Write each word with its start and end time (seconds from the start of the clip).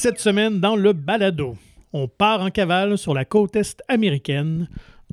Cette 0.00 0.20
semaine, 0.20 0.60
dans 0.60 0.76
le 0.76 0.92
balado, 0.92 1.56
on 1.92 2.06
part 2.06 2.40
en 2.40 2.50
cavale 2.50 2.96
sur 2.96 3.14
la 3.14 3.24
côte 3.24 3.56
est 3.56 3.82
américaine, 3.88 4.68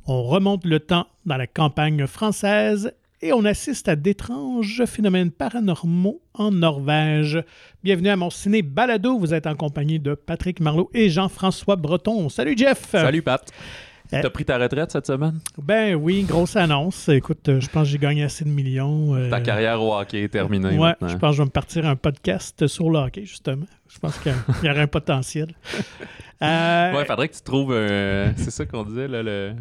on 0.06 0.22
remonte 0.22 0.64
le 0.64 0.80
temps 0.80 1.08
dans 1.26 1.38
la 1.38 1.48
campagne 1.48 2.06
française 2.06 2.94
et 3.20 3.34
on 3.34 3.46
assiste 3.46 3.88
à 3.90 3.96
d'étranges 3.96 4.86
phénomènes 4.86 5.32
paranormaux 5.32 6.22
en 6.36 6.52
Norvège. 6.52 7.44
Bienvenue 7.84 8.10
à 8.10 8.16
mon 8.16 8.30
ciné 8.30 8.62
balado. 8.62 9.18
Vous 9.18 9.34
êtes 9.34 9.48
en 9.48 9.56
compagnie 9.56 10.00
de 10.00 10.14
Patrick 10.14 10.60
Marlot 10.60 10.92
et 10.94 11.10
Jean-François 11.10 11.78
Breton. 11.78 12.30
Salut 12.30 12.54
Jeff! 12.56 12.92
Salut 12.92 13.24
Pat! 13.24 13.42
Euh, 14.14 14.20
T'as 14.22 14.30
pris 14.30 14.46
ta 14.46 14.58
retraite 14.58 14.92
cette 14.92 15.08
semaine? 15.08 15.40
Ben 15.62 15.96
oui, 15.96 16.24
grosse 16.24 16.56
annonce. 16.56 17.10
Écoute, 17.10 17.50
euh, 17.50 17.60
je 17.60 17.68
pense 17.70 17.84
que 17.88 17.90
j'ai 17.92 17.98
gagné 17.98 18.24
assez 18.24 18.46
de 18.46 18.50
millions. 18.50 19.16
euh, 19.16 19.30
Ta 19.30 19.42
carrière 19.42 19.82
au 19.82 19.94
hockey 19.98 20.24
est 20.24 20.28
terminée 20.30 20.78
Ouais, 20.78 20.94
je 21.02 21.16
pense 21.16 21.32
que 21.32 21.38
je 21.38 21.42
vais 21.42 21.46
me 21.46 21.50
partir 21.50 21.86
un 21.88 21.96
podcast 21.96 22.68
sur 22.68 22.90
le 22.92 23.00
hockey, 23.00 23.26
justement. 23.26 23.66
Je 23.90 23.98
pense 24.00 24.18
qu'il 24.20 24.32
y 24.64 24.70
aurait 24.70 24.82
un 24.82 24.88
potentiel. 24.88 25.48
Euh, 26.42 26.94
Ouais, 26.94 27.06
faudrait 27.06 27.30
que 27.30 27.34
tu 27.36 27.42
trouves 27.42 27.72
un... 27.74 28.34
C'est 28.36 28.52
ça 28.52 28.66
qu'on 28.66 28.84
disait, 28.84 29.08
là, 29.08 29.24
le... 29.24 29.54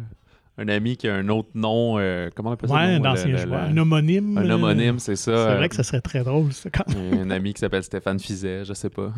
un 0.57 0.67
ami 0.67 0.97
qui 0.97 1.07
a 1.07 1.15
un 1.15 1.29
autre 1.29 1.47
nom. 1.55 1.95
euh, 1.97 2.29
Comment 2.35 2.49
on 2.49 2.53
appelle 2.53 2.67
ça? 2.69 2.75
ouais, 2.75 2.81
un 2.95 3.05
ancien 3.05 3.29
le- 3.31 3.37
joueur. 3.37 3.63
le- 3.67 3.71
Un 3.71 3.77
homonyme. 3.77 4.37
Un 4.37 4.49
homonyme, 4.49 4.99
c'est 4.99 5.15
ça. 5.15 5.51
C'est 5.51 5.55
vrai 5.55 5.69
que 5.69 5.75
ça 5.75 5.83
serait 5.83 6.01
très 6.01 6.21
drôle, 6.25 6.51
ça, 6.51 6.69
quand 6.69 6.93
même. 6.93 7.13
Un 7.21 7.31
ami 7.31 7.53
qui 7.53 7.61
s'appelle 7.61 7.81
Stéphane 7.81 8.19
Fizet, 8.19 8.65
je 8.65 8.73
sais 8.73 8.89
pas. 8.89 9.13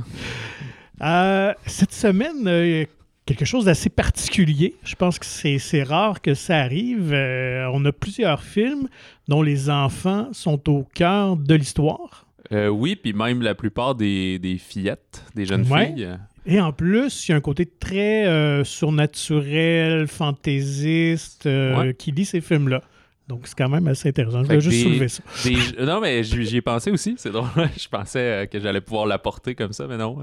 Euh, 1.02 1.54
cette 1.66 1.94
semaine, 1.94 2.48
euh, 2.48 2.86
quelque 3.28 3.46
chose 3.46 3.66
d'assez 3.66 3.90
particulier. 3.90 4.74
Je 4.84 4.96
pense 4.96 5.20
que 5.20 5.26
c'est 5.26 5.84
rare 5.84 6.22
que 6.22 6.34
ça 6.34 6.58
arrive. 6.58 7.12
Euh, 7.14 7.70
on 7.74 7.86
a 7.86 7.92
plusieurs 7.92 8.42
films 8.42 8.88
dont 9.28 9.44
les 9.44 9.70
enfants 9.70 10.30
sont 10.32 10.68
au 10.70 10.88
cœur 10.96 11.38
de 11.38 11.54
l'histoire. 11.54 12.26
Euh, 12.52 12.70
oui, 12.70 12.96
puis 12.96 13.14
même 13.14 13.42
la 13.42 13.54
plupart 13.54 13.94
des, 13.94 14.40
des 14.40 14.58
fillettes, 14.58 15.24
des 15.36 15.46
jeunes 15.46 15.68
Ouais. 15.70 15.94
filles. 15.94 16.10
Et 16.46 16.62
en 16.62 16.72
plus, 16.72 17.28
il 17.28 17.32
y 17.32 17.34
a 17.34 17.38
un 17.38 17.42
côté 17.42 17.66
très 17.66 18.26
euh, 18.26 18.64
surnaturel, 18.64 20.08
fantaisiste 20.08 21.46
Ouais. 21.46 21.94
qui 21.98 22.12
lit 22.12 22.26
ces 22.26 22.42
films-là. 22.42 22.82
Donc, 23.28 23.42
c'est 23.46 23.58
quand 23.58 23.68
même 23.68 23.86
assez 23.90 24.08
intéressant. 24.10 24.42
Je 24.42 24.48
voulais 24.48 24.62
juste 24.62 24.78
des- 24.78 24.84
soulever 24.84 25.08
ça. 25.10 25.22
Des- 25.44 25.86
Non, 25.86 26.00
mais 26.00 26.24
j'y 26.24 26.58
ai 26.58 26.62
pensé 26.62 26.92
aussi, 26.92 27.16
c'est 27.18 27.30
drôle. 27.32 27.48
je 27.78 27.88
pensais 27.90 28.20
euh, 28.20 28.46
que 28.46 28.58
j'allais 28.60 28.80
pouvoir 28.80 29.06
l'apporter 29.06 29.54
comme 29.54 29.74
ça, 29.74 29.86
mais 29.86 29.98
non. 29.98 30.18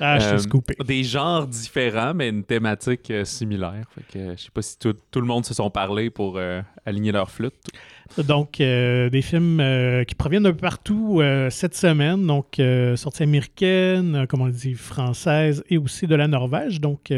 Ah, 0.00 0.18
je 0.20 0.24
Euh, 0.26 0.38
scoopé. 0.38 0.76
Des 0.86 1.02
genres 1.02 1.48
différents, 1.48 2.14
mais 2.14 2.28
une 2.28 2.44
thématique 2.44 3.10
euh, 3.10 3.24
similaire. 3.24 3.82
Fait 3.94 4.04
que 4.18 4.36
je 4.36 4.42
sais 4.44 4.50
pas 4.54 4.62
si 4.62 4.78
tout, 4.78 4.94
tout 5.10 5.20
le 5.20 5.26
monde 5.26 5.44
se 5.44 5.52
sont 5.54 5.68
parlé 5.70 6.10
pour 6.10 6.34
euh, 6.36 6.62
aligner 6.86 7.10
leur 7.10 7.28
flûte. 7.30 7.54
Donc, 8.16 8.60
euh, 8.60 9.10
des 9.10 9.22
films 9.22 9.60
euh, 9.60 10.04
qui 10.04 10.14
proviennent 10.14 10.42
de 10.42 10.50
partout 10.50 11.20
euh, 11.20 11.50
cette 11.50 11.74
semaine. 11.74 12.26
Donc, 12.26 12.60
sorties 12.96 13.22
américaines, 13.22 14.26
comme 14.28 14.40
on 14.40 14.46
le 14.46 14.52
dit, 14.52 14.74
françaises 14.74 15.62
et 15.68 15.78
aussi 15.78 16.06
de 16.06 16.14
la 16.14 16.26
Norvège. 16.26 16.80
Donc, 16.80 17.12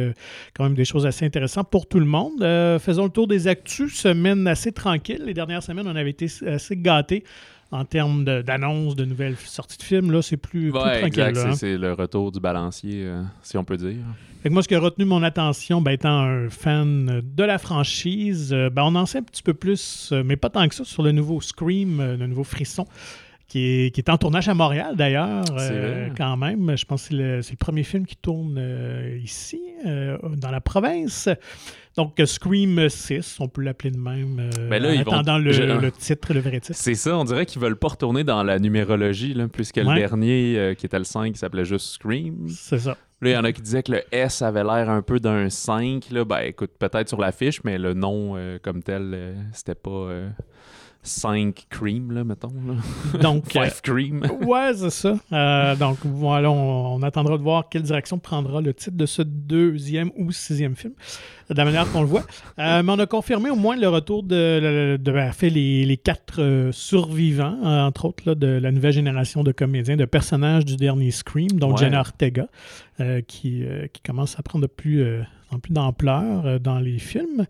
quand 0.55 0.64
même 0.64 0.74
des 0.74 0.84
choses 0.84 1.06
assez 1.06 1.24
intéressantes 1.24 1.70
pour 1.70 1.86
tout 1.86 2.00
le 2.00 2.06
monde. 2.06 2.41
Faisons 2.80 3.05
le 3.05 3.11
tour 3.11 3.27
des 3.27 3.48
actus. 3.48 3.94
Semaine 3.94 4.46
assez 4.46 4.72
tranquille. 4.72 5.22
Les 5.24 5.34
dernières 5.34 5.62
semaines, 5.62 5.86
on 5.86 5.96
avait 5.96 6.11
été 6.11 6.27
assez 6.46 6.77
gâtés 6.77 7.24
en 7.72 7.84
termes 7.84 8.24
d'annonces, 8.24 8.96
de, 8.96 9.04
nouvelles 9.04 9.36
sorties 9.36 9.78
de 9.78 9.82
films. 9.82 10.10
Là, 10.10 10.22
c'est 10.22 10.36
plus, 10.36 10.70
tranquille. 10.72 11.12
c'est- 11.14 11.38
hein. 11.38 11.54
C'est 11.54 11.78
le 11.78 11.92
retour 11.92 12.32
du 12.32 12.40
balancier, 12.40 13.04
euh, 13.04 13.22
si 13.42 13.56
on 13.56 13.64
peut 13.64 13.77
dire. 13.77 14.04
Fait 14.42 14.48
que 14.48 14.54
moi, 14.54 14.62
ce 14.62 14.68
qui 14.68 14.74
a 14.74 14.80
retenu 14.80 15.04
mon 15.04 15.22
attention, 15.22 15.80
ben, 15.80 15.92
étant 15.92 16.20
un 16.20 16.48
fan 16.48 17.20
de 17.22 17.44
la 17.44 17.58
franchise, 17.58 18.52
euh, 18.52 18.70
ben, 18.70 18.82
on 18.84 18.94
en 18.94 19.06
sait 19.06 19.18
un 19.18 19.22
petit 19.22 19.42
peu 19.42 19.54
plus, 19.54 20.10
euh, 20.12 20.22
mais 20.24 20.36
pas 20.36 20.48
tant 20.50 20.66
que 20.66 20.74
ça, 20.74 20.84
sur 20.84 21.02
le 21.02 21.12
nouveau 21.12 21.40
Scream, 21.40 21.98
le 22.18 22.27
nouveau 22.27 22.45
Frisson, 22.45 22.86
qui 23.50 23.67
est, 23.67 23.90
qui 23.95 24.00
est 24.00 24.08
en 24.08 24.16
tournage 24.16 24.48
à 24.48 24.55
Montréal 24.55 24.95
d'ailleurs, 24.96 25.45
euh, 25.58 26.08
quand 26.16 26.36
même. 26.36 26.77
Je 26.77 26.84
pense 26.86 27.08
que 27.08 27.40
c'est 27.42 27.52
le, 27.52 27.56
premier 27.56 27.83
film 27.83 28.06
qui 28.06 28.16
tourne 28.16 28.56
euh, 28.58 29.18
ici, 29.22 29.61
euh, 29.86 30.16
dans 30.36 30.50
la 30.52 30.61
province. 30.61 31.28
Donc, 32.00 32.18
euh, 32.18 32.24
Scream 32.27 32.88
6, 32.88 33.36
on 33.40 33.48
peut 33.48 33.61
l'appeler 33.62 33.90
de 33.90 33.98
même, 33.98 34.38
euh, 34.40 34.68
Ben 34.70 34.83
là, 34.83 34.88
en 34.88 34.92
ils 34.92 35.05
vont- 35.05 35.12
attendant 35.12 35.36
le, 35.38 35.52
je- 35.52 35.62
le 35.62 35.92
titre, 35.92 36.33
le 36.33 36.40
vrai 36.40 36.61
titre. 36.61 36.78
C'est 36.78 36.94
ça, 36.94 37.16
on 37.18 37.24
dirait 37.24 37.44
qu'ils 37.44 37.61
veulent 37.61 37.77
pas 37.77 37.88
retourner 37.88 38.24
dans 38.24 38.42
la 38.42 38.58
numérologie, 38.58 39.34
là, 39.34 39.48
puisque 39.48 39.77
le 39.77 39.94
dernier, 39.94 40.58
euh, 40.58 40.74
qui 40.74 40.86
était 40.86 40.98
le 40.98 41.05
5, 41.05 41.33
qui 41.34 41.39
s'appelait 41.39 41.66
juste 41.66 41.86
Scream. 41.94 42.48
C'est 42.48 42.78
ça. 42.78 42.96
Là, 43.20 43.30
il 43.30 43.33
y 43.34 43.36
en 43.36 43.44
a 43.44 43.52
qui 43.52 43.60
disaient 43.60 43.83
que 43.83 43.92
le 43.92 44.02
S 44.12 44.40
avait 44.40 44.64
l'air 44.64 44.89
un 44.89 45.02
peu 45.02 45.20
d'un 45.20 45.50
5. 45.50 46.06
Là. 46.10 46.24
Ben, 46.24 46.39
écoute, 46.40 46.70
peut-être 46.78 47.08
sur 47.10 47.20
l'affiche, 47.20 47.62
mais 47.64 47.77
le 47.77 47.92
nom 47.92 48.33
euh, 48.36 48.58
comme 48.62 48.83
tel, 48.83 49.34
c'était 49.52 49.74
pas 49.74 50.08
5 51.02 51.66
Cream, 51.70 52.12
là, 52.12 52.24
mettons. 52.24 52.52
Là. 52.66 53.18
Donc, 53.20 53.56
euh, 53.56 53.68
5 53.68 53.80
Cream. 53.83 54.22
Ouais, 54.46 54.72
c'est 54.74 54.90
ça. 54.90 55.14
Euh, 55.33 55.74
donc, 55.77 55.98
voilà, 56.05 56.50
on, 56.50 56.96
on 56.96 57.02
attendra 57.02 57.38
de 57.38 57.42
voir 57.42 57.68
quelle 57.70 57.83
direction 57.83 58.18
prendra 58.18 58.61
le 58.61 58.74
titre 58.74 58.96
de 58.96 59.06
ce 59.06 59.22
deuxième 59.22 60.10
ou 60.16 60.30
sixième 60.30 60.77
film, 60.77 60.92
de 61.48 61.55
la 61.55 61.64
manière 61.64 61.90
qu'on 61.90 62.02
le 62.02 62.06
voit. 62.06 62.24
Euh, 62.58 62.83
mais 62.83 62.92
on 62.92 62.98
a 62.98 63.06
confirmé 63.06 63.48
au 63.50 63.56
moins 63.56 63.77
le 63.77 63.89
retour 63.89 64.22
de, 64.22 64.28
de, 64.96 64.96
de- 65.02 65.12
ben, 65.12 65.33
fait, 65.33 65.48
les, 65.50 65.86
les 65.86 65.96
quatre 65.96 66.68
survivants, 66.72 67.58
entre 67.62 68.05
autres, 68.05 68.22
là, 68.27 68.34
de 68.34 68.46
la 68.46 68.70
nouvelle 68.70 68.92
génération 68.92 69.42
de 69.42 69.52
comédiens, 69.52 69.96
de 69.96 70.05
personnages 70.05 70.64
du 70.66 70.77
dernier 70.77 71.10
Scream, 71.10 71.52
dont 71.52 71.70
Ouais. 71.72 71.78
Jenna 71.78 72.00
Ortega, 72.00 72.46
qui, 73.27 73.64
qui 73.92 74.02
commence 74.05 74.39
à 74.39 74.42
prendre 74.42 74.62
de 74.66 74.70
plus, 74.70 75.02
en 75.50 75.58
plus 75.58 75.72
d'ampleur 75.72 76.60
dans 76.60 76.78
les 76.78 76.98
films. 76.98 77.46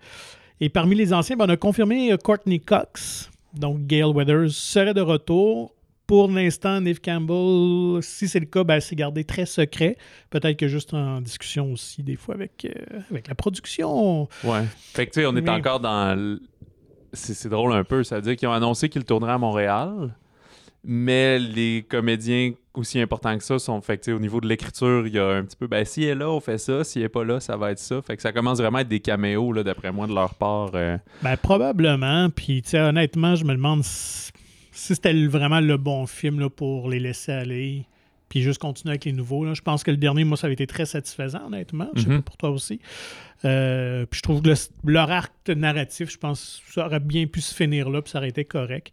Et 0.62 0.68
parmi 0.68 0.94
les 0.94 1.12
anciens, 1.14 1.36
ben, 1.36 1.46
on 1.46 1.48
a 1.48 1.56
confirmé 1.56 2.14
Courtney 2.22 2.60
Cox, 2.60 3.29
donc 3.54 3.86
Gail 3.86 4.04
Weathers, 4.04 4.50
serait 4.50 4.94
de 4.94 5.00
retour. 5.00 5.74
Pour 6.06 6.28
l'instant, 6.28 6.80
Neve 6.80 7.00
Campbell, 7.00 8.02
si 8.02 8.26
c'est 8.26 8.40
le 8.40 8.46
cas, 8.46 8.64
ben, 8.64 8.80
c'est 8.80 8.96
gardé 8.96 9.22
très 9.22 9.46
secret. 9.46 9.96
Peut-être 10.30 10.56
que 10.56 10.66
juste 10.66 10.92
en 10.92 11.20
discussion 11.20 11.72
aussi, 11.72 12.02
des 12.02 12.16
fois, 12.16 12.34
avec, 12.34 12.64
euh, 12.64 13.00
avec 13.12 13.28
la 13.28 13.36
production. 13.36 14.22
Ouais. 14.42 14.64
Fait 14.92 15.06
que, 15.06 15.12
tu 15.12 15.20
sais, 15.20 15.26
on 15.26 15.36
est 15.36 15.40
Mais- 15.40 15.50
encore 15.50 15.78
dans. 15.78 16.38
c'est 17.12 17.48
drôle 17.48 17.72
un 17.72 17.84
peu. 17.84 18.02
Ça 18.02 18.16
veut 18.16 18.22
dire 18.22 18.34
qu'ils 18.36 18.48
ont 18.48 18.52
annoncé 18.52 18.88
qu'ils 18.88 19.04
tourneraient 19.04 19.32
à 19.34 19.38
Montréal, 19.38 20.14
mais 20.84 21.38
les 21.38 21.84
comédiens 21.88 22.52
aussi 22.74 23.00
importants 23.00 23.36
que 23.36 23.44
ça 23.44 23.58
sont. 23.58 23.80
Fait 23.80 23.98
que, 23.98 24.10
au 24.12 24.18
niveau 24.18 24.40
de 24.40 24.48
l'écriture, 24.48 25.06
il 25.06 25.14
y 25.14 25.18
a 25.18 25.26
un 25.28 25.44
petit 25.44 25.56
peu. 25.56 25.66
Ben, 25.66 25.84
s'il 25.84 26.04
est 26.04 26.14
là, 26.14 26.30
on 26.30 26.40
fait 26.40 26.58
ça. 26.58 26.84
S'il 26.84 27.02
est 27.02 27.08
pas 27.08 27.24
là, 27.24 27.40
ça 27.40 27.56
va 27.56 27.72
être 27.72 27.78
ça. 27.78 28.00
Fait 28.00 28.16
que 28.16 28.22
ça 28.22 28.32
commence 28.32 28.58
vraiment 28.58 28.78
à 28.78 28.80
être 28.82 28.88
des 28.88 29.00
caméos, 29.00 29.52
là, 29.52 29.62
d'après 29.62 29.92
moi, 29.92 30.06
de 30.06 30.14
leur 30.14 30.34
part. 30.34 30.70
euh. 30.74 30.96
Ben, 31.22 31.36
probablement. 31.36 32.30
Puis, 32.30 32.62
honnêtement, 32.74 33.34
je 33.34 33.44
me 33.44 33.52
demande 33.54 33.84
si, 33.84 34.30
si 34.72 34.94
c'était 34.94 35.12
vraiment 35.26 35.60
le 35.60 35.76
bon 35.76 36.06
film 36.06 36.40
là, 36.40 36.48
pour 36.48 36.88
les 36.88 37.00
laisser 37.00 37.32
aller. 37.32 37.84
Puis 38.28 38.42
juste 38.42 38.60
continuer 38.60 38.92
avec 38.92 39.04
les 39.06 39.12
nouveaux. 39.12 39.44
là. 39.44 39.54
Je 39.54 39.60
pense 39.62 39.82
que 39.82 39.90
le 39.90 39.96
dernier, 39.96 40.22
moi, 40.22 40.36
ça 40.36 40.46
avait 40.46 40.54
été 40.54 40.66
très 40.68 40.86
satisfaisant, 40.86 41.46
honnêtement. 41.46 41.88
Je 41.96 42.02
sais 42.02 42.08
Mhm. 42.08 42.16
pas 42.18 42.22
pour 42.22 42.36
toi 42.36 42.50
aussi. 42.50 42.78
Euh, 43.44 44.06
puis 44.06 44.18
je 44.18 44.22
trouve 44.22 44.40
que 44.40 44.48
le- 44.50 44.92
leur 44.92 45.10
arc 45.10 45.32
narratif, 45.48 46.10
je 46.12 46.16
pense, 46.16 46.62
ça 46.70 46.86
aurait 46.86 47.00
bien 47.00 47.26
pu 47.26 47.40
se 47.40 47.52
finir 47.52 47.90
là, 47.90 48.00
puis 48.00 48.10
ça 48.12 48.18
aurait 48.18 48.28
été 48.28 48.44
correct. 48.44 48.92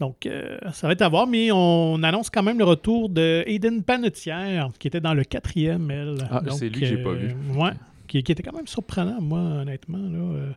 Donc, 0.00 0.26
euh, 0.26 0.58
ça 0.72 0.86
va 0.86 0.94
être 0.94 1.02
à 1.02 1.08
voir, 1.08 1.26
mais 1.26 1.50
on 1.52 2.02
annonce 2.02 2.28
quand 2.28 2.42
même 2.42 2.58
le 2.58 2.64
retour 2.64 3.08
de 3.08 3.44
Aiden 3.46 3.82
Panettiere, 3.82 4.70
qui 4.78 4.88
était 4.88 5.00
dans 5.00 5.14
le 5.14 5.24
quatrième, 5.24 5.90
elle. 5.90 6.16
Ah, 6.30 6.42
c'est 6.50 6.68
lui 6.68 6.80
que 6.80 6.86
j'ai 6.86 7.02
pas 7.02 7.12
vu. 7.12 7.34
Ouais, 7.54 7.72
qui, 8.08 8.22
qui 8.22 8.32
était 8.32 8.42
quand 8.42 8.56
même 8.56 8.66
surprenant, 8.66 9.20
moi, 9.20 9.38
honnêtement. 9.38 9.98
Là, 9.98 10.18
euh, 10.18 10.52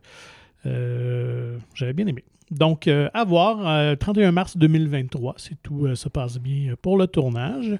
euh, 0.66 1.58
J'avais 1.74 1.92
bien 1.92 2.06
aimé. 2.06 2.24
Donc, 2.50 2.86
euh, 2.86 3.08
à 3.12 3.24
voir, 3.24 3.66
euh, 3.66 3.96
31 3.96 4.30
mars 4.30 4.56
2023, 4.56 5.34
c'est 5.36 5.60
tout 5.62 5.86
euh, 5.86 5.96
se 5.96 6.08
passe 6.08 6.38
bien 6.38 6.74
pour 6.80 6.96
le 6.96 7.08
tournage. 7.08 7.76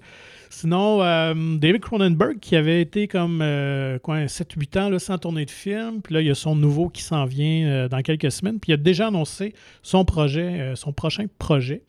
Sinon, 0.50 1.02
euh, 1.02 1.56
David 1.56 1.82
Cronenberg, 1.82 2.40
qui 2.40 2.56
avait 2.56 2.80
été 2.80 3.06
comme 3.06 3.40
euh, 3.42 4.00
quoi, 4.00 4.24
7-8 4.24 4.78
ans 4.78 4.98
sans 4.98 5.18
tourner 5.18 5.44
de 5.44 5.50
film, 5.50 6.02
puis 6.02 6.14
là, 6.14 6.20
il 6.20 6.26
y 6.26 6.30
a 6.30 6.34
son 6.34 6.56
nouveau 6.56 6.88
qui 6.88 7.02
s'en 7.02 7.26
vient 7.26 7.66
euh, 7.66 7.88
dans 7.88 8.02
quelques 8.02 8.32
semaines, 8.32 8.58
puis 8.58 8.72
il 8.72 8.74
a 8.74 8.76
déjà 8.76 9.06
annoncé 9.06 9.54
son 9.82 10.04
projet, 10.04 10.60
euh, 10.60 10.74
son 10.74 10.92
prochain 10.92 11.26
projet, 11.38 11.82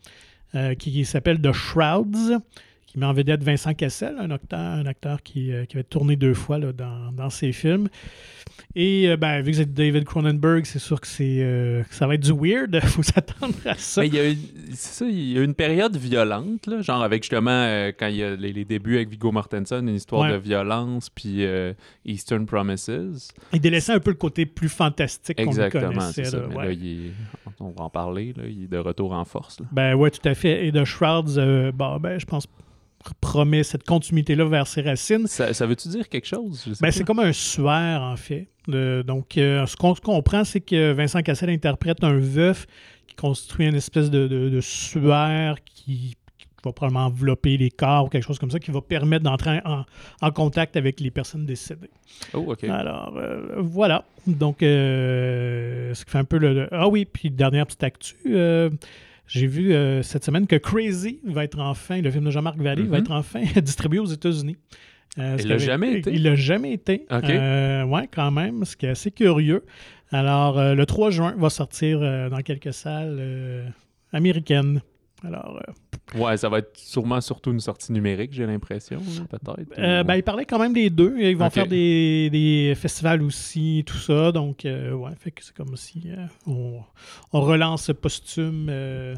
euh, 0.54 0.74
qui 0.74 1.04
s'appelle 1.04 1.40
The 1.40 1.52
Shrouds, 1.52 2.38
qui 2.90 2.98
met 2.98 3.04
en 3.04 3.12
vedette 3.12 3.42
Vincent 3.44 3.74
Cassel, 3.74 4.16
un 4.18 4.30
acteur, 4.30 4.58
un 4.58 4.86
acteur 4.86 5.22
qui, 5.22 5.52
euh, 5.52 5.66
qui 5.66 5.76
avait 5.76 5.84
tourné 5.84 6.16
deux 6.16 6.32
fois 6.32 6.58
là, 6.58 6.72
dans, 6.72 7.12
dans 7.12 7.28
ses 7.28 7.52
films. 7.52 7.88
Et 8.74 9.08
euh, 9.10 9.18
ben, 9.18 9.42
vu 9.42 9.50
que 9.50 9.58
c'est 9.58 9.74
David 9.74 10.04
Cronenberg, 10.04 10.64
c'est 10.64 10.78
sûr 10.78 10.98
que, 10.98 11.06
c'est, 11.06 11.38
euh, 11.42 11.82
que 11.82 11.94
ça 11.94 12.06
va 12.06 12.14
être 12.14 12.22
du 12.22 12.32
weird. 12.32 12.70
Il 12.74 12.80
faut 12.88 13.02
s'attendre 13.02 13.52
à 13.66 13.74
ça. 13.74 14.00
Mais 14.00 14.06
il 14.08 14.14
y 14.14 14.18
a 14.18 14.28
une, 14.30 14.38
c'est 14.70 15.04
ça, 15.04 15.06
il 15.06 15.32
y 15.32 15.38
a 15.38 15.42
une 15.42 15.52
période 15.54 15.94
violente, 15.98 16.66
là, 16.66 16.80
genre 16.80 17.02
avec 17.02 17.24
justement 17.24 17.50
euh, 17.50 17.92
quand 17.98 18.06
il 18.06 18.16
y 18.16 18.22
a 18.22 18.34
les, 18.34 18.54
les 18.54 18.64
débuts 18.64 18.96
avec 18.96 19.10
Viggo 19.10 19.32
Mortensen, 19.32 19.86
une 19.86 19.94
histoire 19.94 20.22
Ouais. 20.22 20.32
de 20.32 20.38
violence, 20.38 21.10
puis 21.10 21.44
Eastern 22.06 22.46
Promises. 22.46 23.28
Il 23.52 23.60
délaissait 23.60 23.92
un 23.92 24.00
peu 24.00 24.10
le 24.12 24.16
côté 24.16 24.46
plus 24.46 24.70
fantastique 24.70 25.36
qu'on 25.36 25.50
connaissait. 25.52 26.24
ça. 26.24 26.38
là, 26.38 26.46
Mais 26.48 26.56
ouais. 26.56 26.64
là, 26.66 26.72
il 26.72 26.86
est- 27.08 27.12
on 27.60 27.70
va 27.70 27.82
en 27.84 27.90
parler, 27.90 28.32
là, 28.36 28.44
il 28.48 28.64
est 28.64 28.68
de 28.68 28.78
retour 28.78 29.12
en 29.12 29.24
force. 29.26 29.58
Ben 29.72 29.94
ouais, 29.94 30.10
tout 30.10 30.26
à 30.26 30.34
fait. 30.34 30.66
Et 30.66 30.72
The 30.72 30.84
Shrouds, 30.84 31.36
bon, 31.74 31.98
ben, 31.98 32.18
je 32.18 32.24
pense, 32.24 32.46
promet 33.20 33.62
cette 33.62 33.84
continuité-là 33.84 34.44
vers 34.46 34.66
ses 34.66 34.82
racines. 34.82 35.26
Ça, 35.26 35.52
ça 35.54 35.66
veut-tu 35.66 35.88
dire 35.88 36.08
quelque 36.08 36.26
chose? 36.26 36.64
Ben, 36.80 36.90
c'est 36.90 37.04
comme 37.04 37.20
un 37.20 37.32
suaire, 37.32 38.02
en 38.02 38.16
fait. 38.16 38.48
De- 38.66 39.02
donc, 39.06 39.38
euh, 39.38 39.64
ce 39.66 39.76
qu'on 39.76 39.94
comprend, 39.94 40.44
c'est 40.44 40.60
que 40.60 40.92
Vincent 40.92 41.22
Cassel 41.22 41.50
interprète 41.50 42.04
un 42.04 42.18
veuf 42.18 42.66
qui 43.06 43.14
construit 43.14 43.66
une 43.66 43.74
espèce 43.76 44.10
de, 44.10 44.26
de, 44.28 44.48
de 44.50 44.60
suaire 44.60 45.56
qui, 45.64 46.16
va 46.64 46.72
probablement 46.72 47.06
envelopper 47.06 47.56
les 47.56 47.70
corps 47.70 48.06
ou 48.06 48.08
quelque 48.08 48.24
chose 48.26 48.38
comme 48.40 48.50
ça 48.50 48.58
qui 48.58 48.72
va 48.72 48.80
permettre 48.80 49.22
d'entrer 49.22 49.60
en, 49.64 49.84
en 50.20 50.30
contact 50.32 50.76
avec 50.76 50.98
les 50.98 51.12
personnes 51.12 51.46
décédées. 51.46 51.88
Oh, 52.34 52.44
OK. 52.48 52.64
Alors, 52.64 53.16
euh, 53.16 53.54
voilà. 53.58 54.04
Donc, 54.26 54.60
euh, 54.64 55.94
ce 55.94 56.04
qui 56.04 56.10
fait 56.10 56.18
un 56.18 56.24
peu 56.24 56.36
le. 56.38 56.52
le- 56.54 56.68
Ah 56.72 56.88
oui, 56.88 57.04
puis 57.04 57.30
dernière 57.30 57.64
petite 57.64 57.84
actu. 57.84 58.16
J'ai 59.28 59.46
vu 59.46 59.72
euh, 59.72 60.02
cette 60.02 60.24
semaine 60.24 60.46
que 60.48 60.56
Crazy 60.56 61.20
va 61.24 61.44
être 61.44 61.60
enfin, 61.60 62.00
le 62.00 62.10
film 62.10 62.24
de 62.24 62.30
Jean-Marc 62.30 62.58
Vallée, 62.58 62.82
va 62.82 62.96
Mhm. 62.98 63.04
être 63.04 63.12
enfin 63.12 63.40
distribué 63.62 64.00
aux 64.00 64.06
États-Unis. 64.06 64.56
Euh, 65.18 65.36
Il 65.38 65.48
l'a 65.48 65.58
jamais 65.58 65.98
été? 65.98 66.12
Il 66.12 66.22
l'a 66.24 66.34
jamais 66.34 66.72
été. 66.72 67.06
OK. 67.10 67.24
Euh, 67.30 67.84
ouais, 67.84 68.08
quand 68.12 68.30
même, 68.30 68.64
ce 68.64 68.76
qui 68.76 68.86
est 68.86 68.90
assez 68.90 69.10
curieux. 69.10 69.64
Alors, 70.10 70.58
euh, 70.58 70.74
le 70.74 70.86
3 70.86 71.10
juin 71.10 71.34
va 71.38 71.50
sortir 71.50 72.00
dans 72.00 72.40
quelques 72.42 72.72
salles 72.72 73.72
américaines. 74.12 74.80
Alors, 75.24 75.60
euh, 75.68 75.72
Ouais, 76.14 76.36
ça 76.36 76.48
va 76.48 76.58
être 76.58 76.70
sûrement 76.76 77.20
surtout 77.20 77.50
une 77.52 77.60
sortie 77.60 77.92
numérique, 77.92 78.32
j'ai 78.32 78.46
l'impression, 78.46 78.98
là, 79.00 79.24
peut-être. 79.38 79.78
Euh, 79.78 80.00
ou- 80.02 80.04
ben, 80.06 80.14
ils 80.14 80.22
parlaient 80.22 80.44
quand 80.46 80.58
même 80.58 80.72
des 80.72 80.88
deux. 80.90 81.14
Ils 81.18 81.36
vont 81.36 81.50
faire 81.50 81.66
des, 81.66 82.30
des 82.30 82.74
festivals 82.76 83.22
aussi, 83.22 83.82
tout 83.86 83.96
ça. 83.98 84.32
Donc, 84.32 84.64
euh, 84.64 84.92
ouais, 84.92 85.10
fait 85.18 85.30
que 85.30 85.44
c'est 85.44 85.54
comme 85.54 85.76
si 85.76 86.04
euh, 86.06 86.24
on, 86.46 86.80
on 87.32 87.40
relance 87.42 87.90
posthume 88.00 88.70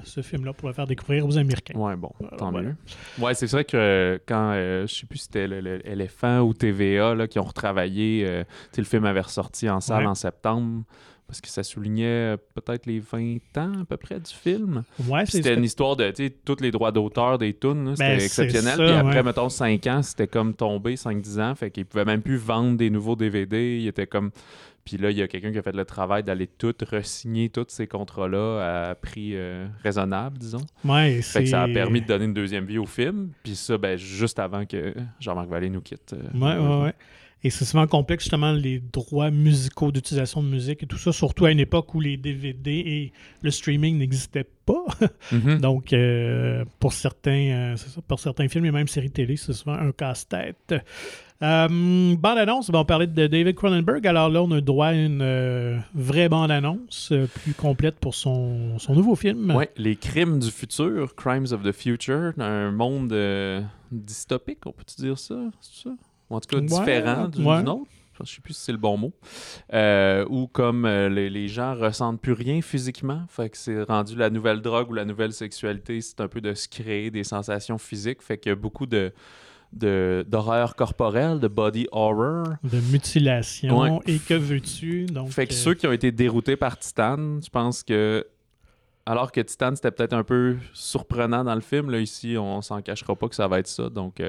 ce 0.05 0.21
film-là 0.23 0.53
pour 0.53 0.69
le 0.69 0.75
faire 0.75 0.87
découvrir 0.87 1.27
aux 1.27 1.39
Américains. 1.39 1.79
Ouais, 1.79 1.95
bon, 1.97 2.11
Alors, 2.21 2.37
tant 2.37 2.51
voilà. 2.51 2.69
mieux. 2.71 2.77
Ouais, 3.19 3.35
c'est 3.35 3.47
vrai 3.51 3.65
que 3.65 4.21
quand, 4.27 4.53
je 4.55 4.87
sais 4.93 5.07
plus 5.07 5.19
si 5.19 5.25
c'était 5.27 5.47
le, 5.47 5.61
le 5.61 5.89
Éléphant 5.89 6.41
ou 6.41 6.55
TVA 6.55 7.15
là, 7.15 7.29
qui 7.29 7.39
ont 7.39 7.45
retravaillé, 7.45 8.43
le 8.77 8.85
film 8.85 9.05
avait 9.05 9.21
ressorti 9.21 9.69
en 9.69 9.81
salle 9.81 10.01
Ouais. 10.05 10.07
en 10.07 10.15
septembre 10.15 10.83
parce 11.31 11.41
que 11.41 11.49
ça 11.49 11.63
soulignait 11.63 12.35
euh, 12.35 12.37
peut-être 12.55 12.87
les 12.87 12.99
20 12.99 13.37
ans 13.57 13.83
à 13.83 13.85
peu 13.89 13.97
près 13.97 14.19
du 14.19 14.33
film. 14.35 14.83
Ouais, 15.07 15.25
C'était 15.27 15.55
une 15.55 15.63
histoire 15.63 15.95
de, 15.95 16.13
tous 16.45 16.57
les 16.61 16.73
droits 16.73 16.91
d'auteur 16.91 17.39
des 17.39 17.55
tunes, 17.55 17.95
c'était 17.95 18.09
Ben, 18.17 18.19
c'est 18.19 18.25
exceptionnel. 18.27 18.77
ça, 18.77 18.85
Puis 18.85 18.93
après, 18.93 19.17
ouais. 19.19 19.23
mettons, 19.23 19.49
5 19.49 19.87
ans, 19.87 20.03
c'était 20.03 20.27
comme 20.27 20.55
tombé, 20.55 20.97
5-10 20.97 21.41
ans, 21.41 21.55
fait 21.55 21.71
qu'ils 21.71 21.87
pouvaient 21.87 22.05
même 22.05 22.21
plus 22.21 22.37
vendre 22.37 22.77
des 22.77 22.91
nouveaux 22.91 23.15
DVD. 23.15 23.79
Il 23.79 23.87
était 23.87 24.09
comme... 24.09 24.33
Puis 24.85 24.97
là, 24.97 25.11
il 25.11 25.19
y 25.19 25.23
a 25.23 25.29
quelqu'un 25.29 25.53
qui 25.53 25.59
a 25.59 25.63
fait 25.63 25.77
le 25.77 25.85
travail 25.85 26.25
d'aller 26.25 26.47
tout 26.49 26.75
re-signer 26.91 27.49
tous 27.51 27.67
ces 27.69 27.87
contrats-là 27.87 28.89
à 28.91 28.95
prix 28.97 29.33
euh, 29.35 29.67
raisonnable, 29.85 30.39
disons. 30.39 30.67
Ouais, 30.85 31.21
Fait 31.23 31.45
que 31.45 31.49
ça 31.51 31.63
a 31.63 31.69
permis 31.69 32.01
de 32.01 32.07
donner 32.07 32.25
une 32.25 32.35
deuxième 32.35 32.65
vie 32.65 32.79
au 32.79 32.87
film. 32.87 33.31
Puis 33.45 33.55
ça, 33.55 33.79
ben, 33.79 33.97
juste 33.97 34.39
avant 34.39 34.65
que 34.67 34.95
Jean-Marc 35.21 35.49
Vallée 35.49 35.69
nous 35.71 35.83
quitte. 35.83 36.15
euh, 36.15 36.39
Ouais, 36.39 36.57
ouais, 36.59 36.83
ouais. 36.85 36.95
Et 37.43 37.51
c'est 37.51 37.65
souvent 37.65 37.87
complexe, 37.87 38.25
justement, 38.25 38.53
les 38.53 38.81
droits 38.81 39.31
musicaux 39.31 39.93
d'utilisation 39.93 40.43
de 40.43 40.49
musique 40.49 40.83
et 40.83 40.87
tout 40.87 40.99
ça, 40.99 41.13
surtout 41.13 41.47
à 41.47 41.51
une 41.51 41.61
époque 41.61 41.95
où 41.95 42.01
les 42.01 42.17
DVD 42.17 42.71
et 42.71 43.13
le 43.43 43.51
streaming 43.51 43.99
n'existaient 43.99 44.45
pas. 44.45 44.85
Mhm. 45.33 45.59
Donc, 45.59 45.93
euh, 45.93 46.65
pour, 46.79 46.93
certains, 46.93 47.51
euh, 47.73 47.77
ça, 47.77 48.01
pour 48.07 48.21
certains 48.21 48.49
films 48.49 48.65
et 48.67 48.71
même 48.71 48.89
séries 48.89 49.11
télé, 49.11 49.37
c'est 49.37 49.53
souvent 49.53 49.75
un 49.75 49.93
casse-tête. 49.93 50.75
Euh, 51.43 52.17
bande-annonce, 52.17 52.71
ben, 52.71 52.81
on 52.81 52.85
parlait 52.85 53.07
de 53.07 53.27
David 53.27 53.55
Cronenberg. 53.55 54.07
Alors 54.07 54.29
là, 54.29 54.43
on 54.43 54.51
a 54.51 54.61
droit 54.61 54.89
à 54.89 54.93
une 54.93 55.23
euh, 55.23 55.79
vraie 55.95 56.29
bande-annonce 56.29 57.11
euh, 57.13 57.27
plus 57.27 57.55
complète 57.55 57.97
pour 57.97 58.15
son, 58.15 58.79
son 58.79 58.95
nouveau 58.95 59.15
film. 59.17 59.51
Ouais, 59.55 59.71
les 59.77 59.97
crimes 59.97 60.39
du 60.39 60.51
futur, 60.51 61.15
Crimes 61.17 61.47
of 61.51 61.63
the 61.63 61.73
Future, 61.73 62.33
un 62.39 62.71
monde 62.73 63.15
dystopique, 63.91 64.67
on 64.67 64.73
peut-tu 64.73 65.01
dire 65.03 65.19
ça? 65.19 65.37
C'est 65.61 65.89
ça? 65.89 65.91
Ou 66.31 66.37
en 66.37 66.41
tout 66.41 66.49
cas 66.49 66.57
Ouais, 66.57 66.63
différent 66.63 67.29
du, 67.29 67.43
ouais. 67.45 67.59
d'une 67.59 67.69
autre. 67.69 67.91
Je 68.23 68.35
sais 68.35 68.41
plus 68.43 68.53
si 68.53 68.61
c'est 68.65 68.73
le 68.73 68.77
bon 68.79 68.99
mot. 68.99 69.13
Euh, 69.73 70.27
ou 70.29 70.47
comme 70.47 70.85
euh, 70.85 71.09
les, 71.09 71.31
les 71.31 71.49
gens 71.49 71.75
ressentent 71.75 72.21
plus 72.21 72.35
rien 72.35 72.61
physiquement. 72.61 73.23
Fait 73.31 73.49
que 73.49 73.57
c'est 73.57 73.83
rendu 73.85 74.15
la 74.15 74.29
nouvelle 74.29 74.61
drogue 74.61 74.91
ou 74.91 74.93
la 74.95 75.07
nouvelle 75.07 75.33
sexualité, 75.33 76.03
c'est 76.03 76.21
un 76.21 76.29
peu 76.29 76.43
de 76.43 76.53
se 76.53 76.69
créer 76.69 77.11
des 77.11 77.25
sensations 77.25 77.79
physiques. 77.79 78.21
Fait 78.21 78.37
qu'il 78.37 78.51
y 78.51 78.53
a 78.53 78.57
beaucoup 78.57 78.85
de 78.87 79.13
d'horreur 79.73 80.75
corporelle, 80.75 81.39
de 81.41 81.49
body 81.49 81.87
horror. 81.93 82.45
De 82.65 82.81
mutilation. 82.93 83.79
Ouais. 83.79 83.99
Et 84.07 84.19
que 84.19 84.35
veux-tu? 84.35 85.07
Donc, 85.07 85.31
Fait 85.31 85.47
que 85.47 85.53
euh, 85.53 85.57
ceux 85.57 85.75
qui 85.75 85.87
ont 85.87 85.93
été 85.93 86.11
déroutés 86.13 86.57
par 86.57 86.79
Titan, 86.79 87.41
je 87.43 87.49
pense 87.49 87.83
que. 87.83 88.27
Alors 89.07 89.33
que 89.33 89.41
Titan, 89.41 89.71
c'était 89.75 89.93
peut-être 89.93 90.13
un 90.13 90.25
peu 90.25 90.57
surprenant 90.75 91.43
dans 91.45 91.55
le 91.55 91.61
film, 91.63 91.91
là, 91.91 91.99
ici, 92.01 92.37
on 92.39 92.61
s'en 92.63 92.83
cachera 92.83 93.17
pas 93.17 93.29
que 93.29 93.35
ça 93.35 93.49
va 93.49 93.61
être 93.61 93.67
ça. 93.67 93.89
Donc, 93.89 94.21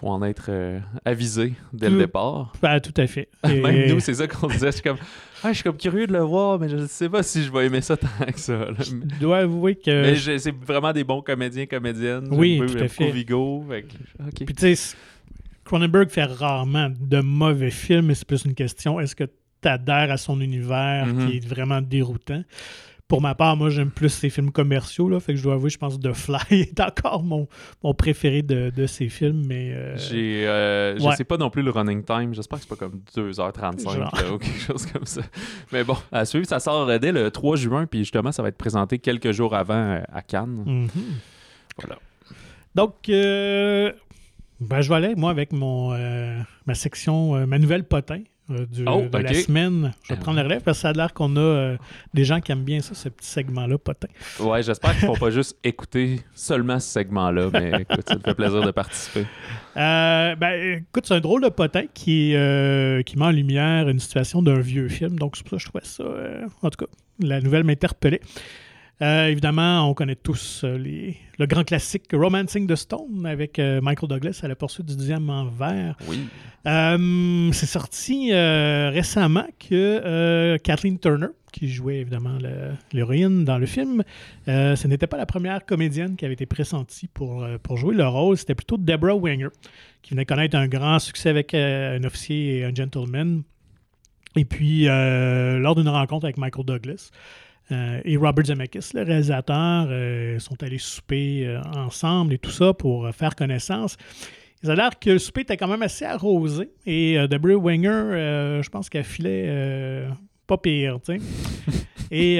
faut 0.00 0.08
en 0.08 0.22
être 0.22 0.46
euh, 0.50 0.78
avisé 1.04 1.54
dès 1.72 1.90
le 1.90 1.98
départ. 1.98 2.52
ben, 2.62 2.78
tout 2.80 2.94
à 2.96 3.06
fait. 3.06 3.28
Et- 3.48 3.60
Même 3.60 3.88
nous, 3.88 4.00
c'est 4.00 4.14
ça 4.14 4.26
qu'on 4.28 4.46
disait. 4.46 4.66
Je 4.68 4.72
suis 4.76 4.82
comme, 4.82 4.96
ah, 5.42 5.48
je 5.48 5.54
suis 5.54 5.64
comme 5.64 5.76
curieux 5.76 6.06
de 6.06 6.12
le 6.12 6.20
voir, 6.20 6.58
mais 6.58 6.68
je 6.68 6.86
sais 6.86 7.08
pas 7.08 7.22
si 7.22 7.42
je 7.42 7.50
vais 7.50 7.66
aimer 7.66 7.80
ça 7.80 7.96
tant 7.96 8.08
que 8.32 8.38
ça. 8.38 8.56
là. 8.56 8.72
je 8.78 8.94
dois 9.18 9.38
avouer 9.38 9.74
que. 9.74 10.14
C'est 10.14 10.54
vraiment 10.54 10.92
des 10.92 11.02
bons 11.04 11.20
comédiens, 11.22 11.66
comédiennes. 11.66 12.28
Oui, 12.30 12.60
tout 12.66 12.78
à 12.78 12.86
fait. 12.88 13.10
Vigo. 13.10 13.64
fait 13.68 13.82
que- 13.82 14.22
ok. 14.28 14.44
Puis 14.46 14.54
tu 14.54 14.76
sais, 14.76 14.96
Cronenberg 15.64 16.08
fait 16.10 16.24
rarement 16.24 16.90
de 16.98 17.20
mauvais 17.20 17.70
films, 17.70 18.06
mais 18.06 18.14
c'est 18.14 18.26
plus 18.26 18.44
une 18.44 18.54
question 18.54 19.00
est-ce 19.00 19.14
que 19.16 19.24
tu 19.24 19.68
adhères 19.68 20.10
à 20.12 20.16
son 20.16 20.40
univers 20.40 21.06
Mhm. 21.06 21.26
qui 21.28 21.36
est 21.38 21.46
vraiment 21.46 21.80
déroutant? 21.82 22.42
Pour 23.08 23.22
ma 23.22 23.34
part, 23.34 23.56
moi, 23.56 23.70
j'aime 23.70 23.90
plus 23.90 24.10
ses 24.10 24.28
films 24.28 24.50
commerciaux, 24.52 25.08
là, 25.08 25.18
fait 25.18 25.32
que 25.32 25.38
je 25.38 25.42
dois 25.42 25.54
avouer, 25.54 25.70
je 25.70 25.78
pense 25.78 25.96
que 25.96 26.02
The 26.02 26.12
Fly 26.12 26.38
est 26.60 26.78
encore 26.80 27.22
mon, 27.22 27.48
mon 27.82 27.94
préféré 27.94 28.42
de, 28.42 28.68
de 28.68 28.86
ses 28.86 29.08
films, 29.08 29.46
mais. 29.46 29.72
euh, 29.72 29.96
J'ai, 29.96 30.46
euh, 30.46 30.98
Je 30.98 31.16
sais 31.16 31.24
pas 31.24 31.38
non 31.38 31.48
plus 31.48 31.62
le 31.62 31.70
running 31.70 32.04
time. 32.04 32.34
J'espère 32.34 32.58
que 32.58 32.64
c'est 32.68 32.68
pas 32.68 32.76
comme 32.76 33.00
2h35 33.16 33.82
Genre. 33.82 33.96
là, 34.14 34.32
ou 34.34 34.36
quelque 34.36 34.60
chose 34.60 34.84
comme 34.86 35.06
ça. 35.06 35.22
Mais 35.72 35.84
bon, 35.84 35.96
à 36.12 36.26
suivre, 36.26 36.46
ça 36.46 36.60
sort 36.60 36.86
euh, 36.86 36.98
dès 36.98 37.12
le 37.12 37.30
3 37.30 37.56
juin, 37.56 37.86
puis 37.86 38.00
justement, 38.00 38.30
ça 38.30 38.42
va 38.42 38.48
être 38.48 38.58
présenté 38.58 38.98
quelques 38.98 39.32
jours 39.32 39.54
avant 39.54 40.02
à 40.12 40.20
Cannes. 40.20 40.62
mhm. 40.66 40.88
Voilà. 41.80 41.98
Donc, 42.74 43.08
euh, 43.08 43.90
ben, 44.60 44.82
je 44.82 44.88
vais 44.90 44.94
aller, 44.96 45.14
moi, 45.14 45.30
avec 45.30 45.52
mon, 45.54 45.90
ma 46.66 46.74
section, 46.74 47.46
ma 47.46 47.58
nouvelle 47.58 47.84
potin 47.84 48.20
euh, 48.50 48.66
du- 48.66 48.84
Oh, 48.86 49.02
de 49.10 49.18
la 49.18 49.34
semaine. 49.34 49.92
Je 50.04 50.12
vais 50.12 50.18
Ah. 50.18 50.22
prendre 50.22 50.38
le 50.38 50.44
relève 50.44 50.62
parce 50.62 50.78
que 50.78 50.82
ça 50.82 50.88
a 50.88 50.92
l'air 50.92 51.12
qu'on 51.14 51.36
a 51.36 51.40
euh, 51.40 51.76
des 52.14 52.24
gens 52.24 52.40
qui 52.40 52.52
aiment 52.52 52.64
bien 52.64 52.80
ça, 52.80 52.94
ce 52.94 53.08
petit 53.08 53.26
segment-là, 53.28 53.78
potin. 53.78 54.08
Ouais, 54.40 54.62
j'espère 54.62 54.92
qu'ils 54.96 55.06
font 55.06 55.16
pas 55.16 55.30
juste 55.30 55.56
écouter 55.64 56.20
seulement 56.34 56.78
ce 56.80 56.88
segment-là, 56.90 57.50
mais 57.52 57.72
écoute, 57.82 58.08
ça 58.08 58.14
me 58.16 58.20
fait 58.20 58.34
plaisir 58.34 58.62
de 58.62 58.70
participer. 58.70 59.26
Euh, 59.76 60.34
ben, 60.36 60.78
écoute, 60.78 61.06
c'est 61.06 61.14
un 61.14 61.20
drôle 61.20 61.42
de 61.42 61.48
potin 61.50 61.82
qui, 61.92 62.34
qui 63.06 63.18
met 63.18 63.24
en 63.24 63.30
lumière 63.30 63.88
une 63.88 63.98
situation 64.00 64.42
d'un 64.42 64.60
vieux 64.60 64.88
film. 64.88 65.18
Donc, 65.18 65.36
c'est 65.36 65.42
pour 65.46 65.50
ça 65.50 65.56
que 65.56 65.62
je 65.62 65.68
trouvais 65.68 65.84
ça. 65.84 66.48
en 66.62 66.70
tout 66.70 66.84
cas, 66.84 66.90
la 67.20 67.40
nouvelle 67.40 67.64
m'interpellait. 67.64 68.20
Euh, 69.00 69.28
évidemment, 69.28 69.88
on 69.88 69.94
connaît 69.94 70.16
tous 70.16 70.62
euh, 70.64 70.76
les, 70.76 71.16
le 71.38 71.46
grand 71.46 71.62
classique 71.62 72.06
Romancing 72.12 72.66
the 72.66 72.74
Stone 72.74 73.26
avec 73.26 73.60
euh, 73.60 73.80
Michael 73.80 74.08
Douglas 74.08 74.40
à 74.42 74.48
la 74.48 74.56
poursuite 74.56 74.86
du 74.86 74.96
diamant 74.96 75.44
vert. 75.44 75.96
Oui. 76.08 76.26
Euh, 76.66 77.52
c'est 77.52 77.66
sorti 77.66 78.32
récemment 78.32 79.46
que 79.60 80.56
Kathleen 80.58 80.98
Turner, 80.98 81.28
qui 81.52 81.68
jouait 81.68 81.98
évidemment 81.98 82.36
l'héroïne 82.92 83.44
dans 83.44 83.58
le 83.58 83.66
film, 83.66 84.02
ce 84.46 84.86
n'était 84.86 85.06
pas 85.06 85.16
la 85.16 85.24
première 85.24 85.64
comédienne 85.64 86.16
qui 86.16 86.24
avait 86.24 86.34
été 86.34 86.44
pressentie 86.44 87.06
pour, 87.06 87.46
pour 87.62 87.76
jouer 87.76 87.94
le 87.94 88.06
rôle. 88.06 88.36
C'était 88.36 88.56
plutôt 88.56 88.76
Deborah 88.76 89.14
Winger, 89.14 89.48
qui 90.02 90.10
venait 90.10 90.26
connaître 90.26 90.56
un 90.56 90.66
grand 90.66 90.98
succès 90.98 91.30
avec 91.30 91.54
un 91.54 92.02
officier 92.04 92.58
et 92.58 92.64
un 92.64 92.74
gentleman. 92.74 93.44
Et 94.36 94.44
puis, 94.44 94.84
lors 94.86 95.74
d'une 95.74 95.88
rencontre 95.88 96.26
avec 96.26 96.36
Michael 96.36 96.66
Douglas 96.66 97.10
euh, 97.70 98.00
et 98.04 98.16
Robert 98.16 98.46
Zemeckis, 98.46 98.90
le 98.94 99.02
réalisateur, 99.02 99.86
euh, 99.90 100.38
sont 100.38 100.62
allés 100.62 100.78
souper 100.78 101.46
euh, 101.46 101.60
ensemble 101.76 102.32
et 102.34 102.38
tout 102.38 102.50
ça 102.50 102.72
pour 102.72 103.08
faire 103.14 103.34
connaissance. 103.36 103.96
Il 104.62 104.70
a 104.70 104.74
l'air 104.74 104.98
que 104.98 105.10
le 105.10 105.18
souper 105.18 105.42
était 105.42 105.56
quand 105.56 105.68
même 105.68 105.82
assez 105.82 106.04
arrosé. 106.04 106.70
Et 106.86 107.16
Deborah 107.28 107.54
Winger, 107.56 108.60
je 108.62 108.68
pense 108.70 108.88
qu'elle 108.88 109.04
filait 109.04 110.04
pas 110.48 110.56
pire, 110.58 110.98
tu 111.04 111.18
sais. 111.18 111.24
Et 112.10 112.38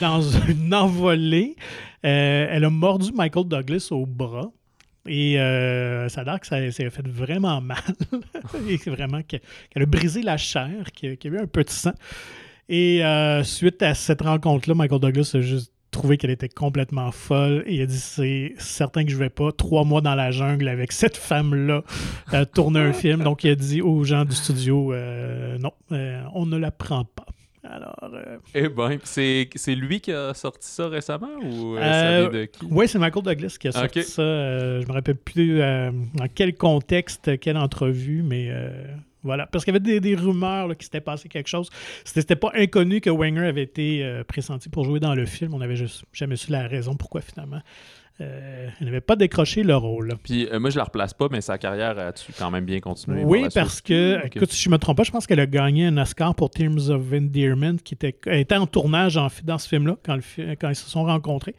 dans 0.00 0.20
une 0.20 0.74
envolée, 0.74 1.56
elle 2.02 2.64
a 2.64 2.68
mordu 2.70 3.12
Michael 3.14 3.46
Douglas 3.48 3.88
au 3.92 4.04
bras. 4.04 4.50
Et 5.06 5.38
euh, 5.38 6.08
ça 6.08 6.22
a 6.22 6.24
l'air 6.24 6.40
que 6.40 6.46
ça 6.46 6.70
s'est 6.70 6.88
fait 6.90 7.06
vraiment 7.06 7.60
mal. 7.60 7.78
et 8.68 8.78
c'est 8.78 8.90
vraiment 8.90 9.20
que- 9.22 9.36
qu'elle 9.70 9.82
a 9.82 9.86
brisé 9.86 10.22
la 10.22 10.36
chair, 10.38 10.90
qu'il 10.94 11.10
y 11.10 11.12
a- 11.12 11.16
qu'il 11.16 11.32
y 11.32 11.36
a 11.36 11.40
eu 11.40 11.42
un 11.42 11.46
peu 11.46 11.62
de 11.62 11.68
sang. 11.70 11.92
Et 12.68 13.04
euh, 13.04 13.42
suite 13.44 13.82
à 13.82 13.94
cette 13.94 14.22
rencontre-là, 14.22 14.74
Michael 14.74 15.00
Douglas 15.00 15.30
a 15.34 15.40
juste 15.40 15.72
trouvé 15.90 16.16
qu'elle 16.16 16.30
était 16.30 16.48
complètement 16.48 17.12
folle 17.12 17.62
et 17.66 17.76
il 17.76 17.82
a 17.82 17.86
dit 17.86 17.96
c'est 17.98 18.54
certain 18.58 19.04
que 19.04 19.10
je 19.12 19.16
vais 19.16 19.28
pas 19.28 19.52
trois 19.52 19.84
mois 19.84 20.00
dans 20.00 20.16
la 20.16 20.32
jungle 20.32 20.66
avec 20.68 20.90
cette 21.00 21.16
femme-là 21.16 21.82
euh, 22.32 22.44
tourner 22.44 22.80
un 22.80 22.92
film. 22.92 23.22
Donc 23.22 23.44
il 23.44 23.50
a 23.50 23.54
dit 23.54 23.80
aux 23.80 24.02
gens 24.02 24.24
du 24.24 24.34
studio 24.34 24.92
euh, 24.92 25.56
non, 25.58 25.70
on 26.34 26.46
ne 26.46 26.56
la 26.56 26.70
prend 26.72 27.04
pas. 27.04 27.26
Alors, 27.66 27.96
euh, 28.12 28.36
Eh 28.54 28.68
ben, 28.68 28.98
c'est 29.04 29.48
c'est 29.54 29.74
lui 29.74 30.00
qui 30.00 30.12
a 30.12 30.34
sorti 30.34 30.68
ça 30.68 30.88
récemment 30.88 31.28
ou 31.42 31.76
euh, 31.76 31.78
Euh, 31.80 32.24
ça 32.24 32.28
vient 32.30 32.40
de 32.40 32.44
qui? 32.46 32.66
oui, 32.70 32.88
c'est 32.88 32.98
Michael 32.98 33.22
Douglas 33.22 33.56
qui 33.58 33.68
a 33.68 33.72
sorti 33.72 34.02
ça. 34.02 34.22
je 34.80 34.86
me 34.86 34.92
rappelle 34.92 35.14
plus 35.16 35.60
dans 35.60 36.28
quel 36.34 36.54
contexte, 36.56 37.38
quelle 37.38 37.56
entrevue, 37.56 38.22
mais 38.22 38.48
euh, 38.50 38.70
voilà. 39.24 39.46
Parce 39.46 39.64
qu'il 39.64 39.74
y 39.74 39.76
avait 39.76 39.84
des, 39.84 40.00
des 40.00 40.14
rumeurs 40.14 40.68
là, 40.68 40.74
qu'il 40.74 40.84
s'était 40.84 41.00
passé 41.00 41.28
quelque 41.28 41.48
chose. 41.48 41.70
C'était 42.04 42.36
pas 42.36 42.50
inconnu 42.54 43.00
que 43.00 43.10
Wenger 43.10 43.46
avait 43.46 43.62
été 43.62 44.04
euh, 44.04 44.22
pressenti 44.22 44.68
pour 44.68 44.84
jouer 44.84 45.00
dans 45.00 45.14
le 45.14 45.26
film. 45.26 45.54
On 45.54 45.58
n'avait 45.58 45.76
jamais 46.12 46.36
su 46.36 46.52
la 46.52 46.68
raison 46.68 46.94
pourquoi 46.94 47.20
finalement 47.20 47.60
euh, 48.20 48.68
elle 48.78 48.86
n'avait 48.86 49.00
pas 49.00 49.16
décroché 49.16 49.64
le 49.64 49.74
rôle. 49.74 50.12
Puis 50.22 50.46
euh, 50.46 50.60
moi, 50.60 50.70
je 50.70 50.78
la 50.78 50.84
replace 50.84 51.12
pas, 51.14 51.26
mais 51.32 51.40
sa 51.40 51.58
carrière 51.58 51.98
a-tu 51.98 52.32
quand 52.38 52.48
même 52.48 52.64
bien 52.64 52.78
continué? 52.78 53.24
Oui, 53.24 53.46
parce 53.52 53.74
suite? 53.74 53.86
que, 53.86 54.26
écoute, 54.26 54.52
si 54.52 54.62
je 54.62 54.70
me 54.70 54.78
trompe 54.78 54.98
pas, 54.98 55.02
je 55.02 55.10
pense 55.10 55.26
qu'elle 55.26 55.40
a 55.40 55.46
gagné 55.46 55.86
un 55.86 55.98
Oscar 55.98 56.32
pour 56.36 56.48
Teams 56.50 56.78
of 56.90 57.12
Endearment, 57.12 57.78
qui 57.82 57.94
était, 57.94 58.16
elle 58.26 58.38
était 58.38 58.54
en 58.54 58.68
tournage 58.68 59.16
en, 59.16 59.26
dans 59.42 59.58
ce 59.58 59.68
film-là, 59.68 59.96
quand, 60.04 60.18
ils 60.68 60.76
se 60.76 60.88
sont 60.88 61.04
rencontrés. 61.04 61.56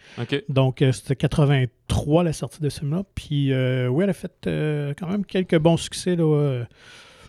Donc, 0.47 0.81
euh, 0.81 0.93
c'était 0.93 1.17
83 1.17 2.23
la 2.23 2.31
sortie 2.31 2.61
de 2.61 2.69
ce 2.69 2.79
film-là. 2.79 3.03
Puis, 3.15 3.53
oui, 3.53 4.03
elle 4.03 4.09
a 4.09 4.13
fait 4.13 4.49
quand 4.97 5.07
même 5.07 5.25
quelques 5.25 5.57
bons 5.57 5.77
succès 5.77 6.15
là, 6.15 6.63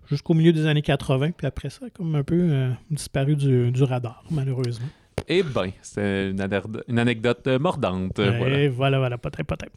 jusqu'au 0.08 0.34
milieu 0.34 0.52
des 0.52 0.66
années 0.66 0.82
80. 0.82 1.30
Puis 1.32 1.46
après 1.46 1.70
ça, 1.70 1.86
comme 1.94 2.14
un 2.14 2.22
peu 2.22 2.38
euh, 2.38 2.70
disparu 2.90 3.36
du, 3.36 3.70
du 3.70 3.82
radar, 3.82 4.24
malheureusement. 4.30 4.86
Eh 5.28 5.42
ben, 5.42 5.70
c'est 5.82 6.30
une, 6.30 6.98
anecdote 6.98 7.46
mordante. 7.58 8.18
euh, 8.20 8.36
voilà. 8.38 8.60
Et 8.60 8.68
voilà, 8.68 8.98
voilà, 8.98 9.18
peut-être, 9.18 9.46
peut-être. 9.46 9.72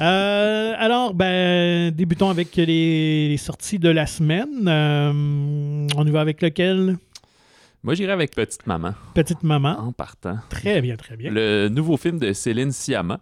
Euh, 0.00 0.74
alors, 0.76 1.12
ben, 1.14 1.90
débutons 1.90 2.28
avec 2.30 2.54
les, 2.56 3.28
les 3.28 3.36
sorties 3.36 3.78
de 3.78 3.88
la 3.88 4.06
semaine. 4.06 4.68
Euh, 4.68 5.88
on 5.96 6.06
y 6.06 6.10
va 6.10 6.20
avec 6.20 6.40
lequel? 6.42 6.98
Moi, 7.82 7.94
j'irai 7.94 8.12
avec 8.12 8.32
Petite 8.32 8.64
Maman 8.66 8.92
Petite 9.14 9.42
Maman. 9.42 9.76
en 9.80 9.92
partant. 9.92 10.36
Très 10.50 10.80
bien, 10.80 10.94
très 10.96 11.16
bien. 11.16 11.32
Le 11.32 11.68
nouveau 11.68 11.96
film 11.96 12.20
de 12.20 12.32
Céline 12.32 12.70
Sciamma, 12.70 13.18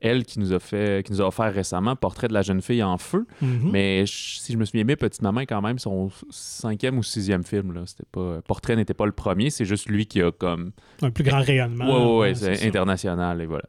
elle 0.00 0.24
qui 0.24 0.38
nous 0.38 0.52
a 0.52 0.58
fait, 0.58 1.04
qui 1.04 1.12
nous 1.12 1.20
a 1.20 1.26
offert 1.26 1.52
récemment 1.52 1.94
Portrait 1.96 2.28
de 2.28 2.32
la 2.32 2.42
jeune 2.42 2.62
fille 2.62 2.82
en 2.82 2.96
feu. 2.98 3.26
Mhm. 3.42 3.70
Mais 3.72 4.06
je- 4.06 4.38
si 4.40 4.52
je 4.52 4.58
me 4.58 4.64
souviens 4.64 4.84
bien, 4.84 4.96
Petite 4.96 5.22
Maman 5.22 5.40
est 5.40 5.46
quand 5.46 5.60
même 5.62 5.78
son 5.78 6.10
cinquième 6.30 6.98
ou 6.98 7.02
sixième 7.02 7.44
film. 7.44 7.72
Là. 7.72 7.82
C'était 7.86 8.04
pas, 8.10 8.40
Portrait 8.46 8.76
n'était 8.76 8.94
pas 8.94 9.06
le 9.06 9.12
premier, 9.12 9.50
c'est 9.50 9.64
juste 9.64 9.88
lui 9.88 10.06
qui 10.06 10.22
a 10.22 10.32
comme 10.32 10.72
Un 11.02 11.10
plus 11.10 11.24
grand 11.24 11.40
rayonnement. 11.42 11.84
Ouais, 11.86 12.04
ouais, 12.12 12.18
ouais, 12.30 12.34
c'est 12.34 12.54
ça. 12.56 12.66
international 12.66 13.40
et 13.42 13.46
voilà. 13.46 13.64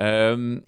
Euh, 0.00 0.58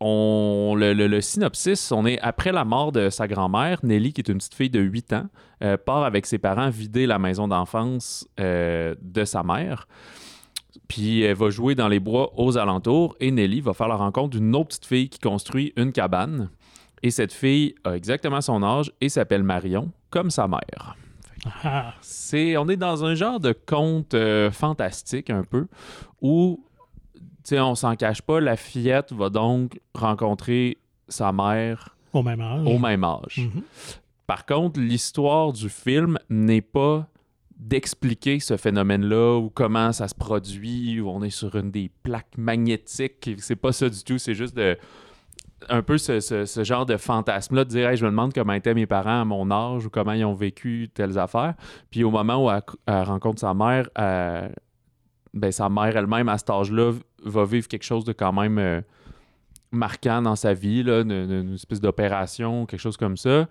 on, 0.00 0.74
le, 0.78 0.92
le- 0.92 1.06
le 1.06 1.20
synopsis, 1.20 1.90
on 1.92 2.04
est 2.04 2.18
après 2.20 2.52
la 2.52 2.64
mort 2.64 2.92
de 2.92 3.10
sa 3.10 3.26
grand-mère, 3.28 3.78
Nelly, 3.84 4.12
qui 4.12 4.20
est 4.20 4.28
une 4.28 4.38
petite 4.38 4.54
fille 4.54 4.70
de 4.70 4.80
8 4.80 5.12
ans, 5.12 5.26
euh, 5.62 5.76
part 5.76 6.04
avec 6.04 6.26
ses 6.26 6.38
parents 6.38 6.68
vider 6.68 7.06
la 7.06 7.18
maison 7.18 7.48
d'enfance 7.48 8.26
euh, 8.40 8.94
de 9.00 9.24
sa 9.24 9.42
mère. 9.42 9.86
Puis 10.88 11.22
elle 11.22 11.36
va 11.36 11.50
jouer 11.50 11.74
dans 11.74 11.88
les 11.88 12.00
bois 12.00 12.32
aux 12.36 12.58
alentours 12.58 13.16
et 13.20 13.30
Nelly 13.30 13.60
va 13.60 13.72
faire 13.72 13.88
la 13.88 13.96
rencontre 13.96 14.36
d'une 14.38 14.54
autre 14.54 14.68
petite 14.68 14.86
fille 14.86 15.08
qui 15.08 15.18
construit 15.18 15.72
une 15.76 15.92
cabane. 15.92 16.50
Et 17.02 17.10
cette 17.10 17.32
fille 17.32 17.74
a 17.84 17.96
exactement 17.96 18.40
son 18.40 18.62
âge 18.62 18.92
et 19.00 19.08
s'appelle 19.08 19.42
Marion, 19.42 19.90
comme 20.10 20.30
sa 20.30 20.48
mère. 20.48 20.96
Ah, 21.62 21.94
C'est, 22.00 22.56
on 22.56 22.68
est 22.68 22.76
dans 22.76 23.04
un 23.04 23.14
genre 23.14 23.40
de 23.40 23.52
conte 23.52 24.14
euh, 24.14 24.50
fantastique 24.50 25.28
un 25.30 25.42
peu 25.44 25.66
où, 26.22 26.64
tu 27.14 27.20
sais, 27.44 27.60
on 27.60 27.74
s'en 27.74 27.96
cache 27.96 28.22
pas, 28.22 28.40
la 28.40 28.56
fillette 28.56 29.12
va 29.12 29.28
donc 29.28 29.78
rencontrer 29.94 30.78
sa 31.08 31.32
mère 31.32 31.96
au 32.14 32.22
même 32.22 32.40
âge. 32.40 32.66
au 32.66 32.78
même 32.78 33.04
âge. 33.04 33.38
Mhm. 33.38 33.62
Par 34.26 34.46
contre, 34.46 34.80
l'histoire 34.80 35.52
du 35.52 35.68
film 35.68 36.18
n'est 36.30 36.62
pas 36.62 37.06
d'expliquer 37.56 38.40
ce 38.40 38.56
phénomène-là 38.56 39.38
ou 39.38 39.50
comment 39.50 39.92
ça 39.92 40.08
se 40.08 40.14
produit, 40.14 41.00
ou 41.00 41.08
on 41.08 41.22
est 41.22 41.30
sur 41.30 41.54
une 41.56 41.70
des 41.70 41.90
plaques 42.02 42.36
magnétiques. 42.36 43.30
C'est 43.38 43.56
pas 43.56 43.72
ça 43.72 43.88
du 43.88 44.02
tout, 44.02 44.18
c'est 44.18 44.34
juste 44.34 44.58
un 45.68 45.82
peu 45.82 45.98
ce, 45.98 46.62
genre 46.64 46.86
de 46.86 46.96
fantasme-là, 46.96 47.64
de 47.64 47.70
dire 47.70 47.96
je 47.96 48.04
me 48.04 48.10
demande 48.10 48.32
comment 48.34 48.52
étaient 48.52 48.74
mes 48.74 48.86
parents 48.86 49.22
à 49.22 49.24
mon 49.24 49.50
âge 49.50 49.86
ou 49.86 49.90
comment 49.90 50.12
ils 50.12 50.24
ont 50.24 50.34
vécu 50.34 50.88
telles 50.92 51.18
affaires. 51.18 51.54
Puis 51.90 52.04
au 52.04 52.10
moment 52.10 52.44
où 52.44 52.50
elle, 52.50 53.02
rencontre 53.02 53.40
sa 53.40 53.54
mère, 53.54 53.88
elle- 53.94 54.54
ben, 55.32 55.50
sa 55.50 55.68
mère 55.68 55.96
elle-même, 55.96 56.28
à 56.28 56.38
cet 56.38 56.50
âge-là, 56.50 56.92
va 57.24 57.44
vivre 57.44 57.66
quelque 57.66 57.84
chose 57.84 58.04
de 58.04 58.12
quand 58.12 58.32
même 58.32 58.58
euh, 58.58 58.80
marquant 59.72 60.22
dans 60.22 60.36
sa 60.36 60.54
vie, 60.54 60.82
là, 60.82 61.00
une 61.00 61.54
espèce 61.54 61.80
d'opération, 61.80 62.66
quelque 62.66 62.80
chose 62.80 62.96
comme 62.96 63.16
ça. 63.16 63.48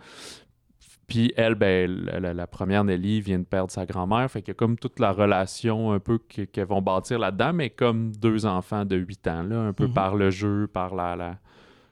Puis 1.07 1.33
elle, 1.35 1.55
ben, 1.55 1.89
la, 2.19 2.47
première 2.47 2.83
Nelly 2.83 3.19
vient 3.21 3.39
de 3.39 3.43
perdre 3.43 3.69
sa 3.71 3.85
grand-mère. 3.85 4.29
Fait 4.31 4.41
qu'il 4.41 4.49
y 4.49 4.51
a 4.51 4.55
comme 4.55 4.77
toute 4.77 4.99
la 4.99 5.11
relation 5.11 5.91
un 5.91 5.99
peu 5.99 6.17
que- 6.17 6.43
qu'elles 6.43 6.65
vont 6.67 6.81
bâtir 6.81 7.19
là-dedans, 7.19 7.53
mais 7.53 7.69
comme 7.69 8.11
deux 8.15 8.45
enfants 8.45 8.85
de 8.85 8.95
8 8.95 9.27
ans, 9.27 9.43
là, 9.43 9.59
un 9.59 9.73
peu 9.73 9.87
Mhm. 9.87 9.93
par 9.93 10.15
le 10.15 10.29
jeu, 10.31 10.67
par 10.67 10.95
la, 10.95 11.15
la, 11.15 11.37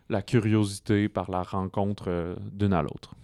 la 0.10 0.22
curiosité, 0.22 1.10
par 1.10 1.30
la 1.30 1.44
rencontre 1.44 2.06
euh, 2.08 2.36
d'une 2.54 2.74
à 2.74 2.82
l'autre. 2.82 3.16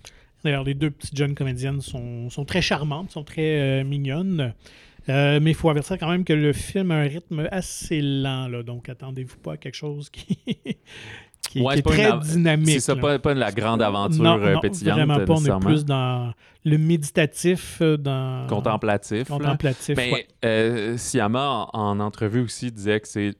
D'ailleurs, 0.44 0.64
les 0.66 0.74
deux 0.76 0.92
petites 0.92 1.18
jeunes 1.18 1.36
comédiennes 1.36 1.82
sont, 1.82 2.30
sont 2.30 2.46
très 2.46 2.62
charmantes, 2.62 3.12
sont 3.12 3.24
très 3.24 3.82
euh, 3.82 3.84
mignonnes. 3.84 4.54
Euh, 5.10 5.40
mais 5.42 5.52
il 5.52 5.56
faut 5.56 5.70
avertir 5.70 5.98
quand 5.98 6.10
même 6.12 6.26
que 6.26 6.34
le 6.34 6.52
film 6.52 6.92
a 6.92 6.96
un 6.96 7.08
rythme 7.08 7.48
assez 7.50 8.02
lent, 8.02 8.50
là, 8.50 8.62
donc 8.62 8.90
attendez-vous 8.90 9.38
pas 9.38 9.54
à 9.54 9.58
quelque 9.58 9.76
chose 9.76 10.10
qui, 10.10 10.38
qui, 11.48 11.62
Ouais, 11.62 11.76
qui 11.76 11.82
c'est 11.86 11.90
est 12.00 12.04
très 12.08 12.12
une 12.12 12.20
dynamique. 12.20 12.70
C'est 12.70 12.80
ça, 12.80 12.96
pas, 12.96 13.20
pas 13.20 13.34
la 13.34 13.52
grande 13.52 13.82
aventure 13.82 14.24
non, 14.24 14.40
euh, 14.42 14.54
non, 14.54 14.60
pétillante, 14.60 14.98
vraiment 14.98 15.26
pas. 15.26 15.34
On 15.34 15.46
est 15.46 15.60
plus 15.66 15.86
dans 15.86 16.34
le 16.66 16.78
méditatif, 16.78 17.78
euh, 17.82 17.98
dans 17.98 18.46
Contemplatif. 18.48 19.28
contemplatif. 19.28 19.96
Ben, 19.96 20.14
ouais. 20.14 20.28
euh, 20.46 20.98
Siama, 20.98 21.68
en, 21.74 21.80
en 21.92 22.00
entrevue 22.00 22.42
aussi, 22.42 22.72
disait 22.72 23.00
que 23.00 23.08
c'est 23.08 23.34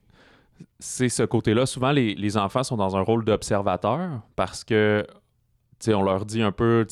c'est 0.80 1.10
ce 1.10 1.24
côté-là. 1.24 1.66
Souvent, 1.66 1.92
les, 1.92 2.16
les 2.16 2.38
enfants 2.38 2.64
sont 2.64 2.78
dans 2.78 2.96
un 2.96 3.02
rôle 3.02 3.24
d'observateur 3.26 4.22
parce 4.36 4.64
que, 4.64 5.06
on 5.88 6.02
leur 6.04 6.26
dit 6.26 6.42
un 6.42 6.52
peu, 6.52 6.86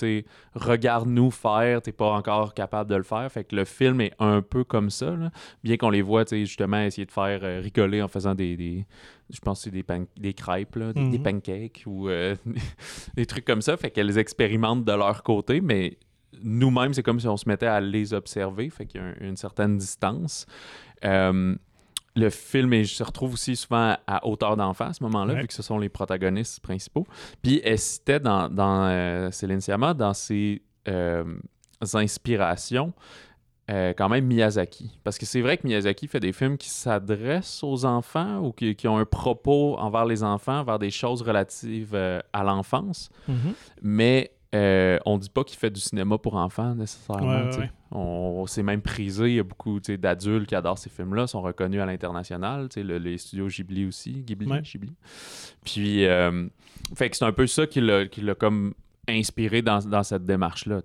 regarde-nous 0.54 1.32
faire, 1.32 1.82
t'es 1.82 1.92
pas 1.92 2.12
encore 2.12 2.54
capable 2.54 2.90
de 2.90 2.96
le 2.96 3.04
faire. 3.04 3.30
Fait 3.32 3.44
que 3.44 3.56
le 3.56 3.66
film 3.66 4.02
est 4.02 4.14
un 4.20 4.42
peu 4.42 4.64
comme 4.64 4.90
ça, 4.90 5.12
là. 5.12 5.32
bien 5.64 5.78
qu'on 5.78 5.90
les 5.90 6.02
voit, 6.02 6.26
justement, 6.30 6.82
essayer 6.82 7.06
de 7.06 7.12
faire 7.12 7.40
euh, 7.44 7.60
rigoler 7.62 8.02
en 8.02 8.08
faisant 8.08 8.36
des, 8.36 8.56
des- 8.56 8.86
je 9.30 9.40
pense 9.40 9.62
c'est 9.62 9.72
des, 9.72 9.84
des 10.18 10.34
crêpes, 10.34 10.76
là, 10.76 10.94
des, 10.94 11.02
Mhm. 11.02 11.12
des 11.12 11.20
pancakes 11.20 11.84
ou 11.88 12.10
euh, 12.10 12.36
des 13.16 13.26
trucs 13.26 13.46
comme 13.46 13.62
ça. 13.62 13.76
Fait 13.78 13.90
qu'elles 13.92 14.18
expérimentent 14.18 14.86
de 14.86 14.92
leur 14.94 15.24
côté, 15.24 15.62
mais 15.62 15.98
nous-mêmes, 16.44 16.94
c'est 16.94 17.04
comme 17.04 17.20
si 17.20 17.28
on 17.28 17.38
se 17.38 17.48
mettait 17.50 17.66
à 17.66 17.82
les 17.82 18.14
observer. 18.14 18.70
Fait 18.70 18.86
qu'il 18.86 19.02
y 19.02 19.04
a 19.04 19.08
un- 19.08 19.16
une 19.22 19.38
certaine 19.38 19.78
distance. 19.78 20.46
Euh, 21.04 21.56
le 22.16 22.30
film 22.30 22.72
est- 22.74 22.86
se 22.86 23.04
retrouve 23.04 23.34
aussi 23.34 23.56
souvent 23.56 23.98
à 24.08 24.26
hauteur 24.26 24.56
d'enfant 24.56 24.86
à 24.86 24.94
ce 24.94 25.04
moment-là, 25.04 25.34
Ouais. 25.34 25.42
vu 25.42 25.48
que 25.48 25.54
ce 25.54 25.62
sont 25.64 25.78
les 25.78 25.90
protagonistes 25.90 26.62
principaux. 26.62 27.06
Puis 27.42 27.62
elle 27.64 27.78
citait 27.80 28.20
dans, 28.20 28.48
dans 28.50 28.86
euh, 28.88 29.32
Céline 29.32 29.60
Sciamma, 29.62 29.94
dans 29.94 30.14
ses 30.14 30.62
euh, 30.88 31.24
inspirations, 31.94 32.94
euh, 33.72 33.94
quand 33.98 34.10
même 34.10 34.26
Miyazaki. 34.26 34.92
Parce 35.04 35.18
que 35.18 35.26
c'est 35.26 35.42
vrai 35.42 35.58
que 35.58 35.66
Miyazaki 35.68 36.08
fait 36.08 36.20
des 36.20 36.32
films 36.34 36.58
qui 36.58 36.70
s'adressent 36.70 37.64
aux 37.64 37.84
enfants 37.86 38.38
ou 38.40 38.52
qui, 38.52 38.76
qui 38.76 38.88
ont 38.88 38.98
un 38.98 39.06
propos 39.06 39.76
envers 39.80 40.06
les 40.06 40.24
enfants, 40.24 40.64
vers 40.64 40.78
des 40.80 40.92
choses 40.92 41.22
relatives 41.24 41.96
à 42.32 42.44
l'enfance. 42.44 43.10
Mhm. 43.28 43.54
Mais 43.82 44.32
euh, 44.56 44.98
on 45.06 45.18
dit 45.18 45.30
pas 45.30 45.44
qu'il 45.44 45.58
fait 45.58 45.70
du 45.70 45.80
cinéma 45.82 46.18
pour 46.18 46.36
enfants 46.36 46.74
nécessairement. 46.76 47.28
Ouais, 47.50 47.58
ouais. 47.58 47.72
On, 47.92 48.46
s'est 48.48 48.64
même 48.64 48.82
prisé. 48.82 49.28
Il 49.30 49.36
y 49.36 49.40
a 49.40 49.44
beaucoup 49.44 49.80
d'adultes 49.80 50.48
qui 50.48 50.56
adorent 50.56 50.78
ces 50.78 50.90
films-là, 50.90 51.28
sont 51.28 51.42
reconnus 51.42 51.82
à 51.82 51.86
l'international. 51.86 52.70
le- 52.76 52.98
les 52.98 53.18
studios 53.18 53.48
Ghibli 53.48 53.86
aussi. 53.86 54.14
Ghibli, 54.24 54.48
Ouais. 54.50 54.62
Ghibli. 54.62 54.94
Puis, 55.64 56.06
euh, 56.06 56.48
fait 56.96 57.10
que 57.10 57.18
c'est 57.18 57.26
un 57.26 57.32
peu 57.32 57.48
ça 57.48 57.68
qui 57.68 57.82
l'a, 57.82 58.06
qui 58.08 58.22
l'a 58.22 58.36
comme 58.36 58.74
inspiré 59.08 59.62
dans, 59.62 59.80
dans 59.80 60.04
cette 60.04 60.26
démarche-là. 60.26 60.82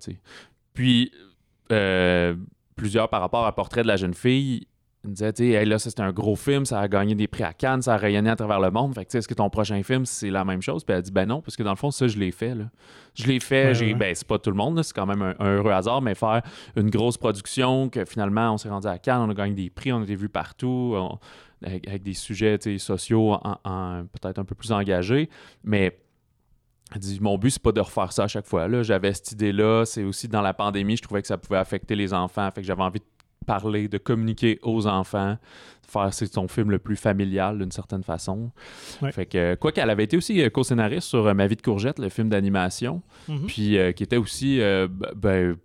Puis, 0.75 1.13
euh, 1.73 2.35
plusieurs 2.77 3.09
par 3.09 3.21
rapport 3.21 3.47
à 3.47 3.55
Portrait 3.55 3.83
de 3.83 3.89
la 3.89 3.97
jeune 3.97 4.15
fille. 4.15 4.67
Ils 5.05 5.13
disaient, 5.15 5.33
tu 5.33 5.45
sais, 5.45 5.51
Hey, 5.53 5.65
là, 5.67 5.79
c'était 5.79 6.03
un 6.03 6.13
gros 6.13 6.37
film, 6.37 6.67
ça 6.67 6.79
a 6.79 6.87
gagné 6.87 7.15
des 7.15 7.27
prix 7.27 7.43
à 7.43 7.55
Cannes, 7.55 7.81
ça 7.81 7.95
a 7.95 7.97
rayonné 7.97 8.29
à 8.29 8.37
travers 8.37 8.61
le 8.61 8.71
monde. 8.71 8.95
Fait 8.95 9.05
que, 9.07 9.11
tu 9.11 9.17
est-ce 9.17 9.27
que 9.27 9.33
ton 9.35 9.49
prochain 9.49 9.83
film, 9.83 10.05
c'est 10.05 10.29
la 10.31 10.45
même 10.45 10.61
chose? 10.61 10.85
Puis 10.85 10.95
elle 10.95 11.01
dit, 11.03 11.11
ben 11.11 11.27
non, 11.27 11.41
parce 11.41 11.57
que 11.57 11.63
dans 11.63 11.71
le 11.71 11.77
fond, 11.77 11.91
ça, 11.91 12.07
je 12.07 12.19
l'ai 12.19 12.33
fait, 12.33 12.55
là. 12.55 12.65
Je 13.15 13.27
l'ai 13.27 13.41
fait, 13.41 13.69
Ouais, 13.69 13.75
j'ai, 13.75 13.87
ouais. 13.87 13.95
ben, 13.95 14.15
c'est 14.15 14.27
pas 14.27 14.39
tout 14.39 14.51
le 14.51 14.57
monde, 14.57 14.77
là, 14.77 14.83
c'est 14.83 14.93
quand 14.95 15.07
même 15.07 15.23
un, 15.23 15.35
un 15.39 15.57
heureux 15.57 15.73
hasard, 15.73 16.03
mais 16.03 16.15
faire 16.15 16.43
une 16.77 16.91
grosse 16.91 17.17
production, 17.17 17.89
que 17.89 18.05
finalement, 18.05 18.53
on 18.53 18.59
s'est 18.59 18.69
rendu 18.69 18.87
à 18.89 18.99
Cannes, 18.99 19.23
on 19.23 19.31
a 19.31 19.35
gagné 19.35 19.55
des 19.55 19.71
prix, 19.71 19.91
on 19.93 20.01
a 20.01 20.05
été 20.05 20.15
vu 20.17 20.29
partout, 20.29 20.93
on- 20.95 21.19
avec, 21.65 21.89
avec 21.89 22.03
des 22.03 22.15
sujets, 22.15 22.59
tu 22.59 22.79
sociaux 22.79 23.33
en- 23.43 23.59
en- 23.65 24.05
peut-être 24.21 24.39
un 24.39 24.45
peu 24.45 24.55
plus 24.55 24.71
engagés, 24.73 25.29
mais 25.65 25.99
elle 26.95 27.01
dit, 27.01 27.19
mon 27.21 27.39
but, 27.39 27.51
c'est 27.51 27.63
pas 27.63 27.73
de 27.73 27.81
refaire 27.81 28.13
ça 28.13 28.25
à 28.25 28.29
chaque 28.29 28.47
fois. 28.47 28.67
Là, 28.67 28.83
j'avais 28.83 29.13
cette 29.15 29.33
idée-là. 29.33 29.85
C'est 29.85 30.03
aussi 30.03 30.27
dans 30.27 30.41
la 30.43 30.53
pandémie, 30.53 30.97
je 30.97 31.03
trouvais 31.03 31.23
que 31.23 31.29
ça 31.29 31.39
pouvait 31.39 31.59
affecter 31.59 31.95
les 31.95 32.13
enfants. 32.13 32.51
Fait 32.53 32.63
que 32.63 32.67
j'avais 32.67 32.83
envie 32.83 32.99
de 32.99 33.05
parler, 33.47 33.89
de 33.89 33.99
communiquer 33.99 34.59
aux 34.63 34.87
enfants, 34.87 35.37
faire 35.83 36.13
c'est 36.15 36.33
son 36.33 36.47
film 36.49 36.71
le 36.71 36.79
plus 36.79 36.97
familial 36.97 37.59
d'une 37.59 37.73
certaine 37.73 38.03
façon. 38.05 38.51
Ouais. 39.03 39.11
Fait 39.13 39.27
que, 39.27 39.55
quoi 39.57 39.73
qu'elle 39.73 39.91
avait 39.91 40.05
été 40.05 40.17
aussi 40.17 40.41
euh, 40.43 40.51
co-scénariste 40.51 41.09
sur 41.09 41.27
euh, 41.27 41.35
Ma 41.35 41.47
vie 41.47 41.57
de 41.57 41.63
courgette, 41.63 41.99
le 41.99 42.09
film 42.09 42.29
d'animation, 42.29 43.03
Mhm. 43.29 43.47
puis 43.47 43.77
euh, 43.79 43.93
qui 43.93 44.03
était 44.03 44.17
aussi 44.17 44.61
euh, 44.61 44.87
ben, 45.17 45.57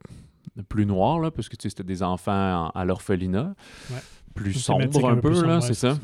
plus 0.70 0.86
noir, 0.86 1.20
là, 1.20 1.32
parce 1.32 1.50
que 1.50 1.56
tu 1.56 1.64
sais, 1.64 1.70
c'était 1.70 1.84
des 1.84 2.02
enfants 2.02 2.66
en- 2.66 2.70
à 2.70 2.86
l'orphelinat. 2.86 3.54
Ouais. 3.92 3.98
Plus 4.34 4.54
sombre 4.54 5.08
un 5.08 5.16
peu 5.18 5.30
là, 5.46 5.56
ouais, 5.56 5.62
c'est 5.62 5.74
ça. 5.74 5.98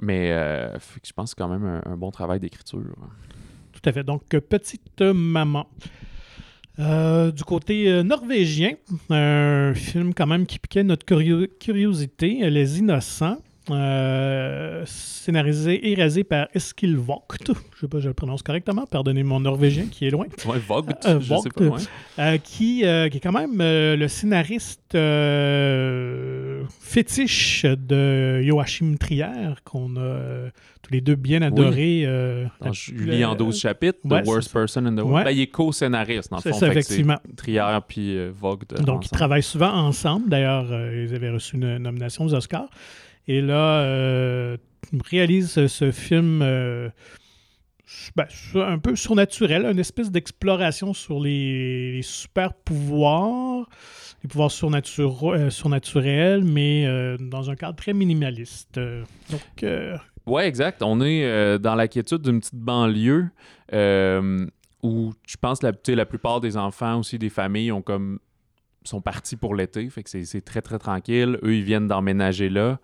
Mais 0.00 0.30
euh, 0.32 0.78
fait 0.78 1.00
que 1.00 1.08
je 1.08 1.12
pense 1.12 1.34
que 1.34 1.40
c'est 1.40 1.42
quand 1.44 1.48
même 1.58 1.64
un, 1.86 1.92
un 1.92 1.96
bon 1.96 2.10
travail 2.10 2.38
d'écriture. 2.40 2.80
Tout 3.72 3.80
à 3.88 3.92
fait. 3.92 4.04
Donc, 4.04 4.22
Petite 4.28 5.00
Maman. 5.02 5.66
Euh, 6.78 7.30
du 7.32 7.42
côté 7.42 7.88
euh, 7.88 8.02
norvégien, 8.02 8.72
un 9.08 9.72
film 9.74 10.12
quand 10.12 10.26
même 10.26 10.44
qui 10.44 10.58
piquait 10.58 10.84
notre 10.84 11.06
curio- 11.06 11.48
curiosité, 11.58 12.44
euh, 12.44 12.50
Les 12.50 12.78
Innocents. 12.78 13.38
Euh, 13.70 14.82
scénarisé 14.86 15.90
et 15.90 15.94
réalisé 15.94 16.24
par 16.24 16.48
Eskil 16.54 16.96
Vogt. 16.96 17.24
Je 17.74 17.80
sais 17.80 17.88
pas 17.88 17.98
si 17.98 18.04
je 18.04 18.08
le 18.08 18.14
prononce 18.14 18.42
correctement, 18.42 18.84
pardonnez 18.90 19.22
mon 19.22 19.40
norvégien 19.40 19.86
qui 19.90 20.06
est 20.06 20.10
loin. 20.10 20.26
Ouais, 20.46 20.58
Vogt, 20.58 20.84
Euh, 21.06 21.20
je 21.20 21.26
sais 21.26 21.34
Vogt, 21.34 21.48
pas. 21.54 21.64
ouais. 21.64 21.80
Euh, 22.18 22.38
qui, 22.38 22.84
euh, 22.84 23.08
qui 23.08 23.16
est 23.18 23.20
quand 23.20 23.32
même 23.32 23.58
le 23.58 24.06
scénariste 24.08 24.96
fétiche 26.80 27.64
de 27.64 28.42
Joachim 28.42 28.94
Trier, 28.98 29.26
qu'on 29.64 29.96
a 29.96 30.50
tous 30.82 30.92
les 30.92 31.00
deux 31.00 31.16
bien 31.16 31.42
adoré. 31.42 32.02
euh, 32.06 32.46
Dans 32.60 32.72
Julie 32.72 33.24
en 33.24 33.32
le- 33.32 33.38
12 33.38 33.58
chapitres, 33.60 33.98
ouais, 34.04 34.22
The 34.22 34.26
Worst. 34.26 34.52
Person 34.52 34.86
in 34.86 34.94
the. 34.94 35.00
World. 35.00 35.24
Ben, 35.24 35.30
il 35.32 35.40
est 35.40 35.46
co-scénariste, 35.48 36.30
dans 36.30 36.36
le 36.44 36.50
fond. 36.52 36.58
ça, 36.58 36.68
effectivement. 36.68 37.18
Trier 37.36 37.62
puis 37.88 38.16
Vogt. 38.30 38.58
Donc, 38.84 39.06
ils 39.06 39.10
travaillent 39.10 39.42
souvent 39.42 39.72
ensemble. 39.72 40.28
D'ailleurs, 40.28 40.66
ils 40.92 41.14
avaient 41.14 41.30
reçu 41.30 41.56
une 41.56 41.78
nomination 41.78 42.24
aux 42.24 42.34
Oscars. 42.34 42.68
Et 43.28 43.40
là, 43.40 43.80
euh, 43.80 44.56
ils 44.92 45.02
réalisent 45.02 45.66
ce, 45.66 45.90
film 45.90 46.40
euh, 46.42 46.88
ben, 48.14 48.26
un 48.54 48.78
peu 48.78 48.96
surnaturel, 48.96 49.64
une 49.64 49.78
espèce 49.78 50.10
d'exploration 50.10 50.94
sur 50.94 51.20
les, 51.20 52.00
super 52.02 52.54
pouvoirs, 52.54 53.68
les 54.22 54.28
pouvoirs 54.28 54.52
euh, 54.52 55.50
surnaturels, 55.50 56.44
mais 56.44 56.86
euh, 56.86 57.16
dans 57.18 57.50
un 57.50 57.56
cadre 57.56 57.76
très 57.76 57.92
minimaliste. 57.92 58.78
Donc, 59.30 59.66
Ouais, 60.26 60.48
exact. 60.48 60.82
On 60.82 61.00
est 61.00 61.58
dans 61.60 61.76
la 61.76 61.86
quiétude 61.86 62.22
d'une 62.22 62.40
petite 62.40 62.56
banlieue 62.56 63.28
où 64.82 65.12
je 65.26 65.36
pense 65.40 65.62
la, 65.62 65.72
la 65.86 66.06
plupart 66.06 66.40
des 66.40 66.56
enfants 66.56 66.98
aussi 66.98 67.18
des 67.18 67.28
familles 67.28 67.70
ont 67.70 67.82
comme 67.82 68.18
sont 68.88 69.00
partis 69.00 69.36
pour 69.36 69.54
l'été, 69.54 69.88
fait 69.90 70.02
que 70.02 70.10
c'est- 70.10 70.40
très 70.44 70.62
très 70.62 70.78
tranquille. 70.78 71.38
Eux, 71.42 71.54
ils 71.56 71.62
viennent 71.64 71.88
d'emménager 71.88 72.48
là. 72.48 72.78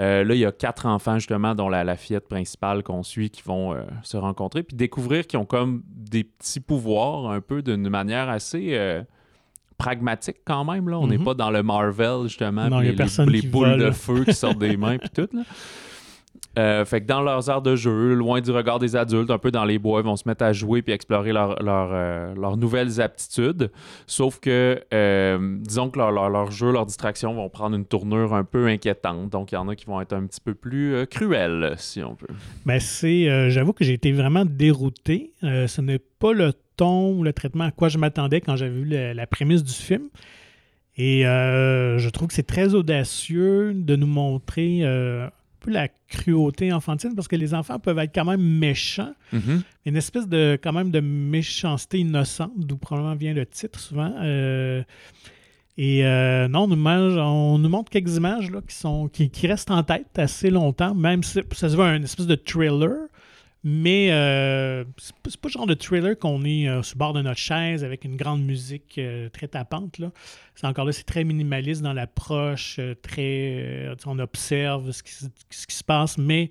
Euh, 0.00 0.24
là, 0.24 0.34
il 0.34 0.40
y 0.40 0.44
a 0.44 0.52
quatre 0.52 0.86
enfants 0.86 1.18
justement, 1.18 1.54
dont 1.54 1.68
la, 1.68 1.84
la 1.84 1.96
fillette 1.96 2.28
principale 2.28 2.82
qu'on 2.82 3.02
suit, 3.02 3.30
qui 3.30 3.42
vont 3.42 3.74
euh, 3.74 3.82
se 4.02 4.16
rencontrer 4.16 4.62
puis 4.62 4.76
découvrir 4.76 5.26
qu'ils 5.26 5.38
ont 5.38 5.44
comme 5.44 5.82
des 5.86 6.24
petits 6.24 6.60
pouvoirs 6.60 7.30
un 7.30 7.40
peu 7.40 7.62
d'une 7.62 7.88
manière 7.88 8.28
assez 8.28 8.70
euh, 8.72 9.02
pragmatique 9.78 10.38
quand 10.44 10.64
même. 10.64 10.88
Là, 10.88 10.98
on 10.98 11.06
n'est 11.06 11.18
Mhm. 11.18 11.24
pas 11.24 11.34
dans 11.34 11.50
le 11.50 11.62
Marvel 11.62 12.22
justement, 12.24 12.68
Non, 12.68 12.78
puis 12.78 12.86
il 12.86 12.86
y 12.86 12.88
a 12.88 12.92
les, 12.92 12.96
personne 12.96 13.30
les 13.30 13.40
qui 13.40 13.46
boules 13.48 13.68
vole. 13.70 13.80
de 13.80 13.90
feu 13.90 14.24
qui 14.24 14.34
sortent 14.34 14.58
des 14.58 14.76
mains 14.76 14.98
puis 14.98 15.10
tout. 15.10 15.28
Là. 15.32 15.42
Euh, 16.56 16.84
fait 16.84 17.00
que 17.00 17.06
dans 17.06 17.20
leurs 17.20 17.50
aires 17.50 17.62
de 17.62 17.74
jeu, 17.74 18.14
loin 18.14 18.40
du 18.40 18.52
regard 18.52 18.78
des 18.78 18.94
adultes, 18.94 19.30
un 19.30 19.38
peu 19.38 19.50
dans 19.50 19.64
les 19.64 19.78
bois, 19.80 20.00
ils 20.00 20.06
vont 20.06 20.14
se 20.14 20.28
mettre 20.28 20.44
à 20.44 20.52
jouer 20.52 20.82
puis 20.82 20.92
explorer 20.92 21.32
leur- 21.32 21.56
euh, 21.60 22.32
leurs 22.36 22.56
nouvelles 22.56 23.00
aptitudes. 23.00 23.72
Sauf 24.06 24.38
que, 24.38 24.80
euh, 24.94 25.56
disons 25.60 25.90
que 25.90 25.98
leur, 25.98 26.12
leur, 26.12 26.50
jeu, 26.52 26.70
leurs 26.70 26.86
distractions 26.86 27.34
vont 27.34 27.48
prendre 27.48 27.74
une 27.74 27.84
tournure 27.84 28.34
un 28.34 28.44
peu 28.44 28.68
inquiétante. 28.68 29.30
Donc, 29.30 29.50
il 29.50 29.56
y 29.56 29.58
en 29.58 29.68
a 29.68 29.74
qui 29.74 29.86
vont 29.86 30.00
être 30.00 30.12
un 30.12 30.26
petit 30.26 30.40
peu 30.40 30.54
plus 30.54 31.06
cruels, 31.10 31.74
si 31.78 32.02
on 32.04 32.14
peut. 32.14 32.28
Ben 32.66 32.78
c'est, 32.78 33.50
j'avoue 33.50 33.72
que 33.72 33.84
j'ai 33.84 33.94
été 33.94 34.12
vraiment 34.12 34.44
dérouté. 34.44 35.32
Ce 35.42 35.80
n'est 35.80 35.98
pas 35.98 36.32
le 36.32 36.52
ton 36.76 37.14
ou 37.14 37.24
le 37.24 37.32
traitement 37.32 37.64
à 37.64 37.70
quoi 37.72 37.88
je 37.88 37.98
m'attendais 37.98 38.40
quand 38.40 38.54
j'avais 38.54 38.70
vu 38.70 38.84
la 38.84 39.26
prémisse 39.26 39.64
du 39.64 39.72
film. 39.72 40.04
Et 40.96 41.22
je 41.24 42.08
trouve 42.10 42.28
que 42.28 42.34
c'est 42.34 42.46
très 42.46 42.74
audacieux 42.74 43.72
de 43.74 43.96
nous 43.96 44.06
montrer 44.06 44.82
peu 45.64 45.72
la 45.72 45.88
cruauté 46.08 46.72
enfantine 46.72 47.14
parce 47.14 47.28
que 47.28 47.36
les 47.36 47.54
enfants 47.54 47.78
peuvent 47.78 47.98
être 47.98 48.14
quand 48.14 48.24
même 48.24 48.40
méchants. 48.42 49.14
Une 49.86 49.96
espèce 49.96 50.28
de 50.28 50.58
quand 50.62 50.72
même 50.72 50.90
de 50.90 51.00
méchanceté 51.00 51.98
innocente, 51.98 52.52
d'où 52.56 52.76
probablement 52.76 53.14
vient 53.16 53.34
le 53.34 53.46
titre 53.46 53.78
souvent. 53.80 54.12
Euh, 54.22 54.82
et 55.76 56.04
euh, 56.06 56.46
non, 56.48 56.64
on 56.64 56.68
nous, 56.68 56.76
mange- 56.76 57.16
on 57.16 57.58
nous 57.58 57.68
montre 57.68 57.90
quelques 57.90 58.16
images 58.16 58.50
là, 58.50 58.60
qui, 58.66 58.74
sont, 58.76 59.08
qui, 59.08 59.28
qui 59.30 59.46
restent 59.46 59.70
en 59.72 59.82
tête 59.82 60.18
assez 60.18 60.50
longtemps, 60.50 60.94
même 60.94 61.22
si 61.22 61.40
ça 61.52 61.68
se 61.68 61.76
veut 61.76 61.82
un 61.82 62.02
espèce 62.02 62.26
de 62.26 62.36
thriller. 62.36 62.94
Mais 63.66 64.08
euh, 64.12 64.84
c'est 64.98 65.14
pas- 65.16 65.30
le 65.48 65.48
genre 65.50 65.66
de 65.66 65.72
thriller 65.74 66.18
qu'on 66.18 66.44
est 66.44 66.68
euh, 66.68 66.82
sur 66.82 66.96
le 66.96 66.98
bord 66.98 67.12
de 67.14 67.22
notre 67.22 67.38
chaise 67.40 67.82
avec 67.82 68.04
une 68.04 68.14
grande 68.16 68.44
musique 68.44 68.98
euh, 68.98 69.30
très 69.30 69.48
tapante. 69.48 69.96
Là. 69.98 70.10
C'est 70.54 70.66
encore 70.66 70.84
là, 70.84 70.92
c'est 70.92 71.04
très 71.04 71.24
minimaliste 71.24 71.80
dans 71.80 71.94
l'approche, 71.94 72.76
euh, 72.78 72.94
très. 72.94 73.56
euh, 73.88 73.94
on 74.04 74.18
observe 74.18 74.90
ce 74.92 75.02
qui, 75.02 75.12
se- 75.12 75.24
ce 75.48 75.66
qui 75.66 75.74
se 75.76 75.82
passe, 75.84 76.18
mais 76.18 76.50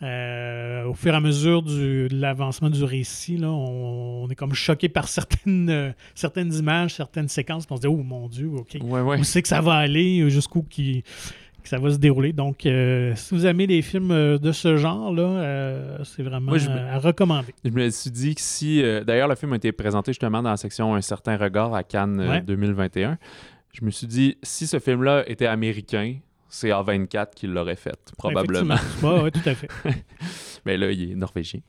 au 0.00 0.94
fur 0.94 1.12
et 1.12 1.16
à 1.16 1.20
mesure 1.20 1.62
du- 1.62 2.08
de 2.08 2.16
l'avancement 2.20 2.70
du 2.70 2.82
récit, 2.82 3.36
là, 3.36 3.50
on, 3.50 4.24
on 4.24 4.28
est 4.30 4.34
comme 4.34 4.52
choqué 4.54 4.88
par 4.88 5.06
certaines, 5.08 5.94
certaines 6.14 6.52
images, 6.54 6.94
certaines 6.94 7.28
séquences, 7.28 7.66
on 7.70 7.76
se 7.76 7.82
dit 7.82 7.86
Oh 7.86 8.02
mon 8.02 8.28
Dieu, 8.28 8.48
OK. 8.48 8.78
Ouais, 8.82 9.00
ouais. 9.00 9.20
Où 9.20 9.24
c'est 9.24 9.42
que 9.42 9.48
ça 9.48 9.60
va 9.60 9.74
aller, 9.74 10.28
jusqu'où 10.30 10.62
qui, 10.62 11.04
que 11.62 11.68
ça 11.68 11.78
va 11.78 11.90
se 11.90 11.96
dérouler. 11.98 12.32
Donc, 12.32 12.66
euh, 12.66 13.12
si 13.16 13.34
vous 13.34 13.46
aimez 13.46 13.66
les 13.66 13.80
films 13.82 14.10
euh, 14.10 14.38
de 14.38 14.52
ce 14.52 14.76
genre-là, 14.76 15.22
euh, 15.22 15.98
c'est 16.04 16.22
vraiment 16.22 16.56
je 16.58 16.68
me- 16.68 16.76
à 16.78 16.98
recommander. 16.98 17.54
Je 17.64 17.70
me 17.70 17.88
suis 17.90 18.10
dit 18.10 18.34
que 18.34 18.40
si. 18.40 18.82
euh, 18.82 19.04
D'ailleurs, 19.04 19.28
le 19.28 19.34
film 19.34 19.52
a 19.52 19.56
été 19.56 19.72
présenté 19.72 20.12
justement 20.12 20.42
dans 20.42 20.50
la 20.50 20.56
section 20.56 20.94
Un 20.94 21.00
certain 21.00 21.36
regard 21.36 21.74
à 21.74 21.82
Cannes 21.82 22.20
euh, 22.20 22.28
Ouais. 22.28 22.40
2021. 22.42 23.18
Je 23.72 23.84
me 23.84 23.90
suis 23.90 24.06
dit, 24.06 24.36
si 24.42 24.66
ce 24.66 24.78
film-là 24.78 25.24
était 25.26 25.46
américain, 25.46 26.16
c'est 26.48 26.68
A24 26.68 27.28
qui 27.34 27.46
l'aurait 27.46 27.76
fait, 27.76 27.96
probablement. 28.18 28.74
Oui, 29.02 29.30
tout 29.32 29.48
à 29.48 29.54
fait. 29.54 29.68
Mais 30.64 30.76
là, 30.78 30.90
il 30.90 31.12
est 31.12 31.14
norvégien. 31.14 31.60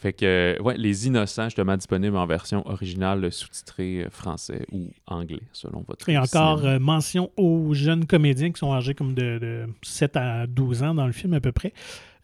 Fait 0.00 0.12
que, 0.12 0.56
ouais, 0.62 0.76
Les 0.78 1.06
Innocents, 1.06 1.44
justement, 1.44 1.76
disponible 1.76 2.16
en 2.16 2.26
version 2.26 2.66
originale, 2.66 3.30
sous-titrée 3.30 4.04
euh, 4.04 4.10
français 4.10 4.64
ou 4.72 4.90
anglais, 5.06 5.42
selon 5.52 5.84
votre 5.86 6.08
Et 6.08 6.16
encore, 6.16 6.64
euh, 6.64 6.78
mention 6.78 7.30
aux 7.36 7.74
jeunes 7.74 8.06
comédiens 8.06 8.50
qui 8.52 8.58
sont 8.58 8.72
âgés 8.72 8.94
comme 8.94 9.14
de, 9.14 9.38
de 9.38 9.66
7 9.82 10.16
à 10.16 10.46
12 10.46 10.82
ans 10.82 10.94
dans 10.94 11.06
le 11.06 11.12
film 11.12 11.34
à 11.34 11.40
peu 11.40 11.52
près. 11.52 11.72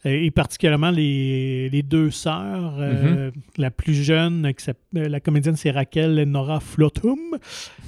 Euh, 0.05 0.11
Et 0.11 0.31
particulièrement 0.31 0.91
les, 0.91 1.69
les 1.71 1.83
deux 1.83 2.11
sœurs. 2.11 2.77
euh, 2.79 3.31
La 3.59 3.71
plus 3.71 3.95
jeune, 3.95 4.53
qui 4.55 4.71
euh, 4.71 5.09
la 5.09 5.21
comédienne, 5.21 5.57
c'est 5.57 5.71
Raquel 5.71 6.23
Nora 6.25 6.61
Flotum. 6.61 7.19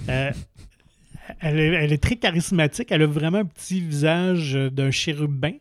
Euh, 0.09 0.31
elle, 1.41 1.59
est, 1.59 1.67
elle 1.75 1.93
est 1.93 2.03
très 2.03 2.17
charismatique. 2.17 2.89
Elle 2.91 3.03
a 3.03 3.07
vraiment 3.07 3.39
un 3.39 3.45
petit 3.45 3.81
visage 3.81 4.57
euh, 4.57 4.71
d'un 4.71 4.91
chérubin, 4.91 5.53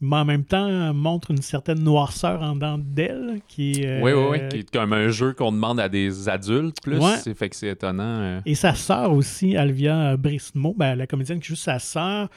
mais 0.00 0.16
en 0.16 0.24
même 0.24 0.44
temps 0.44 0.68
elle 0.68 0.92
montre 0.92 1.30
une 1.30 1.40
certaine 1.42 1.80
noirceur 1.82 2.42
en 2.42 2.54
dedans 2.54 2.78
d'elle. 2.78 3.40
Qui, 3.48 3.80
est, 3.82 4.02
Oui, 4.02 4.12
oui, 4.12 4.24
oui, 4.30 4.38
euh, 4.40 4.48
qui 4.48 4.56
est 4.58 4.70
comme 4.70 4.92
un 4.92 5.08
jeu 5.08 5.32
qu'on 5.32 5.52
demande 5.52 5.80
à 5.80 5.88
des 5.88 6.28
adultes 6.28 6.76
plus. 6.82 6.98
Ouais. 6.98 7.16
C'est 7.22 7.34
fait 7.34 7.48
que 7.48 7.56
c'est 7.56 7.68
étonnant. 7.68 8.02
euh. 8.20 8.40
Et 8.46 8.54
sa 8.54 8.74
sœur 8.74 9.12
aussi, 9.12 9.56
Alvia 9.56 10.16
Brismo, 10.16 10.74
ben, 10.76 10.94
la 10.94 11.06
comédienne 11.06 11.40
qui 11.40 11.48
joue 11.48 11.56
sa 11.56 11.78
sœur, 11.78 12.28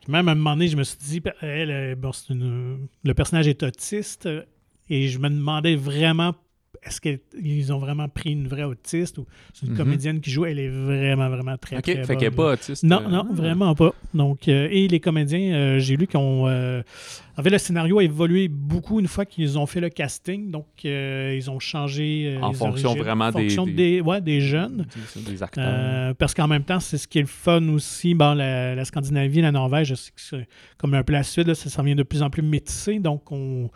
qui 0.00 0.10
même 0.10 0.28
à 0.28 0.32
un 0.32 0.34
moment 0.34 0.52
donné, 0.54 0.68
je 0.68 0.76
me 0.76 0.84
suis 0.84 0.98
dit, 0.98 1.22
elle, 1.40 1.70
euh, 1.70 1.94
bon, 1.96 2.10
une- 2.30 2.86
le 3.04 3.14
personnage 3.14 3.48
est 3.48 3.62
autiste, 3.62 4.26
euh, 4.26 4.42
et 4.90 5.08
je 5.08 5.18
me 5.18 5.28
demandais 5.28 5.76
vraiment, 5.76 6.34
est-ce 6.82 7.00
qu'ils 7.00 7.72
ont 7.72 7.78
vraiment 7.78 8.08
pris 8.08 8.32
une 8.32 8.48
vraie 8.48 8.64
autiste 8.64 9.18
ou 9.18 9.26
c'est 9.52 9.66
une 9.66 9.72
Mhm. 9.72 9.78
comédienne 9.78 10.20
qui 10.20 10.30
joue, 10.30 10.44
elle 10.46 10.58
est 10.58 10.68
vraiment, 10.68 11.28
vraiment 11.28 11.56
très, 11.58 11.76
OK, 11.76 11.82
très 11.82 12.04
fait 12.04 12.16
qu'elle 12.16 12.30
n'est 12.30 12.36
pas 12.36 12.52
autiste. 12.54 12.82
Non, 12.84 13.02
euh, 13.04 13.08
non, 13.08 13.26
ah. 13.28 13.32
vraiment 13.34 13.74
pas. 13.74 13.92
Donc, 14.14 14.48
euh, 14.48 14.68
et 14.70 14.88
les 14.88 15.00
comédiens, 15.00 15.54
euh, 15.54 15.78
j'ai 15.78 15.96
lu 15.96 16.06
qu'ils 16.06 16.18
ont. 16.20 16.46
en 16.48 17.42
fait, 17.42 17.50
le 17.50 17.58
scénario 17.58 17.98
a 18.00 18.04
évolué 18.04 18.48
beaucoup 18.48 18.98
une 19.00 19.06
fois 19.06 19.24
qu'ils 19.24 19.58
ont 19.58 19.66
fait 19.66 19.80
le 19.80 19.90
casting. 19.90 20.50
Donc, 20.50 20.66
ils 20.84 21.50
ont 21.50 21.60
changé. 21.60 22.36
En 22.42 22.48
les 22.48 22.54
fonction 22.54 22.88
origines, 22.90 23.04
vraiment 23.04 23.24
en 23.26 23.32
des- 23.32 23.42
fonction 23.42 23.66
des- 23.66 23.72
des, 23.72 24.00
ouais, 24.00 24.20
des 24.20 24.40
jeunes. 24.40 24.86
Ça, 25.06 25.20
Des 25.20 25.42
acteurs. 25.42 26.14
Parce 26.16 26.34
qu'en 26.34 26.48
même 26.48 26.64
temps, 26.64 26.80
c'est 26.80 26.98
ce 26.98 27.06
qui 27.06 27.18
est 27.18 27.22
le 27.22 27.26
fun 27.28 27.66
aussi. 27.68 28.14
Bon, 28.14 28.34
la, 28.34 28.74
la 28.74 28.84
Scandinavie, 28.84 29.40
la 29.40 29.52
Norvège, 29.52 29.88
je 29.88 29.94
sais 29.94 30.10
que 30.10 30.20
c'est 30.20 30.48
comme 30.78 30.94
un 30.94 31.02
peu 31.02 31.12
la 31.12 31.22
Suède, 31.22 31.46
là, 31.46 31.54
ça 31.54 31.70
s'en 31.70 31.82
vient 31.82 31.94
de 31.94 32.02
plus 32.02 32.22
en 32.22 32.30
plus 32.30 32.42
métissé. 32.42 32.98
Donc, 32.98 33.30
on 33.30 33.70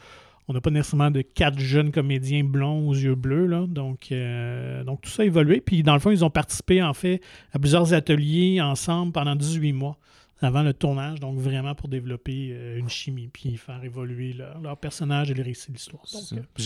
on 0.53 0.55
n'a 0.55 0.61
pas 0.61 0.71
nécessairement 0.71 1.11
de 1.11 1.23
quatre 1.23 1.59
jeunes 1.59 1.91
comédiens 1.93 2.45
blonds 2.45 2.87
aux 2.87 2.93
yeux 2.95 3.15
bleus. 3.15 3.47
Là. 3.47 3.65
Donc, 3.67 4.13
euh, 4.13 4.85
donc, 4.85 5.01
tout 5.01 5.09
ça 5.09 5.23
a 5.23 5.25
évolué. 5.25 5.63
Puis, 5.63 5.83
dans 5.83 5.95
le 5.95 5.99
fond, 6.01 6.11
ils 6.11 6.23
ont 6.27 6.31
participé, 6.31 6.83
en 6.83 6.93
fait, 6.93 7.23
à 7.55 7.59
plusieurs 7.59 7.95
ateliers 7.95 8.61
ensemble 8.61 9.13
pendant 9.13 9.35
18 9.35 9.73
mois 9.73 9.97
avant 10.43 10.63
le 10.63 10.75
tournage. 10.75 11.21
Donc, 11.21 11.39
vraiment 11.39 11.75
pour 11.75 11.89
développer 11.89 12.51
euh, 12.53 12.79
une 12.79 12.91
chimie 12.91 13.31
puis 13.33 13.57
faire 13.57 13.83
évoluer 13.83 14.35
leur, 14.35 14.61
leur 14.61 14.77
personnage 14.77 15.31
et 15.31 15.35
le 15.35 15.43
récit 15.43 15.69
de 15.71 15.77
l'histoire. 15.77 16.03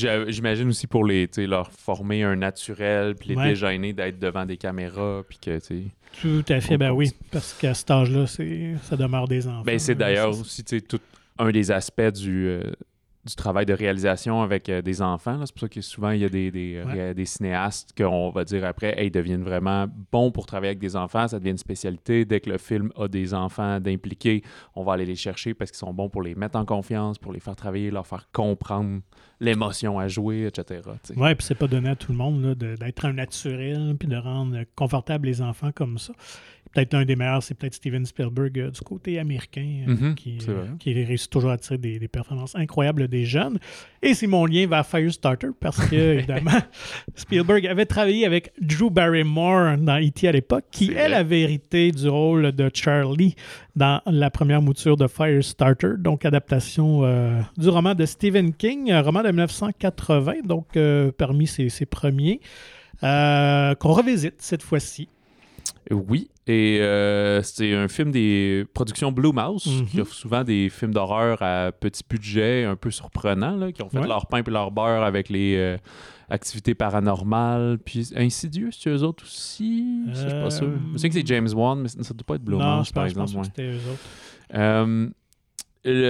Euh, 0.02 0.24
J'imagine 0.28 0.68
aussi 0.68 0.88
pour 0.88 1.04
les, 1.04 1.28
leur 1.36 1.70
former 1.70 2.24
un 2.24 2.34
naturel, 2.34 3.14
puis 3.14 3.28
les 3.28 3.36
Ouais. 3.36 3.50
déjeuner 3.50 3.92
d'être 3.92 4.18
devant 4.18 4.44
des 4.46 4.56
caméras, 4.56 5.22
puis 5.28 5.38
que, 5.38 5.58
tout 6.20 6.44
à 6.48 6.60
fait, 6.60 6.76
ben 6.76 6.90
oui. 6.90 7.12
Parce 7.30 7.52
qu'à 7.52 7.74
cet 7.74 7.90
âge-là, 7.90 8.26
c'est- 8.26 8.74
ça 8.82 8.96
demeure 8.96 9.28
des 9.28 9.46
enfants. 9.46 9.62
Ben, 9.64 9.78
c'est 9.78 9.92
là, 9.92 9.98
d'ailleurs 10.06 10.30
aussi, 10.38 10.64
tout 10.64 10.98
un 11.38 11.50
des 11.50 11.70
aspects 11.70 12.12
du, 12.14 12.46
euh, 12.48 12.62
du 13.26 13.34
travail 13.34 13.66
de 13.66 13.72
réalisation 13.74 14.40
avec 14.42 14.68
euh, 14.68 14.80
des 14.82 15.02
enfants. 15.02 15.38
C'est 15.44 15.52
pour 15.52 15.60
ça 15.60 15.68
que 15.68 15.80
souvent, 15.80 16.10
il 16.10 16.20
y 16.20 16.24
a 16.24 16.28
des, 16.28 16.50
des, 16.50 16.82
Ouais. 16.86 17.14
des 17.14 17.24
cinéastes 17.24 17.92
qu'on 17.96 18.30
va 18.30 18.44
dire 18.44 18.64
après, 18.64 18.94
hey, 18.98 19.08
ils 19.08 19.10
deviennent 19.10 19.42
vraiment 19.42 19.86
bons 20.12 20.30
pour 20.30 20.46
travailler 20.46 20.70
avec 20.70 20.78
des 20.78 20.96
enfants. 20.96 21.26
Ça 21.28 21.38
devient 21.38 21.50
une 21.50 21.58
spécialité. 21.58 22.24
Dès 22.24 22.40
que 22.40 22.48
le 22.50 22.58
film 22.58 22.90
a 22.96 23.08
des 23.08 23.34
enfants 23.34 23.80
d'impliqués, 23.80 24.42
on 24.74 24.84
va 24.84 24.94
aller 24.94 25.04
les 25.04 25.16
chercher 25.16 25.52
parce 25.54 25.70
qu'ils 25.70 25.78
sont 25.78 25.92
bons 25.92 26.08
pour 26.08 26.22
les 26.22 26.34
mettre 26.34 26.56
en 26.58 26.64
confiance, 26.64 27.18
pour 27.18 27.32
les 27.32 27.40
faire 27.40 27.56
travailler, 27.56 27.90
leur 27.90 28.06
faire 28.06 28.28
comprendre 28.32 29.00
l'émotion 29.40 29.98
à 29.98 30.08
jouer, 30.08 30.46
etc. 30.46 30.80
Ouais, 31.16 31.34
puis 31.34 31.44
c'est 31.46 31.54
pas 31.54 31.66
donné 31.66 31.90
à 31.90 31.96
tout 31.96 32.12
le 32.12 32.18
monde 32.18 32.54
d'être 32.54 33.04
un 33.04 33.12
naturel 33.12 33.94
puis 33.98 34.08
de 34.08 34.16
rendre 34.16 34.58
confortable 34.74 35.26
les 35.26 35.42
enfants 35.42 35.72
comme 35.74 35.98
ça. 35.98 36.12
Peut-être 36.76 36.94
un 36.94 37.04
des 37.04 37.16
meilleurs, 37.16 37.42
c'est 37.42 37.54
peut-être 37.54 37.74
Steven 37.74 38.04
Spielberg 38.04 38.58
euh, 38.58 38.70
du 38.70 38.80
côté 38.80 39.18
américain, 39.18 39.84
euh, 39.88 39.94
Mhm, 39.94 40.14
qui, 40.14 40.38
euh, 40.48 40.66
qui 40.78 40.92
réussit 40.92 41.30
toujours 41.30 41.50
à 41.50 41.56
tirer 41.56 41.78
des, 41.78 41.98
des 41.98 42.08
performances 42.08 42.54
incroyables 42.54 43.08
des 43.08 43.24
jeunes. 43.24 43.58
Et 44.02 44.12
c'est 44.12 44.26
mon 44.26 44.44
lien 44.44 44.66
vers 44.66 44.86
Firestarter 44.86 45.48
parce 45.58 45.78
que, 45.88 45.96
évidemment, 46.18 46.60
Spielberg 47.14 47.66
avait 47.66 47.86
travaillé 47.86 48.26
avec 48.26 48.52
Drew 48.60 48.90
Barrymore 48.90 49.78
dans 49.78 49.98
E.T. 49.98 50.28
à 50.28 50.32
l'époque, 50.32 50.64
qui, 50.70 50.90
elle, 50.90 51.12
vrai. 51.12 51.14
avait 51.14 51.40
hérité 51.40 51.92
du 51.92 52.08
rôle 52.08 52.52
de 52.52 52.70
Charlie 52.72 53.34
dans 53.74 54.02
la 54.06 54.30
première 54.30 54.60
mouture 54.60 54.96
de 54.96 55.06
Firestarter, 55.06 55.94
donc 55.98 56.24
adaptation 56.24 57.04
euh, 57.04 57.40
du 57.56 57.68
roman 57.68 57.94
de 57.94 58.04
Stephen 58.04 58.52
King, 58.52 58.92
un 58.92 59.00
roman 59.00 59.22
de 59.22 59.28
1980, 59.28 60.34
donc 60.44 60.78
parmi 61.16 61.46
ses, 61.46 61.68
ses 61.68 61.86
premiers, 61.86 62.40
euh, 63.02 63.74
qu'on 63.74 63.92
revisite 63.92 64.36
cette 64.38 64.62
fois-ci. 64.62 65.08
Oui, 65.90 66.30
et 66.46 66.78
euh, 66.80 67.42
c'est 67.42 67.74
un 67.74 67.88
film 67.88 68.10
des 68.10 68.64
productions 68.74 69.10
Blue 69.12 69.32
Mouse, 69.32 69.66
Mhm. 69.66 69.86
qui 69.86 70.00
offre 70.00 70.14
souvent 70.14 70.44
des 70.44 70.68
films 70.68 70.92
d'horreur 70.94 71.38
à 71.42 71.72
petit 71.72 72.02
budget, 72.08 72.64
un 72.64 72.76
peu 72.76 72.90
surprenants, 72.90 73.56
là, 73.56 73.72
qui 73.72 73.82
ont 73.82 73.88
fait 73.88 73.98
Ouais. 74.00 74.06
leur 74.08 74.26
pain 74.26 74.42
et 74.46 74.50
leur 74.50 74.70
beurre 74.70 75.02
avec 75.02 75.28
les 75.28 75.56
euh, 75.56 75.76
activités 76.28 76.74
paranormales, 76.74 77.78
puis 77.84 78.10
Insidieux, 78.16 78.70
c'est 78.72 78.90
eux 78.90 79.02
autres 79.02 79.24
aussi? 79.24 80.04
Je 80.08 80.14
suis 80.14 80.30
pas 80.30 80.50
sûr. 80.50 80.66
Euh, 80.66 80.76
Je 80.94 80.98
sais 80.98 81.08
que 81.08 81.14
c'est 81.14 81.26
James 81.26 81.48
Wan, 81.54 81.80
mais 81.80 81.88
ça 81.88 81.98
ne 81.98 82.04
doit 82.04 82.26
pas 82.26 82.34
être 82.36 82.44
Blue 82.44 82.56
non, 82.56 82.78
Mouse, 82.78 82.88
je 82.88 82.92
par 82.92 83.04
pense, 83.04 83.12
je 83.12 83.16
pense 83.16 83.30
exemple. 83.30 83.46
que 83.48 83.52
c'était 83.56 83.70
eux 83.72 83.90
autres. 83.92 85.10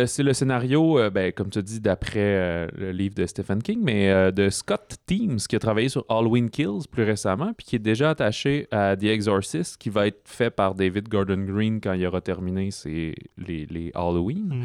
C'est 0.06 0.22
le 0.22 0.32
scénario, 0.32 0.98
euh, 0.98 1.10
ben, 1.10 1.32
comme 1.32 1.50
tu 1.50 1.62
dit, 1.62 1.80
d'après 1.80 2.20
euh, 2.20 2.66
le 2.78 2.92
livre 2.92 3.14
de 3.14 3.26
Stephen 3.26 3.62
King, 3.62 3.80
mais 3.82 4.10
euh, 4.10 4.30
de 4.30 4.48
Scott 4.48 4.96
Teams, 5.04 5.36
qui 5.36 5.54
a 5.54 5.58
travaillé 5.58 5.90
sur 5.90 6.06
Halloween 6.08 6.48
Kills 6.48 6.88
plus 6.90 7.02
récemment, 7.02 7.52
puis 7.52 7.66
qui 7.66 7.76
est 7.76 7.80
déjà 7.80 8.10
attaché 8.10 8.68
à 8.70 8.96
The 8.96 9.04
Exorcist, 9.04 9.76
qui 9.76 9.90
va 9.90 10.06
être 10.06 10.22
fait 10.24 10.50
par 10.50 10.74
David 10.74 11.10
Gordon 11.10 11.44
Green 11.46 11.80
quand 11.82 11.92
il 11.92 12.06
aura 12.06 12.22
terminé 12.22 12.70
ses, 12.70 13.14
les, 13.36 13.66
les 13.66 13.90
Halloween. 13.94 14.46
Mhm. 14.48 14.64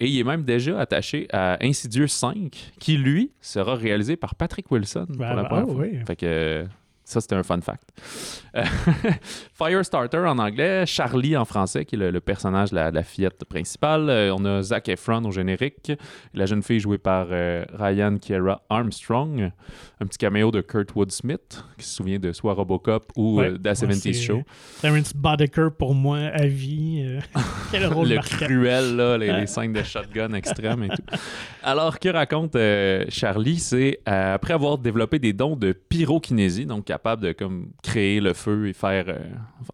Et 0.00 0.06
il 0.08 0.18
est 0.18 0.24
même 0.24 0.44
déjà 0.44 0.80
attaché 0.80 1.26
à 1.32 1.58
Insidious 1.62 2.08
5, 2.08 2.72
qui, 2.80 2.96
lui, 2.96 3.32
sera 3.42 3.74
réalisé 3.74 4.16
par 4.16 4.36
Patrick 4.36 4.70
Wilson 4.70 5.06
pour 5.06 5.16
Ben, 5.16 5.34
la 5.34 5.42
ah, 5.42 5.44
première 5.44 5.66
fois. 5.66 5.84
oui. 5.84 5.98
Fait 6.06 6.16
que 6.16 6.64
ça, 7.06 7.20
c'était 7.20 7.36
un 7.36 7.42
fun 7.44 7.60
fact. 7.60 7.88
Euh, 8.56 8.64
Firestarter 9.54 10.18
en 10.18 10.38
anglais, 10.38 10.84
Charlie 10.86 11.36
en 11.36 11.44
français, 11.44 11.84
qui 11.84 11.94
est 11.94 11.98
le, 11.98 12.10
le 12.10 12.20
personnage 12.20 12.70
de 12.70 12.74
la, 12.76 12.90
de 12.90 12.96
la 12.96 13.02
fillette 13.04 13.44
principale. 13.44 14.10
Euh, 14.10 14.34
on 14.36 14.44
a 14.44 14.60
Zac 14.62 14.88
Efron 14.88 15.24
au 15.24 15.30
générique, 15.30 15.92
la 16.34 16.46
jeune 16.46 16.62
fille 16.62 16.80
jouée 16.80 16.98
par 16.98 17.28
euh, 17.30 17.64
Ryan 17.78 18.16
Kiera 18.18 18.62
Armstrong. 18.68 19.50
Un 20.00 20.06
petit 20.06 20.18
caméo 20.18 20.50
de 20.50 20.60
Kurt 20.60 20.94
Woodsmith, 20.94 21.64
qui 21.78 21.86
se 21.86 21.94
souvient 21.96 22.18
de 22.18 22.32
soit 22.32 22.52
Robocop 22.54 23.12
ou 23.16 23.36
Ouais. 23.38 23.52
The 23.54 23.64
Ouais, 23.66 23.72
70s 23.72 23.94
c'est- 24.00 24.12
Show. 24.12 24.42
Terrence 24.82 25.14
Boddicker, 25.14 25.68
pour 25.78 25.94
moi, 25.94 26.18
à 26.18 26.44
vie. 26.46 27.18
quel 27.70 27.86
rôle 27.86 28.08
le 28.08 28.16
marquant. 28.16 28.36
cruel, 28.46 28.96
là, 28.96 29.16
les, 29.16 29.46
scènes 29.46 29.72
de 29.72 29.82
shotgun 29.82 30.32
extrêmes 30.34 30.82
et 30.84 30.88
tout. 30.88 31.02
Alors, 31.62 31.98
que 31.98 32.08
raconte 32.08 32.56
Charlie, 33.10 33.58
c'est 33.58 34.00
après 34.04 34.54
avoir 34.54 34.76
développé 34.78 35.18
des 35.18 35.32
dons 35.32 35.56
de 35.56 35.72
pyrokinésie, 35.72 36.66
donc 36.66 36.90
capable 36.96 37.22
de 37.22 37.32
comme 37.32 37.70
créer 37.82 38.20
le 38.20 38.32
feu 38.32 38.68
et 38.68 38.72
faire 38.72 39.04
euh, 39.08 39.18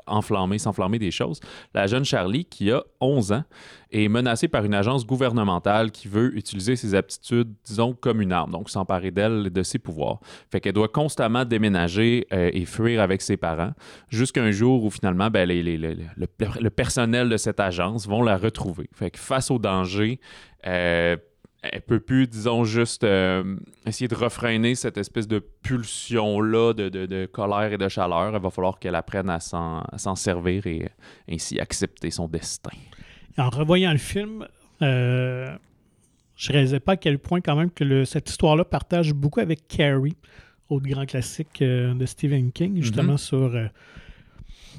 enflammer, 0.06 0.58
s'enflammer 0.58 0.98
des 0.98 1.10
choses, 1.10 1.40
la 1.74 1.86
jeune 1.86 2.04
Charlie, 2.04 2.44
qui 2.44 2.70
a 2.70 2.82
11 3.00 3.32
ans, 3.32 3.44
est 3.90 4.08
menacée 4.08 4.48
par 4.48 4.64
une 4.64 4.74
agence 4.74 5.06
gouvernementale 5.06 5.90
qui 5.90 6.08
veut 6.08 6.36
utiliser 6.36 6.76
ses 6.76 6.94
aptitudes, 6.94 7.52
disons, 7.64 7.92
comme 7.94 8.20
une 8.20 8.32
arme, 8.32 8.50
donc 8.50 8.70
s'emparer 8.70 9.10
d'elle 9.10 9.44
et 9.46 9.50
de 9.50 9.62
ses 9.62 9.78
pouvoirs. 9.78 10.18
Fait 10.50 10.60
qu'elle 10.60 10.72
doit 10.72 10.88
constamment 10.88 11.44
déménager 11.44 12.26
euh, 12.32 12.50
et 12.52 12.64
fuir 12.64 13.00
avec 13.02 13.22
ses 13.22 13.36
parents, 13.36 13.72
jusqu'à 14.08 14.42
un 14.42 14.50
jour 14.50 14.82
où 14.84 14.90
finalement, 14.90 15.28
ben, 15.30 15.46
les- 15.48 15.62
les- 15.62 15.76
les- 15.78 15.94
le, 15.94 16.26
le 16.60 16.70
personnel 16.70 17.28
de 17.28 17.36
cette 17.36 17.60
agence 17.60 18.06
vont 18.08 18.22
la 18.22 18.36
retrouver. 18.38 18.88
Fait 18.94 19.10
que 19.10 19.18
face 19.18 19.50
au 19.50 19.58
danger, 19.58 20.18
euh, 20.66 21.16
elle 21.62 21.82
peut 21.82 22.00
plus, 22.00 22.26
disons, 22.26 22.64
juste 22.64 23.04
euh, 23.04 23.56
essayer 23.86 24.08
de 24.08 24.14
refréner 24.16 24.74
cette 24.74 24.96
espèce 24.98 25.28
de 25.28 25.38
pulsion-là 25.38 26.72
de, 26.74 26.88
de- 26.88 27.06
de 27.06 27.26
colère 27.26 27.72
et 27.72 27.78
de 27.78 27.88
chaleur. 27.88 28.34
Il 28.34 28.40
va 28.40 28.50
falloir 28.50 28.78
qu'elle 28.78 28.94
apprenne 28.96 29.30
à 29.30 29.38
s'en 29.40 30.14
servir 30.16 30.66
et 30.66 30.88
ainsi 31.30 31.60
accepter 31.60 32.10
son 32.10 32.26
destin. 32.28 32.70
En 33.38 33.48
revoyant 33.48 33.92
le 33.92 33.98
film, 33.98 34.46
euh, 34.82 35.54
je 36.36 36.52
réalisais 36.52 36.80
pas 36.80 36.92
à 36.92 36.96
quel 36.96 37.18
point 37.18 37.40
quand 37.40 37.56
même 37.56 37.70
que 37.70 37.84
le- 37.84 38.04
cette 38.04 38.28
histoire-là 38.28 38.64
partage 38.64 39.12
beaucoup 39.14 39.40
avec 39.40 39.68
Carrie, 39.68 40.16
autre 40.68 40.86
grand 40.88 41.06
classique 41.06 41.62
euh, 41.62 41.94
de 41.94 42.06
Stephen 42.06 42.50
King, 42.52 42.80
justement 42.82 43.12
Mhm. 43.12 43.18
sur... 43.18 43.54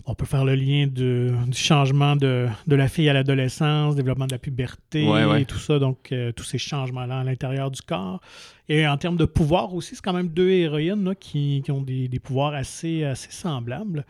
on 0.05 0.15
peut 0.15 0.25
faire 0.25 0.43
le 0.43 0.55
lien 0.55 0.87
de- 0.87 1.31
du 1.47 1.57
changement 1.57 2.15
de, 2.15 2.47
de 2.67 2.75
la 2.75 2.87
fille 2.89 3.07
à 3.07 3.13
l'adolescence, 3.13 3.95
développement 3.95 4.25
de 4.27 4.33
la 4.33 4.37
puberté 4.37 5.07
Ouais, 5.07 5.23
ouais. 5.25 5.41
et 5.43 5.45
tout 5.45 5.57
ça, 5.59 5.79
donc 5.79 6.11
euh, 6.11 6.31
tous 6.33 6.43
ces 6.43 6.57
changements-là 6.57 7.19
à 7.19 7.23
l'intérieur 7.23 7.71
du 7.71 7.81
corps. 7.81 8.19
Et 8.69 8.85
en 8.87 8.97
termes 8.97 9.17
de 9.17 9.25
pouvoir 9.25 9.73
aussi, 9.73 9.95
c'est 9.95 10.01
quand 10.03 10.13
même 10.13 10.27
deux 10.29 10.49
héroïnes 10.49 11.03
là, 11.05 11.15
qui, 11.15 11.61
qui 11.63 11.71
ont 11.71 11.81
des, 11.81 12.07
des 12.07 12.19
pouvoirs 12.19 12.53
assez, 12.53 13.03
assez 13.05 13.31
semblables. 13.31 14.05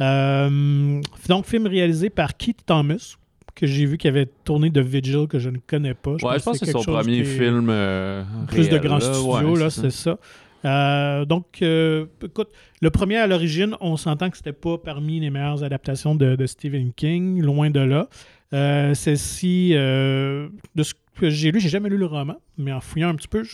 Euh, 0.00 1.00
donc, 1.28 1.46
film 1.46 1.66
réalisé 1.66 2.10
par 2.10 2.36
Keith 2.36 2.60
Thomas, 2.66 3.16
que 3.54 3.66
j'ai 3.66 3.86
vu 3.86 3.96
qu'il 3.96 4.08
avait 4.08 4.26
tourné 4.44 4.68
de 4.70 4.80
Vigil, 4.82 5.26
que 5.28 5.38
je 5.38 5.48
ne 5.48 5.56
connais 5.66 5.94
pas. 5.94 6.12
ouais, 6.12 6.18
je 6.38 6.44
pense 6.44 6.58
que 6.58 6.66
c'est 6.66 6.72
son 6.72 6.82
premier 6.82 7.22
qui 7.22 7.24
film. 7.24 7.68
euh, 7.70 8.22
Plus 8.48 8.66
de 8.68 8.72
réel, 8.76 8.82
grands 8.82 8.98
là. 8.98 9.12
studios, 9.14 9.54
Ouais, 9.54 9.58
là, 9.60 9.70
c'est 9.70 9.82
c'est 9.82 9.90
ça. 9.90 10.18
Euh, 10.66 11.24
donc, 11.24 11.62
euh, 11.62 12.06
écoute, 12.22 12.48
le 12.82 12.90
premier 12.90 13.16
à 13.16 13.26
l'origine, 13.26 13.76
on 13.80 13.96
s'entend 13.96 14.30
que 14.30 14.36
c'était 14.36 14.52
pas 14.52 14.78
parmi 14.78 15.20
les 15.20 15.30
meilleures 15.30 15.62
adaptations 15.62 16.14
de, 16.14 16.44
Stephen 16.46 16.92
King, 16.92 17.40
loin 17.40 17.70
de 17.70 17.80
là. 17.80 18.08
Euh, 18.52 18.94
Celle-ci, 18.94 19.70
de 19.70 20.50
ce 20.82 20.94
que 21.18 21.30
j'ai 21.30 21.52
lu, 21.52 21.60
j'ai 21.60 21.68
jamais 21.68 21.88
lu 21.88 21.96
le 21.96 22.06
roman, 22.06 22.36
mais 22.58 22.72
en 22.72 22.80
fouillant 22.80 23.08
un 23.10 23.14
petit 23.14 23.28
peu, 23.28 23.44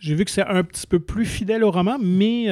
j'ai 0.00 0.14
vu 0.14 0.24
que 0.24 0.30
c'est 0.30 0.46
un 0.46 0.62
petit 0.64 0.86
peu 0.86 0.98
plus 0.98 1.24
fidèle 1.24 1.64
au 1.64 1.70
roman, 1.70 1.98
mais 2.00 2.46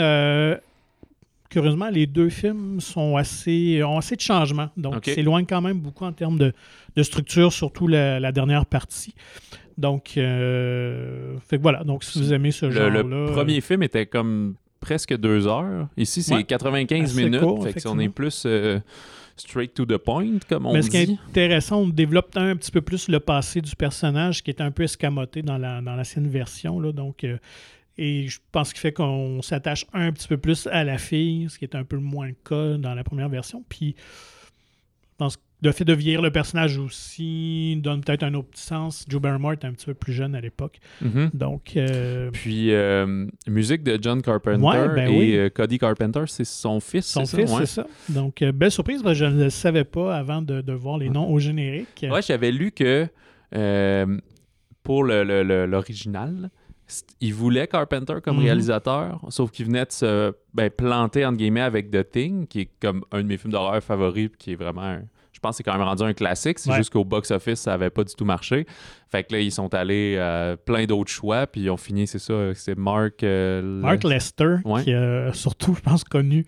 curieusement, 1.50 1.88
les 1.90 2.06
deux 2.06 2.28
films 2.28 2.80
sont 2.80 3.16
assez, 3.16 3.82
ont 3.82 3.98
assez 3.98 4.16
de 4.16 4.20
changements. 4.20 4.70
Donc, 4.76 4.96
Ok. 4.96 5.04
s'éloignent 5.06 5.46
quand 5.46 5.60
même 5.62 5.78
beaucoup 5.78 6.04
en 6.04 6.12
termes 6.12 6.38
de, 6.38 6.52
de 6.96 7.02
structure, 7.02 7.52
surtout 7.52 7.86
la, 7.88 8.18
la 8.20 8.32
dernière 8.32 8.66
partie. 8.66 9.14
Donc, 9.78 10.14
euh, 10.16 11.36
fait 11.46 11.56
que 11.58 11.62
voilà. 11.62 11.84
Donc, 11.84 12.04
si 12.04 12.18
vous 12.18 12.32
aimez 12.32 12.50
ce 12.50 12.70
genre-là. 12.70 13.02
le 13.02 13.26
premier 13.32 13.60
film 13.60 13.82
était 13.82 14.06
comme 14.06 14.54
presque 14.80 15.16
deux 15.16 15.46
heures. 15.46 15.88
Ici, 15.96 16.22
c'est 16.22 16.34
Ouais. 16.34 16.44
95 16.44 17.10
Assez 17.10 17.24
minutes. 17.24 17.40
court, 17.40 17.62
fait 17.64 17.72
que 17.74 17.80
si 17.80 17.86
on 17.88 17.98
est 17.98 18.08
plus 18.08 18.44
euh, 18.46 18.78
straight 19.36 19.74
to 19.74 19.84
the 19.84 19.96
point, 19.98 20.38
comme 20.48 20.66
on 20.66 20.72
Mais 20.72 20.82
ce 20.82 20.90
qui 20.90 20.96
est 20.98 21.10
intéressant, 21.28 21.80
on 21.82 21.88
développe 21.88 22.36
un 22.36 22.56
petit 22.56 22.70
peu 22.70 22.80
plus 22.80 23.08
le 23.08 23.20
passé 23.20 23.60
du 23.60 23.74
personnage 23.76 24.42
qui 24.42 24.50
est 24.50 24.60
un 24.60 24.70
peu 24.70 24.84
escamoté 24.84 25.42
dans 25.42 25.58
la 25.58 25.80
dans 25.82 25.94
l'ancienne 25.96 26.28
version. 26.28 26.78
Là, 26.80 26.92
donc, 26.92 27.24
euh, 27.24 27.36
et 27.98 28.28
je 28.28 28.38
pense 28.52 28.72
qu'il 28.72 28.80
fait 28.80 28.92
qu'on 28.92 29.40
s'attache 29.42 29.86
un 29.92 30.12
petit 30.12 30.28
peu 30.28 30.36
plus 30.36 30.66
à 30.68 30.84
la 30.84 30.98
fille, 30.98 31.48
ce 31.48 31.58
qui 31.58 31.64
est 31.64 31.74
un 31.74 31.84
peu 31.84 31.96
moins 31.96 32.26
le 32.28 32.34
cas 32.48 32.76
dans 32.78 32.94
la 32.94 33.04
première 33.04 33.28
version. 33.28 33.64
Puis, 33.68 33.94
je 33.98 35.14
pense 35.18 35.36
que 35.36 35.42
le 35.62 35.72
fait 35.72 35.86
de 35.86 35.94
vieillir 35.94 36.20
le 36.20 36.30
personnage 36.30 36.76
aussi 36.76 37.80
donne 37.82 38.02
peut-être 38.02 38.22
un 38.22 38.34
autre 38.34 38.48
petit 38.50 38.62
sens. 38.62 39.06
Joe 39.08 39.22
Barrymore 39.22 39.54
était 39.54 39.66
un 39.66 39.72
petit 39.72 39.86
peu 39.86 39.94
plus 39.94 40.12
jeune 40.12 40.34
à 40.34 40.40
l'époque. 40.42 40.78
Mhm. 41.00 41.30
Donc, 41.32 41.72
euh, 41.78 42.30
Puis, 42.30 42.72
euh, 42.74 43.26
musique 43.48 43.82
de 43.82 43.98
John 44.00 44.20
Carpenter 44.20 44.62
Ouais, 44.62 44.94
ben 44.94 45.08
et 45.10 45.18
oui. 45.18 45.34
euh, 45.36 45.48
Cody 45.48 45.78
Carpenter, 45.78 46.24
c'est 46.26 46.44
son 46.44 46.78
fils. 46.80 47.06
son 47.06 47.24
fils? 47.24 47.50
Ouais. 47.50 47.60
c'est 47.60 47.66
ça. 47.80 47.86
Donc, 48.10 48.42
euh, 48.42 48.52
belle 48.52 48.70
surprise, 48.70 49.02
parce 49.02 49.18
que 49.18 49.24
je 49.24 49.30
ne 49.30 49.44
le 49.44 49.50
savais 49.50 49.84
pas 49.84 50.14
avant 50.14 50.42
de, 50.42 50.60
de 50.60 50.72
voir 50.74 50.98
les 50.98 51.08
noms 51.08 51.30
au 51.30 51.38
générique. 51.38 52.04
Ouais, 52.10 52.20
j'avais 52.20 52.52
lu 52.52 52.70
que 52.70 53.08
pour 54.82 55.02
le- 55.04 55.24
le- 55.24 55.42
le- 55.42 55.66
l'original, 55.66 56.34
c't- 56.34 56.50
il 57.20 57.34
voulait 57.34 57.66
Carpenter 57.66 58.14
comme 58.22 58.36
Mhm. 58.36 58.42
réalisateur, 58.44 59.20
sauf 59.30 59.50
qu'il 59.50 59.66
venait 59.66 59.84
de 59.86 59.92
se 59.92 60.32
ben, 60.54 60.70
planter, 60.70 61.24
entre 61.26 61.36
guillemets, 61.38 61.60
avec 61.62 61.90
The 61.90 62.08
Thing, 62.08 62.46
qui 62.46 62.60
est 62.60 62.70
comme 62.80 63.04
un 63.12 63.22
de 63.22 63.26
mes 63.26 63.36
films 63.36 63.52
d'horreur 63.52 63.82
favoris, 63.82 64.28
puis 64.28 64.38
qui 64.38 64.52
est 64.52 64.56
vraiment, 64.56 64.82
un- 64.82 65.02
je 65.32 65.38
pense 65.40 65.50
que 65.52 65.56
c'est 65.58 65.62
quand 65.64 65.74
même 65.76 65.82
rendu 65.86 66.02
un 66.02 66.14
classique, 66.14 66.58
c'est 66.58 66.70
Ouais. 66.70 66.76
juste 66.76 66.90
qu'au 66.90 67.04
box-office, 67.04 67.60
ça 67.60 67.74
avait 67.74 67.90
pas 67.90 68.04
du 68.04 68.14
tout 68.14 68.24
marché. 68.24 68.66
Fait 69.10 69.22
que 69.24 69.32
là, 69.34 69.40
ils 69.40 69.52
sont 69.52 69.74
allés 69.74 70.16
à 70.16 70.56
plein 70.56 70.84
d'autres 70.86 71.10
choix, 71.10 71.46
puis 71.46 71.62
ils 71.62 71.70
ont 71.70 71.76
fini, 71.76 72.06
c'est 72.06 72.18
ça, 72.18 72.54
c'est 72.54 72.76
Mark... 72.78 73.22
euh, 73.22 73.60
Mark 73.62 74.02
Lester, 74.04 74.56
Ouais. 74.64 74.82
qui 74.84 74.90
est 74.92 75.32
surtout, 75.34 75.74
je 75.76 75.80
pense, 75.82 76.04
connu 76.04 76.46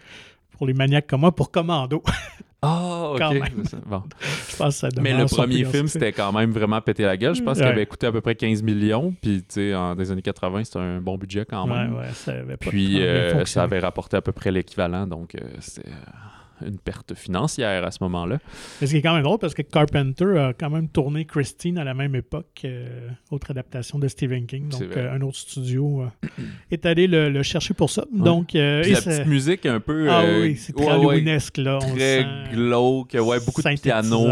pour 0.52 0.66
les 0.66 0.72
maniaques 0.74 1.06
comme 1.06 1.20
moi, 1.20 1.34
pour 1.34 1.50
Commando. 1.50 2.02
Ah, 2.60 3.10
ok. 3.12 3.18
Quand 3.18 3.32
même. 3.32 3.42
c'est 3.64 3.70
ça. 3.70 3.76
Bon. 3.86 4.02
je 4.50 4.56
pense 4.56 4.80
que 4.80 4.88
ça 4.88 5.00
Mais 5.00 5.16
le 5.16 5.26
premier 5.26 5.64
film, 5.64 5.86
c'était 5.86 6.12
quand 6.12 6.32
même 6.32 6.50
vraiment 6.50 6.80
pété 6.80 7.04
la 7.04 7.16
gueule. 7.16 7.34
Je 7.34 7.42
pense 7.42 7.58
qu'il 7.58 7.66
avait 7.66 7.86
coûté 7.86 8.06
à 8.06 8.12
peu 8.12 8.20
près 8.20 8.34
15 8.34 8.62
millions. 8.62 9.14
Puis, 9.22 9.38
tu 9.38 9.54
sais, 9.54 9.74
en 9.74 9.94
des 9.94 10.10
années 10.10 10.22
80, 10.22 10.64
c'était 10.64 10.78
un 10.78 11.00
bon 11.00 11.16
budget 11.16 11.44
quand 11.44 11.66
même. 11.66 11.94
Ouais, 11.94 12.00
ouais, 12.00 12.12
ça 12.12 12.32
avait 12.32 12.56
pas 12.56 12.70
Puis, 12.70 13.00
euh, 13.00 13.44
ça 13.44 13.62
avait 13.62 13.78
rapporté 13.78 14.16
à 14.16 14.22
peu 14.22 14.32
près 14.32 14.50
l'équivalent. 14.50 15.06
Donc, 15.06 15.34
euh, 15.34 15.40
c'était 15.60 15.88
euh, 15.88 15.92
une 16.64 16.78
perte 16.78 17.14
financière 17.14 17.84
à 17.84 17.90
ce 17.90 17.98
moment-là. 18.02 18.38
Mais 18.80 18.86
ce 18.86 18.92
qui 18.92 18.98
est 18.98 19.02
quand 19.02 19.14
même 19.14 19.22
drôle 19.22 19.38
parce 19.38 19.54
que 19.54 19.62
Carpenter 19.62 20.38
a 20.38 20.52
quand 20.52 20.70
même 20.70 20.88
tourné 20.88 21.24
Christine 21.24 21.78
à 21.78 21.84
la 21.84 21.94
même 21.94 22.14
époque, 22.14 22.62
euh, 22.64 23.08
autre 23.30 23.50
adaptation 23.50 23.98
de 23.98 24.08
Stephen 24.08 24.46
King. 24.46 24.68
Donc, 24.68 24.96
euh, 24.96 25.14
un 25.14 25.20
autre 25.22 25.36
studio 25.36 26.02
euh, 26.02 26.42
est 26.70 26.86
allé 26.86 27.06
le, 27.06 27.42
chercher 27.42 27.74
pour 27.74 27.90
ça. 27.90 28.04
Donc, 28.12 28.52
la 28.54 28.82
petite 28.82 29.26
musique 29.26 29.66
un 29.66 29.80
peu. 29.80 30.08
ah 30.10 30.24
oui, 30.40 30.56
c'est 30.56 30.74
très 30.74 30.88
Halloweenesque, 30.88 31.58
là. 31.58 31.78
très 31.78 32.26
glauque, 32.52 33.14
ouais, 33.14 33.40
beaucoup 33.44 33.62
de 33.62 33.80
piano, 33.80 34.26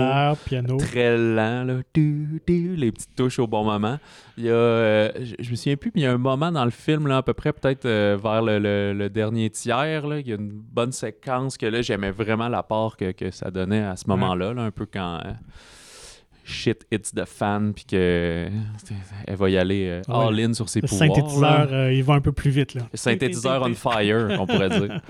piano. 0.44 0.76
Très 0.78 1.16
lent, 1.16 1.64
là. 1.64 1.74
les 1.96 2.92
petites 2.92 3.14
touches 3.14 3.38
au 3.38 3.46
bon 3.46 3.64
moment. 3.64 3.98
Il 4.38 4.44
y 4.44 4.50
a, 4.50 5.12
je, 5.18 5.50
me 5.50 5.56
souviens 5.56 5.76
plus, 5.76 5.90
mais 5.94 6.02
il 6.02 6.04
y 6.04 6.06
a 6.06 6.12
un 6.12 6.18
moment 6.18 6.52
dans 6.52 6.64
le 6.64 6.70
film, 6.70 7.06
là, 7.06 7.18
à 7.18 7.22
peu 7.22 7.32
près, 7.32 7.54
peut-être 7.54 7.88
vers 7.88 8.42
le, 8.42 9.08
dernier 9.08 9.48
tiers, 9.48 10.06
là, 10.06 10.20
il 10.20 10.28
y 10.28 10.32
a 10.32 10.36
une 10.36 10.50
bonne 10.50 10.92
séquence 10.92 11.56
que 11.56 11.64
là, 11.64 11.80
j'aimais 11.80 12.10
vraiment 12.10 12.48
l'apport 12.48 12.96
que, 12.96 13.12
que 13.12 13.30
ça 13.30 13.50
donnait 13.50 13.82
à 13.82 13.96
ce 13.96 14.08
moment-là, 14.08 14.52
un 14.56 14.70
peu 14.70 14.86
quand 14.86 15.20
euh, 15.24 15.32
shit 16.46 16.86
hits 16.90 17.12
the 17.14 17.24
fan, 17.24 17.74
puis 17.74 17.84
qu'elle 17.84 18.52
va 19.28 19.50
y 19.50 19.56
aller 19.56 19.86
euh, 19.88 20.02
all-in 20.12 20.54
sur 20.54 20.68
ses 20.68 20.80
pouvoirs. 20.80 21.08
Le 21.08 21.14
synthétiseur, 21.14 21.68
euh, 21.72 21.92
il 21.92 22.04
va 22.04 22.14
un 22.14 22.20
peu 22.20 22.32
plus 22.32 22.50
vite. 22.50 22.74
Là. 22.74 22.82
Le 22.92 22.96
synthétiseur 22.96 23.62
on 23.62 23.74
fire, 23.74 24.28
on 24.40 24.46
pourrait 24.46 24.68
dire. 24.68 25.00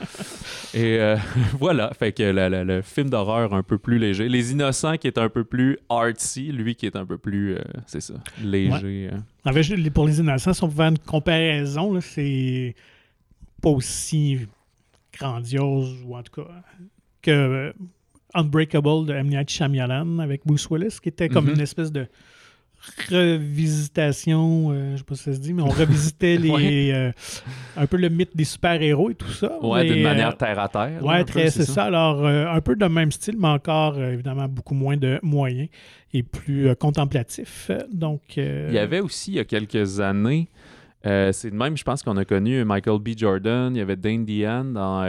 Et 0.74 0.98
voilà, 1.58 1.92
fait 1.94 2.12
que 2.12 2.22
le, 2.22 2.82
film 2.82 3.10
d'horreur 3.10 3.54
un 3.54 3.62
peu 3.62 3.78
plus 3.78 3.98
léger. 3.98 4.28
Les 4.28 4.52
Innocents 4.52 4.96
qui 4.96 5.06
est 5.06 5.18
un 5.18 5.28
peu 5.28 5.44
plus 5.44 5.78
artsy, 5.88 6.52
lui 6.52 6.74
qui 6.74 6.86
est 6.86 6.96
un 6.96 7.06
peu 7.06 7.18
plus, 7.18 7.56
c'est 7.86 8.00
ça, 8.00 8.14
léger. 8.42 9.10
En 9.44 9.52
fait, 9.52 9.90
pour 9.90 10.06
Les 10.06 10.18
Innocents, 10.18 10.54
si 10.54 10.64
on 10.64 10.68
pouvait 10.68 10.84
faire 10.84 10.90
une 10.90 10.98
comparaison, 10.98 12.00
c'est 12.00 12.74
pas 13.62 13.70
aussi 13.70 14.40
grandiose, 15.12 15.96
ou 16.04 16.16
en 16.16 16.22
tout 16.22 16.42
cas 16.42 16.50
que 17.26 17.30
euh, 17.30 17.72
Unbreakable 18.34 19.06
de 19.06 19.14
M. 19.14 19.28
Night 19.28 19.50
Shyamalan 19.50 20.18
avec 20.18 20.42
Bruce 20.44 20.68
Willis, 20.70 20.98
qui 21.02 21.08
était 21.08 21.28
comme 21.28 21.46
mhm. 21.46 21.54
une 21.54 21.60
espèce 21.60 21.92
de 21.92 22.06
revisitation, 23.10 24.70
euh, 24.70 24.92
je 24.92 24.98
sais 24.98 25.04
pas 25.04 25.14
si 25.14 25.22
ça 25.24 25.32
se 25.34 25.40
dit, 25.40 25.52
mais 25.52 25.62
on 25.62 25.68
revisitait 25.68 26.36
les, 26.40 26.92
euh, 26.92 27.12
un 27.76 27.86
peu 27.86 27.96
le 27.96 28.08
mythe 28.08 28.36
des 28.36 28.44
super-héros 28.44 29.10
et 29.10 29.14
tout 29.14 29.30
ça. 29.30 29.58
Ouais, 29.62 29.84
d'une 29.84 30.02
manière 30.02 30.36
terre 30.36 30.58
à 30.58 30.68
terre. 30.68 31.04
Ouais, 31.04 31.24
très, 31.24 31.50
c'est 31.50 31.64
ça. 31.64 31.84
Alors, 31.84 32.24
un 32.26 32.60
peu 32.60 32.76
de 32.76 32.86
même 32.86 33.10
style, 33.10 33.36
mais 33.38 33.48
encore, 33.48 34.00
évidemment, 34.00 34.48
beaucoup 34.48 34.74
moins 34.74 34.96
de 34.96 35.18
moyens 35.22 35.68
et 36.12 36.22
plus 36.22 36.74
contemplatif. 36.76 37.70
Donc, 37.92 38.36
Il 38.36 38.72
y 38.72 38.78
avait 38.78 39.00
aussi, 39.00 39.32
il 39.32 39.36
y 39.36 39.40
a 39.40 39.44
quelques 39.44 40.00
années, 40.00 40.48
c'est 41.04 41.50
de 41.50 41.56
même, 41.56 41.76
je 41.76 41.84
pense 41.84 42.02
qu'on 42.02 42.16
a 42.16 42.24
connu 42.24 42.64
Michael 42.64 43.00
B. 43.00 43.10
Jordan, 43.16 43.74
il 43.74 43.78
y 43.78 43.82
avait 43.82 43.96
Dane 43.96 44.24
Dehan 44.24 44.64
dans 44.64 45.02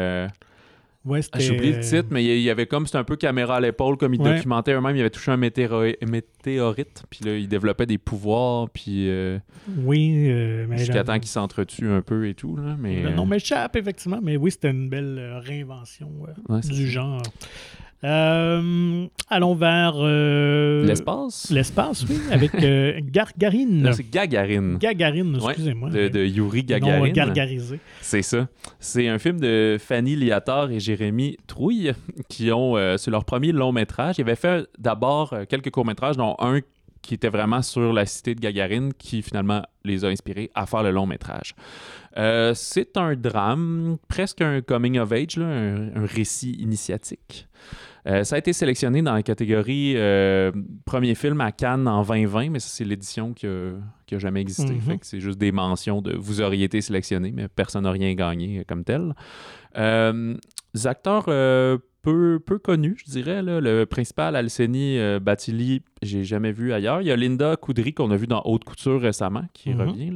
Ouais, 1.07 1.21
ah, 1.31 1.39
J'ai 1.39 1.55
oublié 1.55 1.73
le 1.73 1.79
titre, 1.79 2.07
mais 2.11 2.23
il 2.23 2.41
y 2.41 2.49
avait 2.49 2.65
comme 2.65 2.85
c'était 2.85 2.97
un 2.97 3.05
peu 3.05 3.15
caméra 3.15 3.55
à 3.55 3.59
l'épaule, 3.61 3.95
comme 3.97 4.13
il 4.13 4.19
documentait 4.19 4.73
eux-mêmes. 4.73 4.95
Il 4.95 4.99
avait 4.99 5.09
touché 5.09 5.31
un 5.31 5.37
météorite, 5.37 7.03
puis 7.09 7.23
là, 7.23 7.37
il 7.37 7.47
développait 7.47 7.85
des 7.85 7.97
pouvoirs, 7.97 8.69
puis. 8.69 9.09
Euh, 9.09 9.39
oui, 9.77 10.27
euh, 10.29 10.65
mais. 10.67 10.77
Jusqu'à 10.77 11.05
temps 11.05 11.17
qu'il 11.17 11.29
s'entretue 11.29 11.87
un 11.87 12.01
peu 12.01 12.27
et 12.27 12.33
tout, 12.33 12.57
là. 12.57 12.75
Mais, 12.77 13.01
le 13.01 13.11
nom 13.11 13.25
m'échappe, 13.25 13.77
effectivement, 13.77 14.19
mais 14.21 14.35
oui, 14.35 14.51
c'était 14.51 14.71
une 14.71 14.89
belle 14.89 15.17
euh, 15.17 15.39
réinvention 15.39 16.11
du 16.69 16.87
genre. 16.89 17.23
Euh, 18.03 19.07
allons 19.29 19.55
vers. 19.55 19.93
Euh, 19.97 20.85
l'espace. 20.85 21.49
L'espace, 21.49 22.05
oui, 22.07 22.17
avec 22.31 22.53
euh, 22.55 22.99
Gargarine. 23.01 23.89
C'est 23.93 24.09
Gagarine. 24.09 24.77
Gagarine, 24.77 25.35
excusez-moi. 25.35 25.89
de, 25.89 26.25
Yuri 26.25 26.63
Gagarine. 26.63 27.11
gargarisé. 27.11 27.79
C'est 28.01 28.21
ça. 28.21 28.47
C'est 28.79 29.07
un 29.07 29.17
film 29.17 29.39
de 29.39 29.77
Fanny 29.79 30.15
Liatar 30.15 30.71
et 30.71 30.79
Jérémy 30.79 31.37
Trouille 31.47 31.93
qui 32.29 32.51
ont. 32.51 32.75
c'est 32.97 33.11
leur 33.11 33.25
premier 33.25 33.51
long 33.51 33.71
métrage. 33.71 34.15
Ils 34.19 34.21
avaient 34.21 34.35
fait 34.35 34.67
d'abord 34.77 35.33
quelques 35.49 35.71
courts 35.71 35.85
métrages, 35.85 36.17
dont 36.17 36.35
un 36.39 36.59
qui 37.07 37.13
était 37.13 37.29
vraiment 37.29 37.61
sur 37.61 37.93
la 37.93 38.05
cité 38.05 38.35
de 38.35 38.41
Gagarine, 38.41 38.93
qui 38.93 39.21
finalement 39.21 39.63
les 39.85 40.03
a 40.03 40.09
inspirés 40.09 40.51
à 40.53 40.65
faire 40.65 40.83
le 40.83 40.91
long 40.91 41.05
métrage. 41.05 41.55
c'est 42.53 42.97
un 42.97 43.15
drame, 43.15 43.97
presque 44.09 44.41
un 44.41 44.59
coming 44.61 44.99
of 44.99 45.13
age, 45.13 45.37
un, 45.37 46.05
récit 46.05 46.51
initiatique. 46.59 47.47
Euh, 48.07 48.25
ça 48.25 48.35
a 48.35 48.39
été 48.39 48.51
sélectionné 48.51 49.01
dans 49.01 49.13
la 49.13 49.23
catégorie 49.23 49.93
euh, 49.95 50.51
premier 50.85 51.15
film 51.15 51.39
à 51.39 51.53
Cannes 51.53 51.87
en 51.87 52.03
2020, 52.03 52.49
mais 52.49 52.59
ça, 52.59 52.67
c'est 52.69 52.83
l'édition 52.83 53.33
qui 53.33 53.47
a, 53.47 54.19
jamais 54.19 54.41
existé. 54.41 54.73
Mhm. 54.73 54.97
c'est 55.01 55.21
juste 55.21 55.37
des 55.37 55.53
mentions 55.53 56.01
de 56.01 56.13
vous 56.15 56.41
auriez 56.41 56.65
été 56.65 56.81
sélectionné, 56.81 57.31
mais 57.33 57.47
personne 57.47 57.83
n'a 57.83 57.91
rien 57.91 58.13
gagné 58.15 58.65
comme 58.65 58.83
tel. 58.83 59.15
Euh, 59.77 60.35
des 60.73 60.87
acteurs 60.87 61.25
peu, 62.11 62.39
peu 62.39 62.57
connus, 62.57 62.97
je 63.05 63.11
dirais. 63.11 63.41
Le 63.43 63.85
principal, 63.85 64.35
Alceni 64.35 64.97
Batili, 65.19 65.81
j'ai 66.01 66.23
jamais 66.23 66.51
vu 66.51 66.73
ailleurs. 66.73 67.01
Il 67.01 67.07
y 67.07 67.11
a 67.11 67.15
Linda 67.15 67.55
Coudry 67.55 67.93
qu'on 67.93 68.11
a 68.11 68.15
vu 68.15 68.27
dans 68.27 68.41
Haute 68.45 68.63
Couture 68.63 69.01
récemment, 69.01 69.43
qui 69.53 69.71
mhm. 69.71 69.81
revient. 69.81 70.13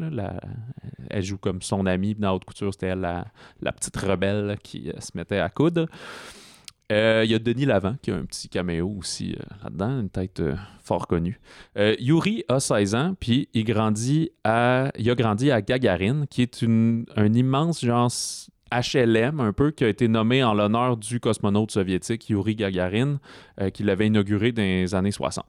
elle 1.10 1.24
joue 1.24 1.38
comme 1.38 1.62
son 1.62 1.86
amie 1.86 2.16
dans 2.16 2.34
Haute 2.34 2.46
Couture. 2.46 2.74
C'était 2.74 2.88
elle, 2.88 3.02
la, 3.02 3.28
la, 3.62 3.72
petite 3.72 3.98
rebelle 3.98 4.58
qui 4.64 4.92
se 5.00 5.12
mettait 5.16 5.40
à 5.40 5.50
coudre. 5.50 5.88
Euh, 6.92 7.22
il 7.24 7.32
y 7.32 7.36
a 7.36 7.40
Denis 7.40 7.66
Lavant 7.66 7.96
qui 8.02 8.12
a 8.12 8.16
un 8.16 8.26
petit 8.26 8.50
caméo 8.50 8.94
aussi 9.00 9.34
euh, 9.34 9.44
là-dedans, 9.64 10.02
une 10.02 10.10
tête 10.10 10.42
euh, 10.42 10.56
fort 10.84 11.08
connue. 11.08 11.40
Yuri 11.78 12.44
a 12.50 12.60
16 12.60 12.96
ans, 12.96 13.16
puis 13.18 13.48
il, 13.54 13.64
grandit 13.64 14.32
à, 14.44 14.92
il 14.98 15.10
a 15.10 15.16
grandi 15.16 15.52
à 15.52 15.62
Gagarine, 15.62 16.28
qui 16.28 16.42
est 16.42 16.62
une, 16.62 17.06
un 17.16 17.34
immense 17.34 17.86
genre 17.86 18.12
HLM, 18.72 19.40
un 19.40 19.54
peu, 19.54 19.72
qui 19.72 19.84
a 19.84 19.90
été 19.90 20.08
nommé 20.08 20.44
en 20.44 20.54
l'honneur 20.54 20.98
du 20.98 21.20
cosmonaute 21.20 21.72
soviétique 21.72 22.30
Yuri 22.30 22.56
Gagarin, 22.56 23.20
qui 23.74 23.84
l'avait 23.84 24.08
inauguré 24.08 24.52
dans 24.52 24.62
les 24.62 24.96
années 24.96 25.12
60. 25.12 25.46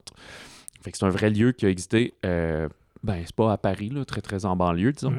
Fait 0.82 0.90
c'est 0.94 1.04
un 1.04 1.10
vrai 1.10 1.30
lieu 1.30 1.52
qui 1.52 1.66
a 1.66 1.70
existé, 1.70 2.14
ben, 2.22 3.22
c'est 3.24 3.34
pas 3.34 3.52
à 3.52 3.58
Paris, 3.58 3.90
là, 3.90 4.04
très 4.04 4.20
très 4.20 4.44
en 4.44 4.56
banlieue, 4.56 4.92
disons. 4.92 5.14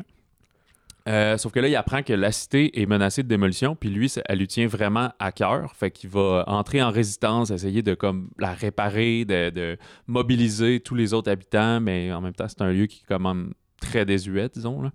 Euh, 1.09 1.37
sauf 1.37 1.51
que 1.51 1.59
là, 1.59 1.67
il 1.67 1.75
apprend 1.75 2.01
que 2.01 2.13
la 2.13 2.31
cité 2.31 2.81
est 2.81 2.85
menacée 2.85 3.23
de 3.23 3.27
démolition, 3.27 3.75
puis 3.75 3.89
lui, 3.89 4.13
elle 4.25 4.39
lui 4.39 4.47
tient 4.47 4.67
vraiment 4.67 5.11
à 5.19 5.31
cœur. 5.31 5.75
Fait 5.75 5.91
qu'il 5.91 6.09
va 6.09 6.45
entrer 6.47 6.81
en 6.81 6.91
résistance, 6.91 7.51
essayer 7.51 7.81
de 7.81 7.93
comme 7.93 8.29
la 8.39 8.53
réparer, 8.53 9.25
de, 9.25 9.77
mobiliser 10.07 10.79
tous 10.79 10.95
les 10.95 11.13
autres 11.13 11.29
habitants, 11.29 11.81
mais 11.81 12.13
en 12.13 12.21
même 12.21 12.33
temps, 12.33 12.47
c'est 12.47 12.61
un 12.61 12.71
lieu 12.71 12.85
qui 12.85 13.01
est 13.01 13.07
quand 13.07 13.19
même 13.19 13.53
très 13.83 14.05
désuet, 14.05 14.49
disons. 14.53 14.81
Là. 14.81 14.91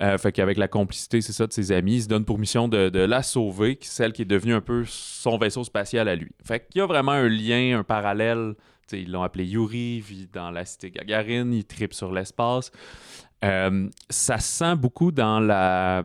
Euh, 0.00 0.16
fait 0.18 0.32
qu'avec 0.32 0.56
la 0.56 0.68
complicité, 0.68 1.20
c'est 1.20 1.32
ça, 1.32 1.46
de 1.46 1.52
ses 1.52 1.72
amis, 1.72 1.96
il 1.96 2.02
se 2.02 2.08
donne 2.08 2.24
pour 2.24 2.38
mission 2.38 2.68
de, 2.68 2.98
la 2.98 3.22
sauver, 3.22 3.78
celle 3.82 4.12
qui 4.12 4.22
est 4.22 4.26
devenue 4.26 4.54
un 4.54 4.60
peu 4.60 4.84
son 4.86 5.36
vaisseau 5.36 5.64
spatial 5.64 6.08
à 6.08 6.14
lui. 6.14 6.30
Fait 6.44 6.66
qu'il 6.66 6.78
y 6.78 6.82
a 6.82 6.86
vraiment 6.86 7.12
un 7.12 7.28
lien, 7.28 7.78
un 7.78 7.84
parallèle. 7.84 8.54
ils 8.92 9.10
l'ont 9.10 9.22
appelé 9.22 9.44
Yuri, 9.44 10.00
vit 10.00 10.28
dans 10.32 10.50
la 10.50 10.64
cité 10.64 10.90
Gagarine, 10.90 11.52
il 11.52 11.64
tripe 11.64 11.94
sur 11.94 12.12
l'espace. 12.12 12.70
Euh, 13.44 13.88
ça 14.08 14.38
se 14.38 14.58
sent 14.58 14.76
beaucoup 14.76 15.10
dans 15.10 15.40
la, 15.40 16.04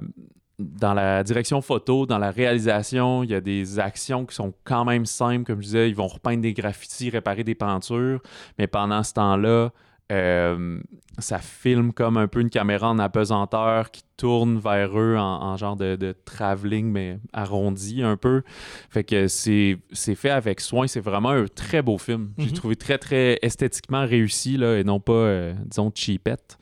dans 0.59 0.93
la 0.93 1.23
direction 1.23 1.61
photo, 1.61 2.05
dans 2.05 2.17
la 2.17 2.31
réalisation. 2.31 3.23
Il 3.23 3.29
y 3.29 3.35
a 3.35 3.41
des 3.41 3.79
actions 3.79 4.25
qui 4.25 4.35
sont 4.35 4.53
quand 4.63 4.85
même 4.85 5.05
simples. 5.05 5.45
Comme 5.45 5.61
je 5.61 5.67
disais, 5.67 5.89
ils 5.89 5.95
vont 5.95 6.07
repeindre 6.07 6.41
des 6.41 6.53
graffitis, 6.53 7.09
réparer 7.09 7.43
des 7.43 7.55
peintures. 7.55 8.21
Mais 8.57 8.67
pendant 8.67 9.03
ce 9.03 9.13
temps-là, 9.13 9.71
euh, 10.11 10.79
ça 11.19 11.39
filme 11.39 11.91
comme 11.91 12.17
un 12.17 12.27
peu 12.27 12.39
une 12.39 12.49
caméra 12.49 12.89
en 12.89 12.99
apesanteur 12.99 13.91
qui 13.91 14.03
tourne 14.15 14.57
vers 14.57 14.97
eux 14.97 15.17
en, 15.17 15.57
genre 15.57 15.75
de, 15.75 15.95
de, 15.95 16.15
travelling, 16.25 16.91
mais 16.91 17.19
arrondi 17.33 18.03
un 18.03 18.17
peu. 18.17 18.43
Fait 18.89 19.03
que 19.03 19.27
c'est 19.27 19.77
fait 20.15 20.29
avec 20.29 20.61
soin. 20.61 20.87
C'est 20.87 21.01
vraiment 21.01 21.31
un 21.31 21.45
très 21.45 21.81
beau 21.81 21.97
film. 21.97 22.31
J'ai 22.37 22.47
mhm. 22.47 22.53
trouvé 22.53 22.75
très, 22.75 22.97
très 22.97 23.37
esthétiquement 23.41 24.05
réussi 24.05 24.57
là, 24.57 24.77
et 24.77 24.83
non 24.83 24.99
pas, 24.99 25.13
euh, 25.13 25.53
disons, 25.65 25.91
cheapette. 25.93 26.57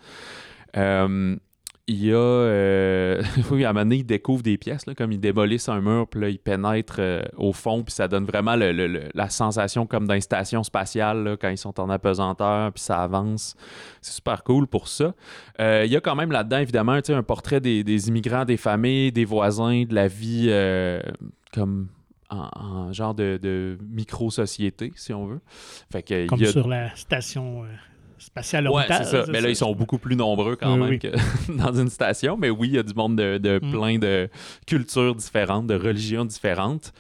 Euh, 0.77 1.38
il 1.88 2.04
y 2.04 2.12
a. 2.12 2.15
Euh, 2.15 3.21
oui, 3.52 3.63
à 3.63 3.69
un 3.69 3.74
moment 3.74 3.86
donné, 3.86 3.98
il 3.98 4.06
découvre 4.06 4.41
des 4.41 4.58
pièces, 4.58 4.86
là, 4.86 4.95
comme 4.95 5.12
il 5.12 5.19
démolissent 5.19 5.69
un 5.69 5.82
mur, 5.82 6.08
puis 6.08 6.19
là, 6.19 6.30
il 6.30 6.39
pénètre 6.39 6.95
euh, 7.00 7.21
au 7.38 7.54
fond, 7.54 7.84
puis 7.84 7.93
ça 7.93 8.08
donne 8.08 8.26
vraiment 8.26 8.56
la 8.56 9.30
sensation 9.30 9.86
comme 9.86 10.08
d'une 10.08 10.21
station 10.21 10.63
spatiale 10.63 11.38
quand 11.39 11.50
ils 11.50 11.58
sont 11.58 11.80
en 11.80 11.89
apesanteur, 11.89 12.71
puis 12.71 12.82
ça 12.82 13.04
avance. 13.04 13.56
C'est 14.02 14.13
super 14.13 14.43
cool 14.43 14.67
pour 14.67 14.88
ça. 14.88 15.13
il 15.60 15.91
y 15.91 15.95
a 15.95 16.02
quand 16.02 16.15
même 16.15 16.32
là-dedans, 16.32 16.58
évidemment, 16.58 17.00
un 17.08 17.24
portrait 17.24 17.60
des, 17.60 18.08
immigrants, 18.08 18.45
des 18.45 18.58
familles, 18.58 19.12
des 19.12 19.26
voisins, 19.26 19.84
de 19.84 19.93
la 19.93 20.08
vie 20.08 20.52
comme. 21.54 21.89
En, 22.32 22.91
genre 22.91 23.13
de, 23.13 23.78
micro-société, 23.88 24.91
si 24.95 25.13
on 25.13 25.28
veut. 25.28 25.41
Fait 25.91 26.02
que, 26.02 26.26
comme 26.26 26.43
sur 26.43 26.67
la 26.67 26.93
station 26.95 27.63
spatial 28.17 28.67
Ouais, 28.69 28.84
c'est 28.88 29.04
ça. 29.06 29.25
Mais 29.30 29.41
là, 29.41 29.49
ils 29.49 29.56
sont 29.56 29.73
beaucoup 29.73 29.97
plus 29.97 30.15
nombreux 30.15 30.56
quand 30.56 30.78
même 30.78 30.99
que 30.99 31.10
dans 31.58 31.73
une 31.73 31.89
station. 31.89 32.38
Mais 32.38 32.49
oui, 32.49 32.69
il 32.69 32.75
y 32.75 32.80
a 32.80 32.84
du 32.84 32.93
monde 32.93 33.15
de, 33.15 33.60
mm. 33.62 33.71
plein 33.71 33.97
de 33.97 34.30
cultures 34.65 35.15
différentes, 35.15 35.67
de 35.67 35.75
religions 35.75 36.25
différentes. 36.25 36.93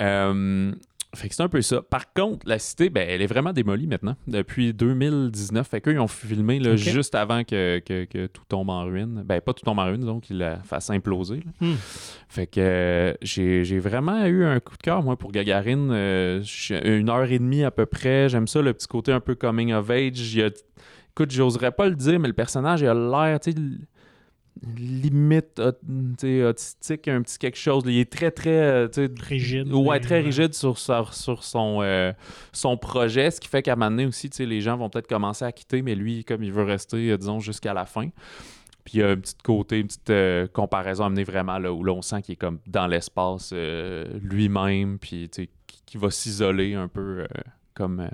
Euh, 0.00 0.72
Fait 1.14 1.28
que 1.28 1.34
c'est 1.34 1.42
un 1.42 1.48
peu 1.48 1.60
ça. 1.60 1.82
Par 1.82 2.12
contre, 2.12 2.46
la 2.48 2.58
cité, 2.60 2.88
ben, 2.88 3.04
elle 3.08 3.20
est 3.20 3.26
vraiment 3.26 3.52
démolie 3.52 3.88
maintenant. 3.88 4.14
Depuis 4.28 4.72
2019. 4.72 5.66
Fait 5.66 5.80
qu'eux, 5.80 5.92
ils 5.94 5.98
ont 5.98 6.06
filmé 6.06 6.60
là, 6.60 6.76
juste 6.76 7.14
avant 7.16 7.42
que, 7.42 7.80
que- 7.80 8.04
que 8.04 8.26
tout 8.28 8.44
tombe 8.48 8.70
en 8.70 8.84
ruine. 8.84 9.22
Ben, 9.26 9.40
pas 9.40 9.52
tout 9.52 9.64
tombe 9.64 9.80
en 9.80 9.86
ruine, 9.86 10.04
donc 10.04 10.22
qu'il 10.24 10.38
la 10.38 10.58
fasse 10.60 10.88
imploser. 10.90 11.42
Hmm. 11.60 11.74
Fait 12.28 12.46
que 12.46 12.60
euh, 12.60 13.14
j'ai 13.22 13.78
vraiment 13.80 14.24
eu 14.26 14.44
un 14.44 14.60
coup 14.60 14.76
de 14.76 14.82
cœur, 14.82 15.02
moi, 15.02 15.16
pour 15.16 15.32
Gagarine. 15.32 15.90
Euh, 15.90 16.42
une 16.84 17.08
heure 17.10 17.24
et 17.30 17.38
demie 17.40 17.64
à 17.64 17.70
peu 17.72 17.86
près. 17.86 18.28
J'aime 18.28 18.46
ça, 18.46 18.62
le 18.62 18.72
petit 18.72 18.86
côté 18.86 19.10
un 19.12 19.20
peu 19.20 19.34
coming 19.34 19.72
of 19.72 19.90
age. 19.90 20.34
Il 20.34 20.38
y 20.40 20.42
a- 20.44 20.50
Écoute, 21.12 21.32
j'oserais 21.32 21.72
pas 21.72 21.88
le 21.88 21.96
dire, 21.96 22.20
mais 22.20 22.28
le 22.28 22.34
personnage 22.34 22.82
il 22.82 22.86
a 22.86 22.94
l'air, 22.94 23.40
tu 23.40 23.50
sais, 23.50 23.58
limite 24.76 25.60
sais, 26.18 26.44
autistique, 26.44 27.08
un 27.08 27.22
petit 27.22 27.38
quelque 27.38 27.56
chose. 27.56 27.82
Il 27.86 27.98
est 27.98 28.10
très, 28.10 28.30
très, 28.30 28.50
euh, 28.50 28.88
Rigide. 29.20 29.72
Ouais, 29.72 29.98
mais- 29.98 30.00
très 30.00 30.20
rigide 30.20 30.54
sur, 30.54 30.78
sur, 30.78 31.14
sur 31.14 31.42
son, 31.44 31.80
euh, 31.82 32.12
son 32.52 32.76
projet, 32.76 33.30
ce 33.30 33.40
qui 33.40 33.48
fait 33.48 33.62
qu'à 33.62 33.72
un 33.72 33.76
moment 33.76 33.90
donné 33.90 34.06
aussi, 34.06 34.28
les 34.40 34.60
gens 34.60 34.76
vont 34.76 34.90
peut-être 34.90 35.08
commencer 35.08 35.44
à 35.44 35.52
quitter, 35.52 35.82
mais 35.82 35.94
lui, 35.94 36.24
comme 36.24 36.42
il 36.42 36.52
veut 36.52 36.64
rester, 36.64 37.10
euh, 37.10 37.16
disons, 37.16 37.40
jusqu'à 37.40 37.74
la 37.74 37.86
fin. 37.86 38.08
Puis 38.84 38.98
il 38.98 39.00
y 39.00 39.02
a 39.02 39.10
un 39.10 39.16
petit 39.16 39.34
côté, 39.42 39.78
une 39.78 39.86
petite 39.86 40.10
euh, 40.10 40.46
comparaison 40.48 41.04
amenée 41.04 41.24
vraiment 41.24 41.58
là 41.58 41.72
où 41.72 41.84
là, 41.84 41.92
on 41.92 42.02
sent 42.02 42.22
qu'il 42.22 42.32
est 42.34 42.36
comme 42.36 42.60
dans 42.66 42.86
l'espace 42.86 43.50
euh, 43.52 44.06
lui-même, 44.22 44.98
puis 44.98 45.30
qui, 45.86 45.96
va 45.96 46.10
s'isoler 46.10 46.74
un 46.74 46.88
peu 46.88 47.20
euh, 47.20 47.26
comme 47.74 48.00
euh, 48.00 48.08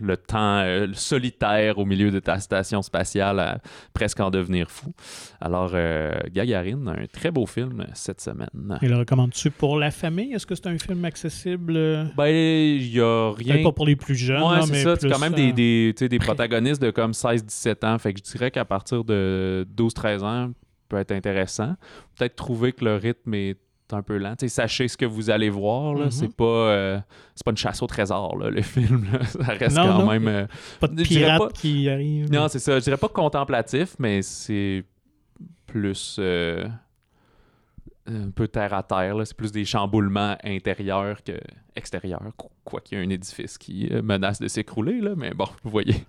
le 0.00 0.16
temps 0.16 0.60
euh, 0.60 0.88
solitaire 0.92 1.78
au 1.78 1.84
milieu 1.84 2.10
de 2.10 2.18
ta 2.18 2.38
station 2.38 2.82
spatiale, 2.82 3.38
à 3.40 3.58
presque 3.92 4.20
en 4.20 4.30
devenir 4.30 4.70
fou. 4.70 4.92
Alors, 5.40 5.70
euh, 5.74 6.12
Gagarine, 6.32 6.88
un 6.88 7.06
très 7.06 7.30
beau 7.30 7.46
film 7.46 7.86
cette 7.94 8.20
semaine. 8.20 8.78
Et 8.82 8.88
le 8.88 8.96
recommandes-tu 8.96 9.50
pour 9.50 9.78
la 9.78 9.90
famille? 9.90 10.32
Est-ce 10.32 10.46
que 10.46 10.54
c'est 10.54 10.66
un 10.68 10.78
film 10.78 11.04
accessible? 11.04 11.74
Ben, 12.16 12.28
il 12.28 12.88
y 12.88 13.00
a 13.00 13.32
rien. 13.32 13.62
Pas 13.62 13.72
pour 13.72 13.86
les 13.86 13.96
plus 13.96 14.14
jeunes, 14.14 14.42
Ouais, 14.42 14.62
c'est 14.62 14.72
mais 14.72 14.82
ça. 14.82 14.96
C'est 14.96 15.08
quand 15.08 15.18
même 15.18 15.34
des, 15.34 15.52
des, 15.52 15.92
tu 15.96 16.04
sais, 16.04 16.08
des 16.08 16.18
protagonistes 16.18 16.82
de 16.82 16.90
comme 16.90 17.12
16-17 17.12 17.86
ans. 17.86 17.98
Fait 17.98 18.12
que 18.12 18.20
je 18.24 18.30
dirais 18.32 18.50
qu'à 18.50 18.64
partir 18.64 19.04
de 19.04 19.66
12-13 19.76 20.22
ans, 20.22 20.52
peut 20.88 20.96
être 20.96 21.12
intéressant. 21.12 21.74
Peut-être 22.16 22.36
trouver 22.36 22.72
que 22.72 22.84
le 22.84 22.96
rythme 22.96 23.34
est 23.34 23.58
un 23.94 24.02
peu 24.02 24.16
lent. 24.18 24.36
Tu 24.36 24.48
sais, 24.48 24.48
sachez 24.48 24.88
ce 24.88 24.96
que 24.96 25.04
vous 25.06 25.30
allez 25.30 25.50
voir. 25.50 25.94
là. 25.94 26.06
Mhm. 26.06 26.10
C'est 26.10 26.34
pas, 26.34 26.44
euh, 26.44 26.98
c'est 27.34 27.44
pas 27.44 27.50
une 27.52 27.56
chasse 27.56 27.82
au 27.82 27.86
trésor, 27.86 28.36
là, 28.38 28.50
le 28.50 28.62
film. 28.62 29.06
là. 29.12 29.24
Ça 29.24 29.42
reste 29.54 29.76
Non, 29.76 29.86
quand 29.86 29.98
non. 30.00 30.06
même. 30.10 30.28
euh, 30.28 30.46
Pas 30.80 30.88
de 30.88 31.02
pirates 31.02 31.38
pas- 31.38 31.48
qui 31.50 31.88
arrivent. 31.88 32.30
Non, 32.32 32.48
c'est 32.48 32.58
ça. 32.58 32.78
Je 32.78 32.84
dirais 32.84 32.96
pas 32.96 33.08
contemplatif, 33.08 33.94
mais 33.98 34.22
c'est 34.22 34.84
plus. 35.66 36.16
euh, 36.18 36.66
un 38.08 38.30
peu 38.30 38.48
terre 38.48 38.74
à 38.74 38.82
terre. 38.82 39.14
là. 39.16 39.24
C'est 39.24 39.36
plus 39.36 39.52
des 39.52 39.64
chamboulements 39.64 40.36
intérieurs 40.44 41.22
que 41.22 41.32
extérieurs. 41.76 42.22
Qu- 42.36 42.46
Quoi 42.64 42.80
qu'il 42.80 42.98
y 42.98 43.00
ait 43.00 43.04
un 43.04 43.08
édifice 43.10 43.56
qui 43.56 43.88
euh, 43.92 44.02
menace 44.02 44.40
de 44.40 44.48
s'écrouler, 44.48 45.00
là, 45.00 45.10
mais 45.16 45.30
bon, 45.30 45.46
vous 45.62 45.70
voyez. 45.70 45.94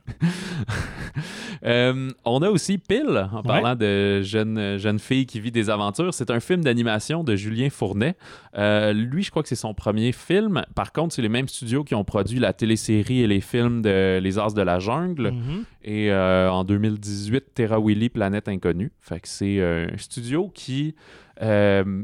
Euh, 1.65 2.09
on 2.23 2.41
a 2.41 2.49
aussi 2.49 2.77
Pile, 2.77 3.27
en 3.33 3.43
parlant 3.43 3.75
de 3.75 4.21
jeune, 4.21 4.77
jeune 4.77 4.97
fille 4.99 5.25
qui 5.25 5.41
vit 5.41 5.51
des 5.51 5.69
aventures. 5.69 6.13
C'est 6.13 6.31
un 6.31 6.39
film 6.39 6.63
d'animation 6.63 7.21
de 7.23 7.35
Julien 7.35 7.69
Fournet. 7.69 8.15
Euh, 8.57 8.93
lui, 8.93 9.23
je 9.23 9.29
crois 9.31 9.43
que 9.43 9.49
c'est 9.49 9.55
son 9.55 9.73
premier 9.73 10.13
film. 10.13 10.63
Par 10.73 10.93
contre, 10.93 11.13
c'est 11.13 11.21
les 11.21 11.27
mêmes 11.27 11.49
studios 11.49 11.83
qui 11.83 11.95
ont 11.95 12.05
produit 12.05 12.39
la 12.39 12.53
télésérie 12.53 13.21
et 13.21 13.27
les 13.27 13.41
films 13.41 13.81
de 13.81 14.19
Les 14.19 14.39
As 14.39 14.53
de 14.53 14.62
la 14.62 14.79
Jungle. 14.79 15.31
Mhm. 15.31 15.63
Et 15.83 16.12
euh, 16.13 16.49
en 16.49 16.63
2018, 16.63 17.53
Terra 17.53 17.77
Willy, 17.79 18.07
Planète 18.09 18.47
Inconnue. 18.47 18.93
Fait 19.01 19.19
que 19.19 19.27
c'est 19.27 19.62
un 19.62 19.97
studio 19.97 20.49
qui. 20.53 20.95
Euh, 21.41 22.04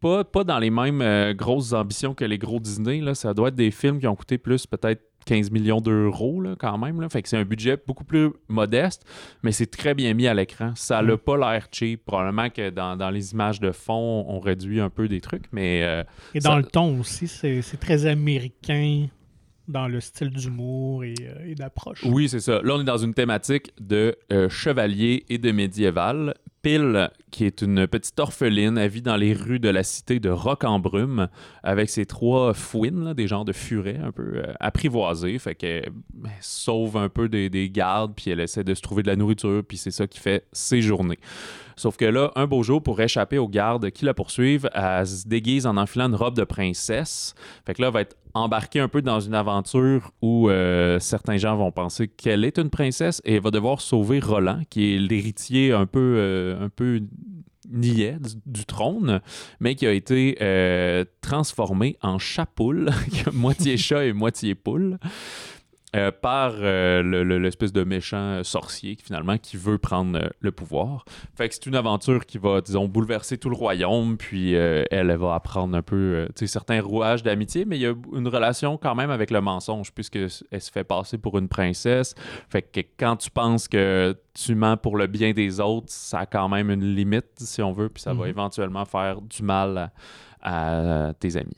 pas, 0.00 0.24
pas 0.24 0.44
dans 0.44 0.58
les 0.58 0.70
mêmes 0.70 1.00
euh, 1.02 1.32
grosses 1.34 1.72
ambitions 1.72 2.14
que 2.14 2.24
les 2.24 2.38
gros 2.38 2.60
Disney. 2.60 3.00
Là. 3.00 3.14
Ça 3.14 3.34
doit 3.34 3.48
être 3.48 3.54
des 3.54 3.70
films 3.70 3.98
qui 3.98 4.06
ont 4.06 4.14
coûté 4.16 4.38
plus, 4.38 4.66
peut-être 4.66 5.02
15 5.24 5.50
millions 5.50 5.80
d'euros 5.80 6.40
là, 6.40 6.54
quand 6.58 6.78
même. 6.78 7.00
Là. 7.00 7.08
Fait 7.08 7.20
que 7.22 7.28
c'est 7.28 7.36
un 7.38 7.44
budget 7.44 7.76
beaucoup 7.84 8.04
plus 8.04 8.30
modeste, 8.48 9.04
mais 9.42 9.50
c'est 9.52 9.66
très 9.66 9.94
bien 9.94 10.14
mis 10.14 10.26
à 10.28 10.34
l'écran. 10.34 10.72
Ça 10.76 11.02
n'a 11.02 11.14
Mm. 11.14 11.18
pas 11.18 11.36
l'air 11.36 11.66
cheap. 11.72 12.04
Probablement 12.04 12.48
que 12.50 12.70
dans, 12.70 12.96
dans 12.96 13.10
les 13.10 13.32
images 13.32 13.58
de 13.58 13.72
fond, 13.72 14.24
on 14.28 14.38
réduit 14.38 14.80
un 14.80 14.90
peu 14.90 15.08
des 15.08 15.20
trucs, 15.20 15.46
mais 15.50 15.82
euh, 15.82 16.04
Et 16.34 16.38
dans 16.40 16.50
Ça- 16.52 16.56
le 16.58 16.64
ton 16.64 17.00
aussi, 17.00 17.26
c'est 17.26 17.62
c'est 17.62 17.78
très 17.78 18.06
américain 18.06 19.06
dans 19.66 19.88
le 19.88 19.98
style 20.00 20.30
d'humour 20.30 21.02
et, 21.02 21.14
euh, 21.22 21.44
et 21.50 21.56
d'approche. 21.56 22.04
Oui, 22.04 22.28
c'est 22.28 22.38
ça. 22.38 22.60
Là, 22.62 22.74
on 22.76 22.80
est 22.80 22.84
dans 22.84 22.98
une 22.98 23.14
thématique 23.14 23.72
de 23.80 24.14
chevalier 24.48 25.24
et 25.28 25.38
de 25.38 25.50
médiéval. 25.50 26.34
Pile, 26.66 27.10
qui 27.30 27.44
est 27.44 27.62
une 27.62 27.86
petite 27.86 28.18
orpheline, 28.18 28.76
elle 28.76 28.90
vit 28.90 29.00
dans 29.00 29.14
les 29.14 29.34
rues 29.34 29.60
de 29.60 29.68
la 29.68 29.84
cité 29.84 30.18
de 30.18 30.30
Roc-en-Brume 30.30 31.28
avec 31.62 31.88
ses 31.88 32.06
trois 32.06 32.54
fouines, 32.54 33.14
des 33.14 33.28
genres 33.28 33.44
de 33.44 33.52
furets 33.52 34.00
un 34.02 34.10
peu 34.10 34.38
euh, 34.38 34.52
apprivoisés. 34.58 35.38
Fait 35.38 35.54
qu'elle 35.54 35.92
elle 36.24 36.30
sauve 36.40 36.96
un 36.96 37.08
peu 37.08 37.28
des, 37.28 37.50
des 37.50 37.70
gardes, 37.70 38.14
puis 38.16 38.32
elle 38.32 38.40
essaie 38.40 38.64
de 38.64 38.74
se 38.74 38.82
trouver 38.82 39.04
de 39.04 39.06
la 39.06 39.14
nourriture, 39.14 39.62
puis 39.62 39.76
c'est 39.76 39.92
ça 39.92 40.08
qui 40.08 40.18
fait 40.18 40.44
ses 40.50 40.82
journées. 40.82 41.20
Sauf 41.76 41.96
que 41.98 42.06
là, 42.06 42.32
un 42.36 42.46
beau 42.46 42.62
jour, 42.62 42.82
pour 42.82 43.00
échapper 43.00 43.36
aux 43.36 43.48
gardes 43.48 43.90
qui 43.90 44.06
la 44.06 44.14
poursuivent, 44.14 44.68
elle 44.72 45.06
se 45.06 45.28
déguise 45.28 45.66
en 45.66 45.76
enfilant 45.76 46.06
une 46.06 46.14
robe 46.14 46.34
de 46.34 46.44
princesse. 46.44 47.34
Fait 47.66 47.74
que 47.74 47.82
là, 47.82 47.88
elle 47.88 47.94
va 47.94 48.00
être 48.00 48.16
embarquée 48.32 48.80
un 48.80 48.88
peu 48.88 49.02
dans 49.02 49.20
une 49.20 49.34
aventure 49.34 50.10
où 50.22 50.48
euh, 50.48 50.98
certains 51.00 51.36
gens 51.36 51.56
vont 51.56 51.72
penser 51.72 52.08
qu'elle 52.08 52.44
est 52.44 52.58
une 52.58 52.70
princesse 52.70 53.20
et 53.24 53.34
elle 53.34 53.42
va 53.42 53.50
devoir 53.50 53.80
sauver 53.80 54.20
Roland, 54.20 54.62
qui 54.70 54.94
est 54.94 54.98
l'héritier 54.98 55.72
un 55.72 55.86
peu, 55.86 56.16
euh, 56.16 56.64
un 56.64 56.68
peu 56.70 57.02
niais 57.70 58.16
du, 58.46 58.64
trône, 58.64 59.20
mais 59.60 59.74
qui 59.74 59.86
a 59.86 59.92
été 59.92 60.38
euh, 60.40 61.04
transformé 61.20 61.98
en 62.00 62.18
chapoule, 62.18 62.90
moitié 63.32 63.76
chat 63.76 64.04
et 64.04 64.12
moitié 64.12 64.54
poule. 64.54 64.98
Euh, 65.94 66.10
par 66.10 66.52
euh, 66.56 67.00
le- 67.02 67.22
le- 67.22 67.38
l'espèce 67.38 67.72
de 67.72 67.84
méchant 67.84 68.42
sorcier 68.42 68.96
finalement 69.02 69.38
qui 69.38 69.56
veut 69.56 69.78
prendre 69.78 70.18
euh, 70.18 70.28
le 70.40 70.50
pouvoir. 70.52 71.04
Fait 71.36 71.48
que 71.48 71.54
c'est 71.54 71.66
une 71.66 71.76
aventure 71.76 72.26
qui 72.26 72.38
va, 72.38 72.60
disons, 72.60 72.88
bouleverser 72.88 73.38
tout 73.38 73.48
le 73.48 73.54
royaume, 73.56 74.16
puis 74.16 74.52
elle, 74.52 74.86
elle 74.90 75.12
va 75.16 75.34
apprendre 75.36 75.76
un 75.76 75.82
peu, 75.82 76.26
certains 76.34 76.82
rouages 76.82 77.22
d'amitié, 77.22 77.64
mais 77.64 77.76
il 77.78 77.82
y 77.82 77.86
a 77.86 77.94
une 78.14 78.26
relation 78.28 78.76
quand 78.76 78.94
même 78.96 79.10
avec 79.10 79.30
le 79.30 79.40
mensonge, 79.40 79.92
puisque 79.92 80.16
elle 80.16 80.60
se 80.60 80.72
fait 80.72 80.84
passer 80.84 81.18
pour 81.18 81.38
une 81.38 81.48
princesse. 81.48 82.14
Fait 82.50 82.62
que 82.62 82.80
quand 82.98 83.16
tu 83.16 83.30
penses 83.30 83.68
que 83.68 84.14
tu 84.34 84.54
mens 84.54 84.76
pour 84.76 84.96
le 84.96 85.06
bien 85.06 85.32
des 85.32 85.60
autres, 85.60 85.86
ça 85.88 86.20
a 86.20 86.26
quand 86.26 86.48
même 86.48 86.70
une 86.70 86.94
limite, 86.94 87.26
si 87.36 87.62
on 87.62 87.72
veut, 87.72 87.88
puis 87.88 88.02
ça 88.02 88.12
va 88.12 88.24
Mhm. 88.24 88.30
éventuellement 88.30 88.84
faire 88.84 89.20
du 89.22 89.42
mal 89.42 89.92
à, 90.42 91.08
à 91.08 91.14
tes 91.14 91.36
amis. 91.36 91.56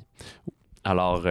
Alors, 0.84 1.22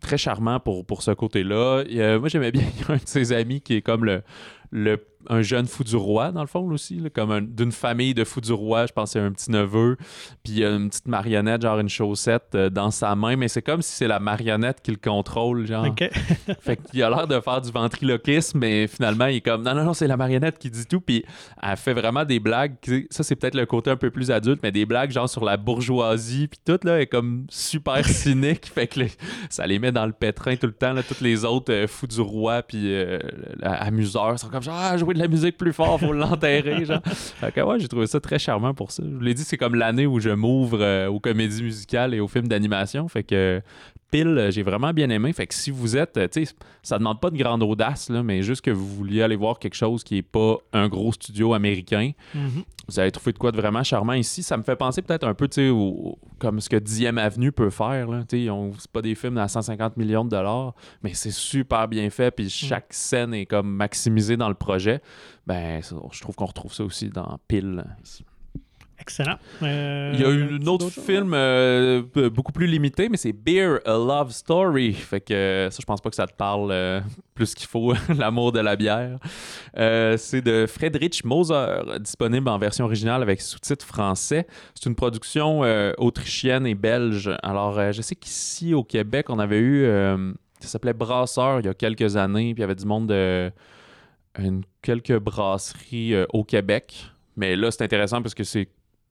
très 0.00 0.18
charmant 0.18 0.60
pour, 0.60 0.84
pour 0.86 1.02
ce 1.02 1.10
côté-là. 1.10 1.82
A- 1.88 2.18
moi, 2.18 2.28
j'aimais 2.28 2.52
bien 2.52 2.62
y 2.62 2.82
un 2.92 2.96
de 2.96 3.02
ses 3.04 3.32
amis 3.32 3.60
qui 3.60 3.74
est 3.76 3.82
comme 3.82 4.04
le, 4.04 4.22
le, 4.70 4.98
un 5.30 5.42
jeune 5.42 5.66
fou 5.66 5.82
du 5.82 5.96
roi, 5.96 6.30
dans 6.30 6.42
le 6.42 6.46
fond, 6.46 6.60
aussi, 6.70 6.96
là, 7.00 7.10
comme 7.10 7.30
un- 7.30 7.42
d'une 7.42 7.72
famille 7.72 8.14
de 8.14 8.24
fous 8.24 8.40
du 8.40 8.52
roi. 8.52 8.86
Je 8.86 8.92
pense 8.92 9.12
c'est 9.12 9.18
un 9.20 9.32
petit 9.32 9.50
neveu. 9.50 9.96
Puis 10.44 10.52
il 10.54 10.58
y 10.60 10.64
a 10.64 10.70
une 10.70 10.88
petite 10.90 11.08
marionnette, 11.08 11.62
genre 11.62 11.78
une 11.80 11.88
chaussette 11.88 12.54
euh, 12.54 12.70
dans 12.70 12.90
sa 12.90 13.14
main, 13.16 13.36
mais 13.36 13.48
c'est 13.48 13.62
comme 13.62 13.82
si 13.82 13.92
c'est 13.94 14.06
la 14.08 14.20
marionnette 14.20 14.80
qui 14.82 14.90
le 14.90 14.96
contrôle, 14.96 15.66
genre. 15.66 15.86
Fait 16.60 16.76
qu'il 16.76 17.02
a 17.02 17.10
l'air 17.10 17.26
de 17.26 17.40
faire 17.40 17.60
du 17.60 17.70
ventriloquisme, 17.70 18.58
mais 18.58 18.86
finalement, 18.86 19.26
il 19.26 19.36
est 19.36 19.40
comme 19.40 19.62
non, 19.62 19.74
non, 19.74 19.84
non, 19.84 19.94
c'est 19.94 20.06
la 20.06 20.16
marionnette 20.16 20.58
qui 20.58 20.70
dit 20.70 20.86
tout. 20.86 21.00
Puis 21.00 21.24
elle 21.62 21.76
fait 21.76 21.94
vraiment 21.94 22.24
des 22.24 22.38
blagues. 22.40 22.74
Ça, 23.10 23.22
c'est 23.22 23.36
peut-être 23.36 23.54
le 23.56 23.66
côté 23.66 23.90
un 23.90 23.96
peu 23.96 24.10
plus 24.10 24.30
adulte, 24.30 24.60
mais 24.62 24.72
des 24.72 24.86
blagues 24.86 25.10
genre 25.10 25.28
sur 25.28 25.44
la 25.44 25.56
bourgeoisie. 25.56 26.48
Puis 26.48 26.60
tout, 26.64 26.78
là, 26.86 27.00
est 27.00 27.06
comme 27.06 27.46
super 27.50 28.04
cynique. 28.06 28.66
fait 28.66 28.86
que 28.86 29.00
ça 29.50 29.66
les 29.66 29.78
met 29.78 29.92
dans 29.92 30.06
le 30.06 30.12
pétrin 30.12 30.56
tout 30.56 30.66
le 30.66 30.72
temps. 30.72 30.92
Là, 30.92 31.02
toutes 31.02 31.20
les 31.20 31.44
autres 31.44 31.72
euh, 31.72 31.86
fous 31.86 32.06
du 32.06 32.20
roi, 32.20 32.62
puis 32.62 32.92
euh, 32.94 33.18
amuseurs 33.62 34.38
sont 34.38 34.48
comme 34.48 34.57
genre, 34.62 34.78
ah, 34.78 34.96
jouer 34.96 35.14
de 35.14 35.18
la 35.18 35.28
musique 35.28 35.56
plus 35.56 35.72
fort, 35.72 35.98
faut 35.98 36.12
l'enterrer. 36.12 36.84
genre. 36.84 37.00
Fait 37.04 37.52
que 37.52 37.60
ouais, 37.60 37.78
j'ai 37.78 37.88
trouvé 37.88 38.06
ça 38.06 38.20
très 38.20 38.38
charmant 38.38 38.74
pour 38.74 38.90
ça. 38.90 39.02
Je 39.06 39.14
vous 39.14 39.20
l'ai 39.20 39.34
dit, 39.34 39.44
c'est 39.44 39.56
comme 39.56 39.74
l'année 39.74 40.06
où 40.06 40.20
je 40.20 40.30
m'ouvre 40.30 40.80
euh, 40.80 41.08
aux 41.08 41.20
comédies 41.20 41.62
musicales 41.62 42.14
et 42.14 42.20
aux 42.20 42.28
films 42.28 42.48
d'animation. 42.48 43.08
Fait 43.08 43.22
que 43.22 43.60
pile, 44.10 44.26
euh, 44.28 44.50
j'ai 44.50 44.62
vraiment 44.62 44.92
bien 44.92 45.08
aimé. 45.10 45.32
Fait 45.32 45.46
que 45.46 45.54
si 45.54 45.70
vous 45.70 45.96
êtes, 45.96 46.16
euh, 46.16 46.28
tu 46.28 46.44
sais, 46.44 46.54
ça 46.82 46.98
demande 46.98 47.20
pas 47.20 47.30
de 47.30 47.36
grande 47.36 47.62
audace, 47.62 48.08
là, 48.10 48.22
mais 48.22 48.42
juste 48.42 48.62
que 48.62 48.70
vous 48.70 48.86
vouliez 48.86 49.22
aller 49.22 49.36
voir 49.36 49.58
quelque 49.58 49.74
chose 49.74 50.02
qui 50.04 50.18
est 50.18 50.22
pas 50.22 50.56
un 50.72 50.88
gros 50.88 51.12
studio 51.12 51.54
américain, 51.54 52.12
Mhm. 52.34 52.62
vous 52.88 52.98
allez 53.00 53.10
trouver 53.12 53.32
de 53.32 53.38
quoi 53.38 53.52
de 53.52 53.56
vraiment 53.56 53.82
charmant 53.82 54.14
ici. 54.14 54.42
Ça 54.42 54.56
me 54.56 54.62
fait 54.62 54.76
penser 54.76 55.02
peut-être 55.02 55.26
un 55.26 55.34
peu, 55.34 55.46
tu 55.48 55.68
sais, 55.68 56.16
comme 56.38 56.60
ce 56.60 56.68
que 56.68 56.76
10e 56.76 57.18
Avenue 57.18 57.52
peut 57.52 57.70
faire. 57.70 58.08
Là. 58.08 58.24
Tu 58.28 58.46
sais, 58.46 58.52
C'est 58.78 58.90
pas 58.90 59.02
des 59.02 59.14
films 59.14 59.38
à 59.38 59.48
150 59.48 59.96
millions 59.96 60.24
de 60.24 60.30
dollars, 60.30 60.74
mais 61.02 61.14
c'est 61.14 61.30
super 61.32 61.88
bien 61.88 62.08
fait, 62.10 62.30
puis 62.30 62.48
chaque 62.48 62.92
scène 62.92 63.34
est 63.34 63.46
comme 63.46 63.68
maximisée 63.70 64.36
dans 64.36 64.48
le 64.48 64.54
projet. 64.54 65.00
Ben, 65.46 65.80
je 65.82 66.20
trouve 66.20 66.34
qu'on 66.34 66.46
retrouve 66.46 66.72
ça 66.72 66.84
aussi 66.84 67.08
dans 67.08 67.38
Pile. 67.48 67.84
ici. 68.04 68.24
Excellent. 69.00 69.36
Euh, 69.62 70.10
Il 70.14 70.20
y 70.20 70.24
a 70.24 70.30
eu 70.30 70.58
un 70.60 70.66
autre 70.66 70.90
film 70.90 71.32
euh, 71.32 72.02
beaucoup 72.30 72.52
plus 72.52 72.66
limité, 72.66 73.08
mais 73.08 73.16
c'est 73.16 73.32
Beer, 73.32 73.78
A 73.86 73.92
Love 73.92 74.32
Story. 74.32 74.92
Fait 74.92 75.20
que 75.20 75.32
euh, 75.32 75.70
ça, 75.70 75.78
je 75.80 75.86
pense 75.86 76.00
pas 76.00 76.10
que 76.10 76.16
ça 76.16 76.26
te 76.26 76.34
parle 76.34 76.70
euh, 76.72 77.00
plus 77.34 77.54
qu'il 77.54 77.68
faut, 77.68 77.94
l'amour 78.18 78.52
de 78.52 78.60
la 78.60 78.76
bière. 78.76 79.18
C'est 79.74 80.42
de 80.42 80.66
Friedrich 80.66 81.24
Moser, 81.24 81.76
disponible 82.00 82.48
en 82.48 82.58
version 82.58 82.84
originale 82.86 83.22
avec 83.22 83.40
sous-titres 83.40 83.86
français. 83.86 84.46
C'est 84.74 84.88
une 84.88 84.96
production 84.96 85.60
autrichienne 85.98 86.66
et 86.66 86.74
belge. 86.74 87.30
Alors, 87.42 87.92
je 87.92 88.02
sais 88.02 88.16
qu'ici, 88.16 88.74
au 88.74 88.82
Québec, 88.84 89.30
on 89.30 89.38
avait 89.38 89.60
eu... 89.60 89.86
ça 90.60 90.68
s'appelait 90.68 90.92
Brasseur 90.92 91.60
il 91.60 91.66
y 91.66 91.68
a 91.68 91.74
quelques 91.74 92.16
années, 92.16 92.52
puis 92.54 92.60
il 92.60 92.62
y 92.62 92.64
avait 92.64 92.74
du 92.74 92.84
monde 92.86 93.06
de... 93.08 93.50
une- 94.38 94.64
quelques 94.82 95.18
brasseries 95.18 96.14
au 96.32 96.42
Québec. 96.44 97.06
Mais 97.36 97.54
là, 97.54 97.70
c'est 97.70 97.84
intéressant 97.84 98.20
parce 98.20 98.34
que 98.34 98.42
c'est 98.42 98.68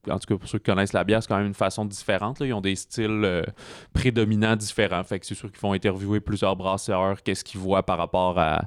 en 0.09 0.19
tout 0.19 0.27
cas 0.33 0.37
pour 0.37 0.47
ceux 0.49 0.57
qui 0.59 0.65
connaissent 0.71 0.93
la 0.93 1.03
bière, 1.03 1.21
c'est 1.21 1.27
quand 1.29 1.37
même 1.37 1.47
une 1.47 1.53
façon 1.53 1.85
différente. 1.85 2.39
là. 2.39 2.45
Ils 2.47 2.53
ont 2.53 2.61
des 2.61 2.75
styles 2.75 3.21
euh, 3.23 3.43
prédominants 3.93 4.55
différents. 4.55 5.03
Fait 5.03 5.19
que 5.19 5.25
c'est 5.25 5.35
sûr 5.35 5.51
qu'ils 5.51 5.61
vont 5.61 5.73
interviewer 5.73 6.19
plusieurs 6.19 6.55
brasseurs, 6.55 7.21
qu'est-ce 7.23 7.43
qu'ils 7.43 7.59
voient 7.59 7.83
par 7.83 7.97
rapport 7.97 8.37
à 8.39 8.63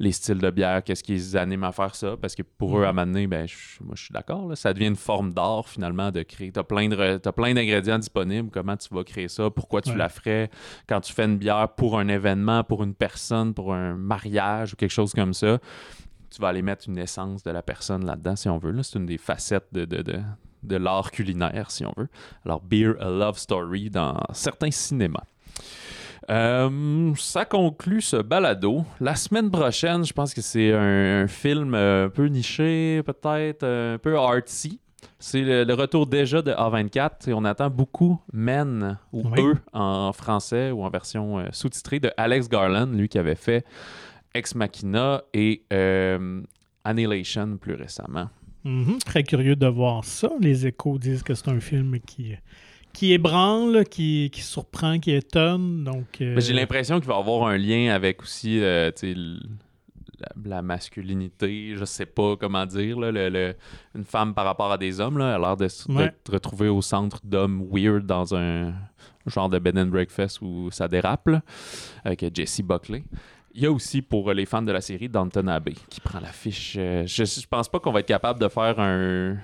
les 0.00 0.12
styles 0.12 0.38
de 0.38 0.50
bière, 0.50 0.84
qu'est-ce 0.84 1.02
qui 1.02 1.12
les 1.12 1.36
anime 1.36 1.64
à 1.64 1.72
faire 1.72 1.94
ça. 1.96 2.16
Parce 2.20 2.36
que 2.36 2.42
pour 2.42 2.78
eux, 2.78 2.84
à 2.84 2.90
un 2.90 2.92
moment 2.92 3.06
donné, 3.06 3.26
ben, 3.26 3.48
je- 3.48 3.82
moi 3.82 3.94
je 3.96 4.04
suis 4.04 4.12
d'accord, 4.12 4.56
ça 4.56 4.72
devient 4.72 4.86
une 4.86 4.94
forme 4.96 5.32
d'art 5.32 5.68
finalement 5.68 6.12
de 6.12 6.22
créer. 6.22 6.52
Tu 6.52 6.60
as 6.60 6.62
plein 6.64 6.88
de- 6.88 7.16
t'as 7.18 7.32
plein 7.32 7.52
d'ingrédients 7.52 7.98
disponibles. 7.98 8.50
Comment 8.52 8.76
tu 8.76 8.94
vas 8.94 9.02
créer 9.02 9.26
ça? 9.28 9.50
Pourquoi 9.50 9.80
tu 9.82 9.90
Ouais. 9.90 9.96
la 9.96 10.08
ferais? 10.08 10.50
Quand 10.88 11.00
tu 11.00 11.12
fais 11.12 11.24
une 11.24 11.36
bière 11.36 11.68
pour 11.74 11.98
un 11.98 12.06
événement, 12.06 12.62
pour 12.62 12.84
une 12.84 12.94
personne, 12.94 13.54
pour 13.54 13.74
un 13.74 13.94
mariage 13.94 14.74
ou 14.74 14.76
quelque 14.76 14.92
chose 14.92 15.12
comme 15.12 15.34
ça, 15.34 15.58
tu 16.30 16.40
vas 16.40 16.48
aller 16.48 16.62
mettre 16.62 16.88
une 16.88 16.98
essence 16.98 17.42
de 17.42 17.50
la 17.50 17.62
personne 17.62 18.04
là-dedans 18.06 18.36
si 18.36 18.48
on 18.48 18.58
veut. 18.58 18.70
Là, 18.70 18.82
c'est 18.84 18.98
une 18.98 19.06
des 19.06 19.18
facettes 19.18 19.66
de, 19.72 19.84
de, 19.84 20.02
de, 20.02 20.20
de 20.62 20.76
l'art 20.76 21.10
culinaire, 21.10 21.70
si 21.70 21.84
on 21.84 21.92
veut. 21.96 22.08
Alors, 22.44 22.60
Beer, 22.60 22.94
a 23.00 23.08
Love 23.08 23.38
Story 23.38 23.90
dans 23.90 24.18
certains 24.32 24.70
cinémas. 24.70 25.24
Euh, 26.30 27.14
ça 27.16 27.44
conclut 27.46 28.02
ce 28.02 28.16
balado. 28.16 28.84
La 29.00 29.14
semaine 29.14 29.50
prochaine, 29.50 30.04
je 30.04 30.12
pense 30.12 30.34
que 30.34 30.42
c'est 30.42 30.72
un, 30.74 31.22
un 31.22 31.26
film 31.26 31.74
euh, 31.74 32.06
un 32.06 32.08
peu 32.10 32.26
niché, 32.26 33.02
peut-être 33.02 33.62
euh, 33.62 33.94
un 33.94 33.98
peu 33.98 34.18
artsy. 34.18 34.78
C'est 35.18 35.40
le, 35.40 35.64
le 35.64 35.74
retour 35.74 36.06
déjà 36.06 36.42
de 36.42 36.52
A24 36.52 37.30
et 37.30 37.32
on 37.32 37.44
attend 37.44 37.70
beaucoup 37.70 38.20
Men 38.32 38.98
ou 39.12 39.22
Oui. 39.30 39.40
Eux 39.42 39.56
en 39.72 40.12
français 40.12 40.70
ou 40.70 40.84
en 40.84 40.90
version 40.90 41.44
sous-titrée 41.50 41.98
de 41.98 42.10
Alex 42.16 42.48
Garland, 42.48 42.92
lui 42.92 43.08
qui 43.08 43.18
avait 43.18 43.34
fait 43.34 43.64
Ex 44.34 44.54
Machina 44.54 45.22
et 45.32 45.64
euh, 45.72 46.42
Annihilation 46.84 47.56
plus 47.56 47.74
récemment. 47.74 48.28
Mhm. 48.68 48.98
Très 49.04 49.22
curieux 49.24 49.56
de 49.56 49.66
voir 49.66 50.04
ça. 50.04 50.30
Les 50.40 50.66
échos 50.66 50.98
disent 50.98 51.22
que 51.22 51.34
c'est 51.34 51.48
un 51.48 51.60
film 51.60 51.98
qui, 52.00 52.34
qui 52.92 53.12
ébranle, 53.12 53.84
qui, 53.84 54.30
qui 54.32 54.42
surprend, 54.42 54.98
qui 54.98 55.12
étonne. 55.12 55.84
Donc, 55.84 56.20
euh, 56.20 56.38
j'ai 56.40 56.52
l'impression 56.52 56.98
qu'il 57.00 57.08
va 57.08 57.16
y 57.16 57.18
avoir 57.18 57.48
un 57.48 57.56
lien 57.56 57.94
avec 57.94 58.22
aussi 58.22 58.60
euh, 58.60 58.90
la, 60.20 60.28
la 60.56 60.62
masculinité, 60.62 61.74
je 61.76 61.84
sais 61.84 62.06
pas 62.06 62.36
comment 62.36 62.66
dire, 62.66 62.98
là, 62.98 63.12
le- 63.12 63.28
le- 63.28 63.54
une 63.94 64.04
femme 64.04 64.34
par 64.34 64.44
rapport 64.44 64.72
à 64.72 64.76
des 64.78 65.00
hommes, 65.00 65.16
là, 65.18 65.28
elle 65.36 65.44
a 65.44 65.46
l'air 65.48 65.56
de 65.56 65.66
s- 65.66 65.86
Ouais. 65.88 66.06
d'être 66.06 66.32
retrouvée 66.32 66.68
au 66.68 66.82
centre 66.82 67.20
d'hommes 67.24 67.64
weird 67.72 68.04
dans 68.04 68.34
un 68.34 68.74
genre 69.26 69.48
de 69.48 69.58
bed 69.60 69.78
and 69.78 69.86
breakfast 69.86 70.40
où 70.42 70.70
ça 70.72 70.88
dérape, 70.88 71.28
là, 71.28 71.42
avec 72.04 72.24
Jesse 72.34 72.62
Buckley. 72.62 73.04
Il 73.54 73.62
y 73.62 73.66
a 73.66 73.72
aussi 73.72 74.02
pour 74.02 74.32
les 74.32 74.46
fans 74.46 74.62
de 74.62 74.70
la 74.72 74.80
série 74.80 75.08
Downton 75.08 75.48
Abbey 75.48 75.74
qui 75.88 76.00
prend 76.00 76.20
l'affiche. 76.20 76.76
euh, 76.78 77.04
je, 77.06 77.24
je 77.24 77.46
pense 77.46 77.68
pas 77.68 77.80
qu'on 77.80 77.92
va 77.92 78.00
être 78.00 78.06
capable 78.06 78.40
de 78.40 78.48
faire 78.48 78.78
un 78.78 79.36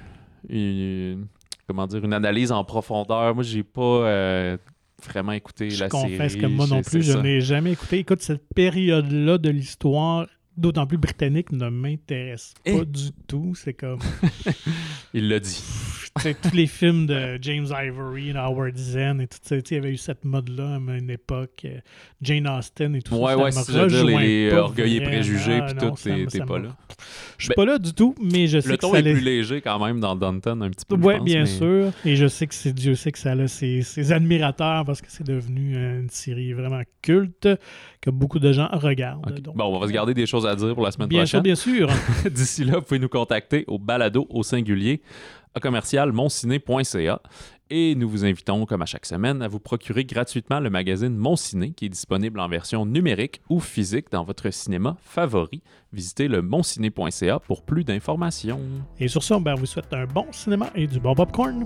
une, 0.48 1.26
comment 1.66 1.86
dire 1.86 2.04
une 2.04 2.12
analyse 2.12 2.52
en 2.52 2.62
profondeur. 2.64 3.34
Moi, 3.34 3.42
j'ai 3.42 3.62
pas 3.62 3.80
euh, 3.80 4.56
vraiment 5.04 5.32
écouté 5.32 5.70
je 5.70 5.80
la 5.80 5.88
confesse 5.88 6.32
série. 6.32 6.42
que 6.42 6.46
moi 6.46 6.66
non 6.66 6.82
je- 6.82 6.90
plus, 6.90 7.02
je 7.02 7.18
n'ai 7.18 7.40
jamais 7.40 7.72
écouté. 7.72 7.98
Écoute, 7.98 8.20
cette 8.20 8.46
période-là 8.54 9.38
de 9.38 9.48
l'histoire, 9.50 10.26
d'autant 10.56 10.86
plus 10.86 10.98
britannique, 10.98 11.50
ne 11.50 11.68
m'intéresse 11.70 12.52
pas 12.64 12.70
Eh. 12.72 12.84
du 12.84 13.10
tout. 13.26 13.54
C'est 13.56 13.74
comme 13.74 13.98
Il 15.14 15.28
l'a 15.28 15.40
dit. 15.40 15.62
Tous 16.22 16.54
les 16.54 16.68
films 16.68 17.06
de 17.06 17.38
James 17.42 17.66
Ivory, 17.66 18.30
Howard 18.36 18.76
Zen 18.76 19.20
et 19.20 19.26
tout 19.26 19.38
ça. 19.42 19.56
Il 19.56 19.74
y 19.74 19.76
avait 19.76 19.90
eu 19.90 19.96
cette 19.96 20.24
mode-là 20.24 20.76
à 20.76 20.96
une 20.96 21.10
époque. 21.10 21.62
euh, 21.64 21.78
Jane 22.22 22.46
Austen 22.48 22.94
et 22.94 23.02
tout 23.02 23.16
Ouais, 23.16 23.32
ça. 23.32 23.38
ouais, 23.38 23.50
ça 23.50 23.62
c'est 23.64 23.72
ça, 23.72 23.86
dire, 23.86 23.98
rejoint 24.04 24.20
les 24.22 24.50
pas 24.50 24.56
orgueils 24.60 24.96
et 24.96 25.00
préjugés, 25.00 25.58
Ah, 25.60 25.66
puis 25.66 25.74
tout, 25.88 25.94
t'es- 26.30 26.38
pas 26.46 26.58
là. 26.60 26.68
Je 27.36 27.44
suis 27.46 27.48
Ben, 27.48 27.54
pas 27.56 27.64
là 27.72 27.78
du 27.78 27.92
tout, 27.92 28.14
mais 28.22 28.46
je 28.46 28.60
sais 28.60 28.68
Le 28.68 28.76
que 28.76 28.80
ton 28.80 28.92
ça 28.92 29.00
est 29.00 29.02
les- 29.02 29.12
plus 29.14 29.22
léger 29.22 29.60
quand 29.60 29.84
même 29.84 29.98
dans 29.98 30.14
Downton, 30.14 30.62
un 30.62 30.70
petit 30.70 30.84
peu. 30.86 30.94
Oui, 30.96 31.14
bien 31.20 31.40
mais- 31.40 31.46
sûr. 31.46 31.90
Et 32.04 32.14
je 32.14 32.26
sais 32.28 32.46
que 32.46 32.54
c'est 32.54 32.72
Dieu 32.72 32.94
sait 32.94 33.10
que 33.10 33.18
ça 33.18 33.32
a 33.32 33.48
ses, 33.48 33.82
ses 33.82 34.12
admirateurs 34.12 34.84
parce 34.84 35.00
que 35.02 35.08
c'est 35.10 35.26
devenu 35.26 35.76
euh, 35.76 36.00
une 36.00 36.10
série 36.10 36.52
vraiment 36.52 36.82
culte 37.02 37.48
que 38.00 38.10
beaucoup 38.10 38.38
de 38.38 38.52
gens 38.52 38.68
regardent. 38.72 39.40
Donc, 39.40 39.56
Bon, 39.56 39.64
on 39.64 39.80
va 39.80 39.88
se 39.88 39.92
garder 39.92 40.14
des 40.14 40.26
choses 40.26 40.46
à 40.46 40.54
dire 40.54 40.74
pour 40.74 40.84
la 40.84 40.92
semaine 40.92 41.08
bien 41.08 41.26
sûr, 41.26 41.40
prochaine. 41.42 41.42
bien 41.42 41.54
sûr. 41.56 41.88
D'ici 42.30 42.64
là, 42.64 42.74
vous 42.78 42.82
pouvez 42.82 43.00
nous 43.00 43.08
contacter 43.08 43.64
au 43.66 43.78
balado 43.80 44.26
au 44.30 44.42
singulier 44.44 45.02
commercial 45.60 46.12
monciné.ca 46.12 47.20
et 47.70 47.94
nous 47.94 48.08
vous 48.08 48.24
invitons, 48.24 48.66
comme 48.66 48.82
à 48.82 48.86
chaque 48.86 49.06
semaine, 49.06 49.40
à 49.42 49.48
vous 49.48 49.58
procurer 49.58 50.04
gratuitement 50.04 50.60
le 50.60 50.70
magazine 50.70 51.16
Mon 51.16 51.34
Ciné 51.34 51.72
qui 51.72 51.86
est 51.86 51.88
disponible 51.88 52.38
en 52.38 52.48
version 52.48 52.84
numérique 52.84 53.40
ou 53.48 53.58
physique 53.58 54.10
dans 54.10 54.22
votre 54.22 54.50
cinéma 54.50 54.96
favori. 55.00 55.62
Visitez 55.92 56.28
le 56.28 56.42
monciné.ca 56.42 57.38
pour 57.40 57.62
plus 57.62 57.84
d'informations. 57.84 58.60
Et 59.00 59.08
sur 59.08 59.22
ben, 59.40 59.54
on 59.54 59.60
vous 59.60 59.66
souhaite 59.66 59.92
un 59.92 60.04
bon 60.06 60.26
cinéma 60.30 60.70
et 60.74 60.86
du 60.86 61.00
bon 61.00 61.14
popcorn. 61.14 61.64